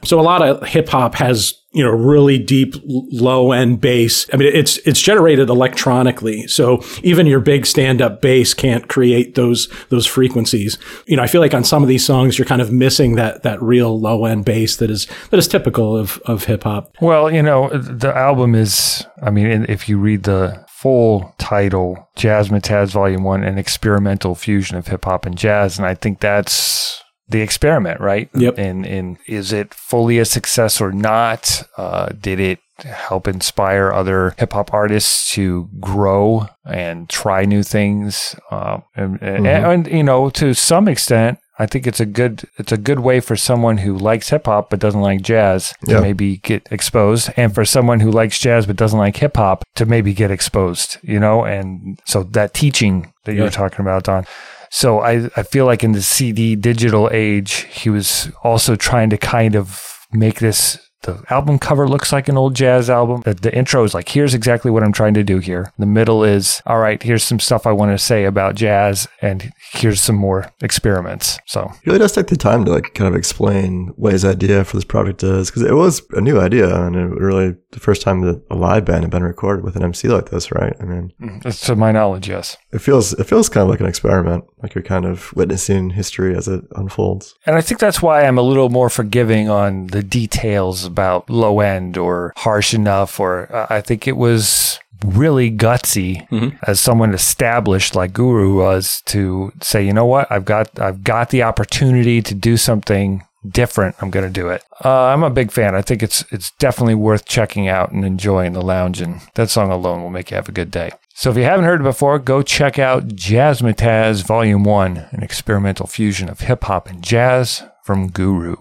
So 0.04 0.20
a 0.20 0.22
lot 0.22 0.42
of 0.42 0.66
hip 0.66 0.88
hop 0.88 1.14
has 1.16 1.54
you 1.74 1.82
know, 1.82 1.90
really 1.90 2.38
deep 2.38 2.76
low 2.84 3.50
end 3.50 3.80
bass. 3.80 4.30
I 4.32 4.36
mean, 4.36 4.48
it's, 4.54 4.78
it's 4.78 5.00
generated 5.00 5.50
electronically. 5.50 6.46
So 6.46 6.82
even 7.02 7.26
your 7.26 7.40
big 7.40 7.66
stand 7.66 8.00
up 8.00 8.22
bass 8.22 8.54
can't 8.54 8.88
create 8.88 9.34
those, 9.34 9.68
those 9.88 10.06
frequencies. 10.06 10.78
You 11.06 11.16
know, 11.16 11.24
I 11.24 11.26
feel 11.26 11.40
like 11.40 11.52
on 11.52 11.64
some 11.64 11.82
of 11.82 11.88
these 11.88 12.06
songs, 12.06 12.38
you're 12.38 12.46
kind 12.46 12.62
of 12.62 12.70
missing 12.70 13.16
that, 13.16 13.42
that 13.42 13.60
real 13.60 13.98
low 14.00 14.24
end 14.24 14.44
bass 14.44 14.76
that 14.76 14.88
is, 14.88 15.08
that 15.30 15.36
is 15.36 15.48
typical 15.48 15.96
of, 15.96 16.18
of 16.26 16.44
hip 16.44 16.62
hop. 16.62 16.96
Well, 17.00 17.28
you 17.32 17.42
know, 17.42 17.68
the 17.70 18.16
album 18.16 18.54
is, 18.54 19.04
I 19.20 19.30
mean, 19.30 19.66
if 19.68 19.88
you 19.88 19.98
read 19.98 20.22
the 20.22 20.63
full 20.84 21.34
title, 21.38 22.10
Jazzmatazz 22.14 22.90
Volume 22.90 23.24
1, 23.24 23.42
an 23.42 23.56
experimental 23.56 24.34
fusion 24.34 24.76
of 24.76 24.86
hip 24.86 25.06
hop 25.06 25.24
and 25.24 25.34
jazz. 25.34 25.78
And 25.78 25.86
I 25.86 25.94
think 25.94 26.20
that's 26.20 27.02
the 27.26 27.40
experiment, 27.40 28.02
right? 28.02 28.28
Yep. 28.34 28.58
And, 28.58 28.84
and 28.84 29.16
is 29.26 29.50
it 29.50 29.72
fully 29.72 30.18
a 30.18 30.26
success 30.26 30.82
or 30.82 30.92
not? 30.92 31.66
Uh, 31.78 32.10
did 32.20 32.38
it 32.38 32.58
help 32.80 33.26
inspire 33.26 33.94
other 33.94 34.34
hip 34.36 34.52
hop 34.52 34.74
artists 34.74 35.32
to 35.32 35.70
grow 35.80 36.48
and 36.66 37.08
try 37.08 37.46
new 37.46 37.62
things? 37.62 38.36
Uh, 38.50 38.80
and, 38.94 39.18
mm-hmm. 39.20 39.46
and, 39.46 39.46
and, 39.46 39.86
you 39.86 40.02
know, 40.02 40.28
to 40.28 40.52
some 40.52 40.86
extent, 40.86 41.38
I 41.58 41.66
think 41.66 41.86
it's 41.86 42.00
a 42.00 42.06
good 42.06 42.48
it's 42.56 42.72
a 42.72 42.76
good 42.76 43.00
way 43.00 43.20
for 43.20 43.36
someone 43.36 43.78
who 43.78 43.96
likes 43.96 44.30
hip 44.30 44.46
hop 44.46 44.70
but 44.70 44.80
doesn't 44.80 45.00
like 45.00 45.22
jazz 45.22 45.72
to 45.88 46.00
maybe 46.00 46.38
get 46.38 46.66
exposed, 46.70 47.30
and 47.36 47.54
for 47.54 47.64
someone 47.64 48.00
who 48.00 48.10
likes 48.10 48.38
jazz 48.38 48.66
but 48.66 48.76
doesn't 48.76 48.98
like 48.98 49.16
hip 49.16 49.36
hop 49.36 49.64
to 49.76 49.86
maybe 49.86 50.12
get 50.12 50.30
exposed. 50.30 50.98
You 51.02 51.20
know, 51.20 51.44
and 51.44 52.00
so 52.04 52.24
that 52.24 52.54
teaching 52.54 53.12
that 53.24 53.34
you 53.34 53.42
were 53.42 53.50
talking 53.50 53.80
about, 53.80 54.04
Don. 54.04 54.26
So 54.70 55.00
I 55.00 55.30
I 55.36 55.44
feel 55.44 55.66
like 55.66 55.84
in 55.84 55.92
the 55.92 56.02
CD 56.02 56.56
digital 56.56 57.08
age, 57.12 57.66
he 57.70 57.90
was 57.90 58.30
also 58.42 58.74
trying 58.74 59.10
to 59.10 59.16
kind 59.16 59.54
of 59.54 60.06
make 60.12 60.40
this 60.40 60.78
the 61.04 61.22
album 61.30 61.58
cover 61.58 61.88
looks 61.88 62.12
like 62.12 62.28
an 62.28 62.36
old 62.36 62.54
jazz 62.54 62.90
album. 62.90 63.22
The, 63.24 63.34
the, 63.34 63.54
intro 63.54 63.84
is 63.84 63.94
like, 63.94 64.08
here's 64.08 64.34
exactly 64.34 64.70
what 64.70 64.82
I'm 64.82 64.92
trying 64.92 65.14
to 65.14 65.22
do 65.22 65.38
here. 65.38 65.72
The 65.78 65.86
middle 65.86 66.24
is, 66.24 66.60
all 66.66 66.78
right, 66.78 67.02
here's 67.02 67.22
some 67.22 67.38
stuff 67.38 67.66
I 67.66 67.72
want 67.72 67.92
to 67.92 67.98
say 67.98 68.24
about 68.24 68.56
jazz, 68.56 69.06
and 69.22 69.52
here's 69.72 70.00
some 70.00 70.16
more 70.16 70.52
experiments. 70.60 71.38
So 71.46 71.70
he 71.82 71.90
really 71.90 72.00
does 72.00 72.12
take 72.12 72.26
the 72.26 72.36
time 72.36 72.64
to 72.64 72.70
like 72.70 72.94
kind 72.94 73.08
of 73.08 73.16
explain 73.16 73.92
what 73.96 74.12
his 74.12 74.24
idea 74.24 74.64
for 74.64 74.76
this 74.76 74.84
project 74.84 75.22
is, 75.22 75.50
because 75.50 75.62
it 75.62 75.74
was 75.74 76.02
a 76.10 76.20
new 76.20 76.40
idea, 76.40 76.74
and 76.84 76.96
it 76.96 77.20
really 77.20 77.54
the 77.74 77.80
first 77.80 78.02
time 78.02 78.22
that 78.22 78.42
a 78.50 78.54
live 78.54 78.84
band 78.84 79.02
had 79.02 79.10
been 79.10 79.22
recorded 79.22 79.64
with 79.64 79.76
an 79.76 79.82
MC 79.82 80.08
like 80.08 80.30
this, 80.30 80.50
right? 80.52 80.74
I 80.80 80.84
mean, 80.84 81.12
mm, 81.20 81.66
to 81.66 81.76
my 81.76 81.92
knowledge, 81.92 82.28
yes. 82.28 82.56
It 82.72 82.78
feels 82.78 83.12
it 83.14 83.24
feels 83.24 83.48
kind 83.48 83.62
of 83.62 83.68
like 83.68 83.80
an 83.80 83.86
experiment, 83.86 84.44
like 84.62 84.74
you're 84.74 84.82
kind 84.82 85.04
of 85.04 85.32
witnessing 85.34 85.90
history 85.90 86.36
as 86.36 86.48
it 86.48 86.64
unfolds. 86.76 87.34
And 87.46 87.56
I 87.56 87.60
think 87.60 87.80
that's 87.80 88.00
why 88.00 88.24
I'm 88.24 88.38
a 88.38 88.42
little 88.42 88.70
more 88.70 88.88
forgiving 88.88 89.50
on 89.50 89.88
the 89.88 90.02
details 90.02 90.88
about 90.94 91.28
low 91.28 91.60
end 91.60 91.98
or 91.98 92.32
harsh 92.36 92.72
enough, 92.72 93.18
or 93.18 93.54
uh, 93.54 93.66
I 93.68 93.80
think 93.80 94.06
it 94.06 94.16
was 94.16 94.78
really 95.04 95.50
gutsy 95.50 96.26
mm-hmm. 96.28 96.56
as 96.66 96.80
someone 96.80 97.12
established 97.12 97.94
like 97.94 98.12
Guru 98.12 98.56
was 98.56 99.02
to 99.06 99.52
say, 99.60 99.84
you 99.84 99.92
know 99.92 100.06
what, 100.06 100.30
I've 100.30 100.44
got 100.44 100.78
I've 100.78 101.02
got 101.02 101.30
the 101.30 101.42
opportunity 101.42 102.22
to 102.22 102.34
do 102.34 102.56
something 102.56 103.22
different, 103.46 103.96
I'm 104.00 104.10
going 104.10 104.26
to 104.26 104.32
do 104.32 104.48
it. 104.48 104.62
Uh, 104.84 105.06
I'm 105.06 105.22
a 105.22 105.30
big 105.30 105.50
fan. 105.50 105.74
I 105.74 105.82
think 105.82 106.02
it's 106.02 106.24
it's 106.30 106.52
definitely 106.52 106.94
worth 106.94 107.26
checking 107.26 107.68
out 107.68 107.92
and 107.92 108.04
enjoying 108.04 108.52
the 108.52 108.62
lounge, 108.62 109.00
and 109.00 109.20
that 109.34 109.50
song 109.50 109.70
alone 109.70 110.02
will 110.02 110.10
make 110.10 110.30
you 110.30 110.36
have 110.36 110.48
a 110.48 110.52
good 110.52 110.70
day. 110.70 110.92
So 111.16 111.30
if 111.30 111.36
you 111.36 111.44
haven't 111.44 111.66
heard 111.66 111.80
it 111.80 111.84
before, 111.84 112.18
go 112.18 112.42
check 112.42 112.78
out 112.78 113.08
Jazzmatazz 113.08 114.26
Volume 114.26 114.64
1, 114.64 115.08
an 115.12 115.22
experimental 115.22 115.86
fusion 115.86 116.28
of 116.28 116.40
hip 116.40 116.64
hop 116.64 116.88
and 116.88 117.02
jazz 117.02 117.62
from 117.84 118.08
Guru. 118.08 118.56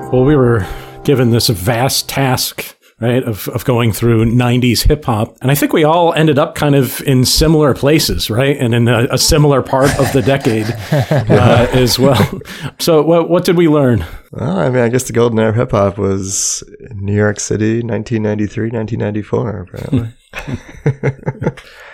Right. 0.00 0.12
Well, 0.12 0.24
we 0.24 0.34
were 0.34 0.66
given 1.04 1.30
this 1.30 1.48
vast 1.48 2.08
task 2.08 2.76
right, 3.00 3.22
of, 3.22 3.48
of 3.48 3.64
going 3.64 3.92
through 3.92 4.26
90s 4.26 4.82
hip 4.82 5.04
hop. 5.04 5.36
And 5.40 5.50
I 5.50 5.54
think 5.54 5.72
we 5.72 5.84
all 5.84 6.12
ended 6.14 6.38
up 6.38 6.54
kind 6.54 6.74
of 6.74 7.00
in 7.02 7.24
similar 7.24 7.74
places, 7.74 8.30
right? 8.30 8.56
And 8.56 8.74
in 8.74 8.88
a, 8.88 9.08
a 9.10 9.18
similar 9.18 9.62
part 9.62 9.90
of 9.98 10.12
the 10.12 10.22
decade 10.22 10.66
uh, 10.92 11.66
as 11.72 11.98
well. 11.98 12.40
So, 12.78 13.02
what, 13.02 13.28
what 13.28 13.44
did 13.44 13.56
we 13.56 13.68
learn? 13.68 14.04
Well, 14.32 14.58
I 14.58 14.68
mean, 14.68 14.82
I 14.82 14.88
guess 14.88 15.04
the 15.04 15.12
golden 15.12 15.38
era 15.38 15.50
of 15.50 15.56
hip 15.56 15.70
hop 15.72 15.98
was 15.98 16.62
New 16.94 17.14
York 17.14 17.40
City, 17.40 17.82
1993, 17.82 18.70
1994, 18.70 19.68
apparently. 19.68 20.12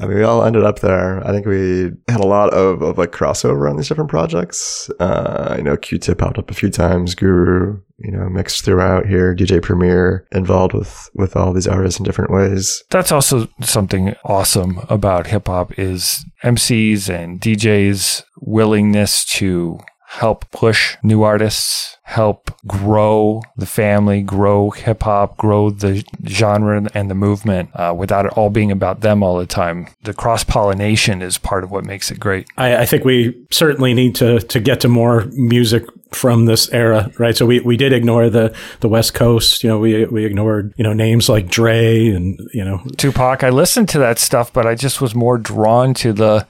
I 0.00 0.06
mean, 0.06 0.16
we 0.16 0.24
all 0.24 0.44
ended 0.44 0.64
up 0.64 0.80
there. 0.80 1.24
I 1.26 1.30
think 1.30 1.44
we 1.44 1.90
had 2.08 2.20
a 2.20 2.26
lot 2.26 2.54
of, 2.54 2.80
of 2.80 2.96
like 2.96 3.12
crossover 3.12 3.68
on 3.68 3.76
these 3.76 3.88
different 3.88 4.08
projects. 4.08 4.90
Uh, 4.98 5.54
I 5.58 5.60
know 5.60 5.76
Q-Tip 5.76 6.16
popped 6.16 6.38
up 6.38 6.50
a 6.50 6.54
few 6.54 6.70
times, 6.70 7.14
Guru, 7.14 7.78
you 7.98 8.10
know, 8.10 8.28
mixed 8.30 8.64
throughout 8.64 9.04
here, 9.04 9.36
DJ 9.36 9.60
Premier 9.60 10.26
involved 10.32 10.72
with, 10.72 11.10
with 11.14 11.36
all 11.36 11.52
these 11.52 11.66
artists 11.66 12.00
in 12.00 12.04
different 12.04 12.30
ways. 12.30 12.82
That's 12.88 13.12
also 13.12 13.48
something 13.60 14.14
awesome 14.24 14.80
about 14.88 15.26
hip 15.26 15.48
hop 15.48 15.78
is 15.78 16.24
MCs 16.42 17.10
and 17.10 17.38
DJs 17.38 18.22
willingness 18.40 19.26
to 19.26 19.80
help 20.10 20.50
push 20.50 20.96
new 21.04 21.22
artists, 21.22 21.96
help 22.02 22.50
grow 22.66 23.40
the 23.56 23.64
family, 23.64 24.22
grow 24.22 24.70
hip 24.70 25.04
hop, 25.04 25.36
grow 25.36 25.70
the 25.70 26.04
genre 26.26 26.90
and 26.94 27.08
the 27.08 27.14
movement 27.14 27.70
uh, 27.74 27.94
without 27.96 28.26
it 28.26 28.32
all 28.32 28.50
being 28.50 28.72
about 28.72 29.02
them 29.02 29.22
all 29.22 29.38
the 29.38 29.46
time. 29.46 29.86
The 30.02 30.12
cross 30.12 30.42
pollination 30.42 31.22
is 31.22 31.38
part 31.38 31.62
of 31.62 31.70
what 31.70 31.84
makes 31.84 32.10
it 32.10 32.18
great. 32.18 32.48
I, 32.56 32.78
I, 32.78 32.86
think 32.86 33.04
we 33.04 33.40
certainly 33.52 33.94
need 33.94 34.16
to 34.16 34.40
to 34.40 34.58
get 34.58 34.80
to 34.80 34.88
more 34.88 35.26
music 35.26 35.84
from 36.10 36.46
this 36.46 36.68
era, 36.72 37.12
right? 37.20 37.36
So 37.36 37.46
we, 37.46 37.60
we 37.60 37.76
did 37.76 37.92
ignore 37.92 38.28
the, 38.28 38.52
the 38.80 38.88
West 38.88 39.14
Coast. 39.14 39.62
You 39.62 39.70
know, 39.70 39.78
we 39.78 40.06
we 40.06 40.24
ignored 40.24 40.74
you 40.76 40.82
know 40.82 40.92
names 40.92 41.28
like 41.28 41.48
Dre 41.48 42.08
and 42.08 42.36
you 42.52 42.64
know 42.64 42.82
Tupac. 42.96 43.44
I 43.44 43.50
listened 43.50 43.88
to 43.90 44.00
that 44.00 44.18
stuff, 44.18 44.52
but 44.52 44.66
I 44.66 44.74
just 44.74 45.00
was 45.00 45.14
more 45.14 45.38
drawn 45.38 45.94
to 45.94 46.12
the 46.12 46.48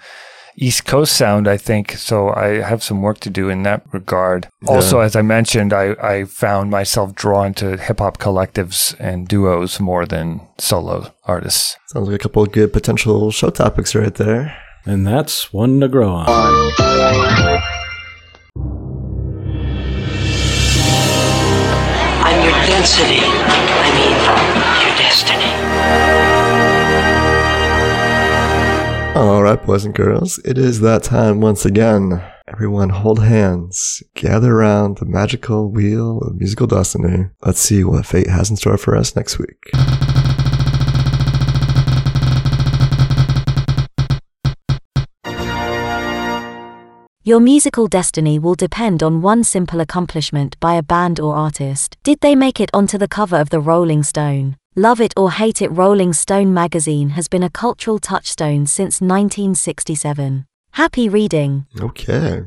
East 0.62 0.84
Coast 0.84 1.16
sound, 1.16 1.48
I 1.48 1.56
think. 1.56 1.92
So 1.92 2.28
I 2.34 2.60
have 2.60 2.82
some 2.82 3.00
work 3.00 3.18
to 3.20 3.30
do 3.30 3.48
in 3.48 3.62
that 3.62 3.82
regard. 3.92 4.48
Yeah. 4.62 4.74
Also, 4.74 5.00
as 5.00 5.16
I 5.16 5.22
mentioned, 5.22 5.72
I, 5.72 5.92
I 6.00 6.24
found 6.24 6.70
myself 6.70 7.14
drawn 7.14 7.54
to 7.54 7.78
hip 7.78 7.98
hop 7.98 8.18
collectives 8.18 8.94
and 9.00 9.26
duos 9.26 9.80
more 9.80 10.04
than 10.04 10.46
solo 10.58 11.14
artists. 11.24 11.78
Sounds 11.86 12.08
like 12.08 12.16
a 12.16 12.22
couple 12.22 12.42
of 12.42 12.52
good 12.52 12.74
potential 12.74 13.30
show 13.30 13.48
topics 13.48 13.94
right 13.94 14.14
there. 14.14 14.54
And 14.84 15.06
that's 15.06 15.50
one 15.50 15.80
to 15.80 15.88
grow 15.88 16.10
on. 16.10 16.26
I'm 22.22 22.44
your 22.44 22.52
density. 22.66 23.20
I 23.24 23.88
mean, 23.96 24.12
your 24.86 24.94
destiny. 24.98 26.19
All 29.16 29.42
right, 29.42 29.62
boys 29.66 29.84
and 29.84 29.94
girls, 29.94 30.38
it 30.44 30.56
is 30.56 30.80
that 30.80 31.02
time 31.02 31.40
once 31.40 31.66
again. 31.66 32.22
Everyone 32.46 32.88
hold 32.90 33.22
hands, 33.22 34.02
gather 34.14 34.54
around 34.54 34.98
the 34.98 35.04
magical 35.04 35.70
wheel 35.70 36.18
of 36.18 36.36
musical 36.36 36.66
destiny. 36.66 37.26
Let's 37.44 37.60
see 37.60 37.82
what 37.84 38.06
fate 38.06 38.28
has 38.28 38.50
in 38.50 38.56
store 38.56 38.78
for 38.78 38.96
us 38.96 39.16
next 39.16 39.38
week. 39.38 39.70
Your 47.22 47.40
musical 47.40 47.88
destiny 47.88 48.38
will 48.38 48.54
depend 48.54 49.02
on 49.02 49.22
one 49.22 49.44
simple 49.44 49.80
accomplishment 49.80 50.58
by 50.60 50.74
a 50.74 50.82
band 50.82 51.20
or 51.20 51.34
artist. 51.34 51.96
Did 52.04 52.20
they 52.20 52.34
make 52.34 52.60
it 52.60 52.70
onto 52.72 52.96
the 52.96 53.08
cover 53.08 53.36
of 53.36 53.50
the 53.50 53.60
Rolling 53.60 54.02
Stone? 54.02 54.56
Love 54.76 55.00
it 55.00 55.12
or 55.16 55.32
hate 55.32 55.60
it, 55.60 55.68
Rolling 55.72 56.12
Stone 56.12 56.54
magazine 56.54 57.08
has 57.10 57.26
been 57.26 57.42
a 57.42 57.50
cultural 57.50 57.98
touchstone 57.98 58.66
since 58.66 59.00
1967. 59.00 60.46
Happy 60.74 61.08
reading. 61.08 61.66
Okay. 61.80 62.44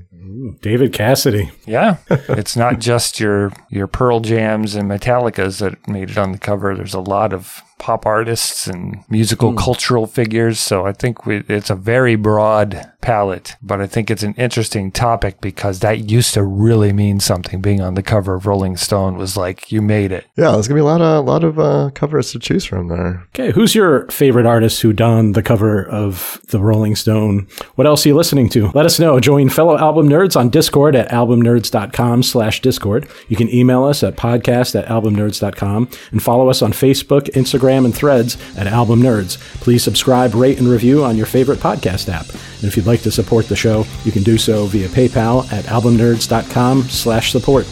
David 0.61 0.93
Cassidy. 0.93 1.51
Yeah, 1.65 1.97
it's 2.09 2.55
not 2.55 2.79
just 2.79 3.19
your 3.19 3.51
your 3.69 3.87
Pearl 3.87 4.19
Jams 4.19 4.75
and 4.75 4.89
Metallicas 4.89 5.59
that 5.59 5.87
made 5.87 6.09
it 6.11 6.17
on 6.17 6.31
the 6.31 6.37
cover. 6.37 6.75
There's 6.75 6.93
a 6.93 6.99
lot 6.99 7.33
of 7.33 7.61
pop 7.79 8.05
artists 8.05 8.65
and 8.65 9.03
musical 9.09 9.49
Hmm. 9.51 9.57
cultural 9.57 10.07
figures. 10.07 10.57
So 10.57 10.85
I 10.85 10.93
think 10.93 11.25
we, 11.25 11.43
it's 11.49 11.69
a 11.69 11.75
very 11.75 12.15
broad 12.15 12.89
palette, 13.01 13.57
but 13.61 13.81
I 13.81 13.87
think 13.87 14.09
it's 14.09 14.23
an 14.23 14.35
interesting 14.37 14.89
topic 14.89 15.41
because 15.41 15.79
that 15.79 16.09
used 16.09 16.33
to 16.35 16.43
really 16.43 16.93
mean 16.93 17.19
something. 17.19 17.59
Being 17.59 17.81
on 17.81 17.95
the 17.95 18.03
cover 18.03 18.35
of 18.35 18.45
Rolling 18.45 18.77
Stone 18.77 19.17
was 19.17 19.35
like 19.35 19.69
you 19.69 19.81
made 19.81 20.13
it. 20.13 20.25
Yeah, 20.37 20.51
there's 20.51 20.69
gonna 20.69 20.77
be 20.77 20.81
a 20.81 20.85
lot 20.85 21.01
of 21.01 21.17
a 21.17 21.29
lot 21.29 21.43
of 21.43 21.59
uh, 21.59 21.89
covers 21.93 22.31
to 22.31 22.39
choose 22.39 22.63
from 22.63 22.87
there. 22.87 23.25
Okay, 23.35 23.51
who's 23.51 23.75
your 23.75 24.07
favorite 24.07 24.45
artist 24.45 24.81
who 24.81 24.93
donned 24.93 25.35
the 25.35 25.43
cover 25.43 25.83
of 25.85 26.39
the 26.49 26.61
Rolling 26.61 26.95
Stone? 26.95 27.47
What 27.75 27.85
else 27.85 28.05
are 28.05 28.09
you 28.09 28.15
listening 28.15 28.47
to? 28.49 28.71
Let 28.73 28.85
us 28.85 28.97
know. 28.97 29.19
Join 29.19 29.49
fellow 29.49 29.77
album 29.77 30.07
nerds 30.13 30.35
on 30.35 30.49
Discord 30.49 30.95
at 30.95 31.09
albumnerds.com 31.09 32.23
slash 32.23 32.61
Discord. 32.61 33.07
You 33.27 33.35
can 33.35 33.53
email 33.53 33.83
us 33.83 34.03
at 34.03 34.15
podcast 34.15 34.79
at 34.79 34.87
albumnerds.com 34.87 35.89
and 36.11 36.23
follow 36.23 36.49
us 36.49 36.61
on 36.61 36.71
Facebook, 36.71 37.23
Instagram, 37.31 37.85
and 37.85 37.95
Threads 37.95 38.37
at 38.57 38.67
Album 38.67 39.01
Nerds. 39.01 39.37
Please 39.61 39.83
subscribe, 39.83 40.33
rate, 40.35 40.59
and 40.59 40.67
review 40.67 41.03
on 41.03 41.17
your 41.17 41.25
favorite 41.25 41.59
podcast 41.59 42.09
app. 42.09 42.29
And 42.29 42.65
if 42.65 42.77
you'd 42.77 42.85
like 42.85 43.01
to 43.01 43.11
support 43.11 43.47
the 43.47 43.55
show, 43.55 43.85
you 44.05 44.11
can 44.11 44.23
do 44.23 44.37
so 44.37 44.65
via 44.67 44.87
PayPal 44.87 45.51
at 45.51 45.65
albumnerds.com 45.65 46.83
slash 46.83 47.31
support. 47.31 47.65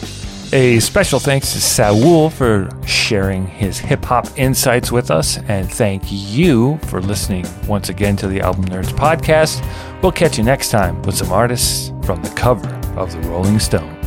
A 0.54 0.80
special 0.80 1.18
thanks 1.18 1.54
to 1.54 1.60
Saul 1.62 2.28
for 2.28 2.68
sharing 2.86 3.46
his 3.46 3.78
hip 3.78 4.04
hop 4.04 4.28
insights 4.36 4.92
with 4.92 5.10
us, 5.10 5.38
and 5.48 5.70
thank 5.72 6.02
you 6.06 6.76
for 6.88 7.00
listening 7.00 7.46
once 7.66 7.88
again 7.88 8.16
to 8.16 8.28
the 8.28 8.42
Album 8.42 8.66
Nerds 8.66 8.92
podcast. 8.92 9.64
We'll 10.02 10.12
catch 10.12 10.36
you 10.36 10.44
next 10.44 10.68
time 10.68 11.00
with 11.02 11.16
some 11.16 11.32
artists 11.32 11.90
from 12.04 12.22
the 12.22 12.28
cover 12.30 12.68
of 12.98 13.12
the 13.12 13.20
Rolling 13.30 13.58
Stone 13.60 13.98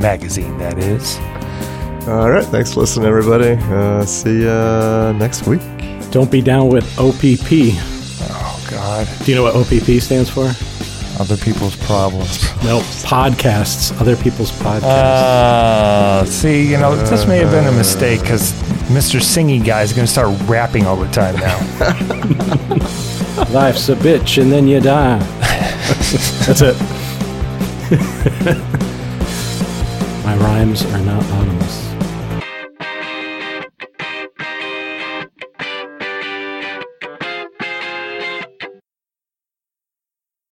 magazine, 0.00 0.58
that 0.58 0.76
is. 0.78 1.18
All 2.08 2.30
right, 2.30 2.44
thanks 2.46 2.74
for 2.74 2.80
listening, 2.80 3.06
everybody. 3.06 3.52
Uh, 3.72 4.04
see 4.04 4.40
you 4.40 5.12
next 5.20 5.46
week. 5.46 5.60
Don't 6.10 6.32
be 6.32 6.42
down 6.42 6.68
with 6.68 6.84
OPP. 6.98 7.76
Oh, 8.28 8.66
God. 8.68 9.06
Do 9.24 9.30
you 9.30 9.36
know 9.36 9.44
what 9.44 9.54
OPP 9.54 10.02
stands 10.02 10.28
for? 10.30 10.50
Other 11.20 11.36
people's 11.36 11.76
problems. 11.76 12.42
No, 12.64 12.80
podcasts. 13.04 13.92
Other 14.00 14.16
people's 14.16 14.50
podcasts. 14.50 14.84
Uh, 14.84 16.24
see, 16.24 16.70
you 16.70 16.78
know, 16.78 16.96
this 16.96 17.26
may 17.26 17.36
have 17.36 17.50
been 17.50 17.66
a 17.66 17.72
mistake 17.76 18.22
because 18.22 18.54
Mr. 18.88 19.20
Singy 19.20 19.62
guy 19.62 19.82
is 19.82 19.92
going 19.92 20.06
to 20.06 20.10
start 20.10 20.34
rapping 20.48 20.86
all 20.86 20.96
the 20.96 21.06
time 21.12 21.36
now. 21.36 21.58
Life's 23.52 23.90
a 23.90 23.96
bitch 23.96 24.40
and 24.40 24.50
then 24.50 24.66
you 24.66 24.80
die. 24.80 25.18
That's 26.46 26.62
it. 26.62 26.76
My 30.24 30.34
rhymes 30.36 30.86
are 30.86 31.00
not 31.00 31.22
bottomless. 31.28 31.89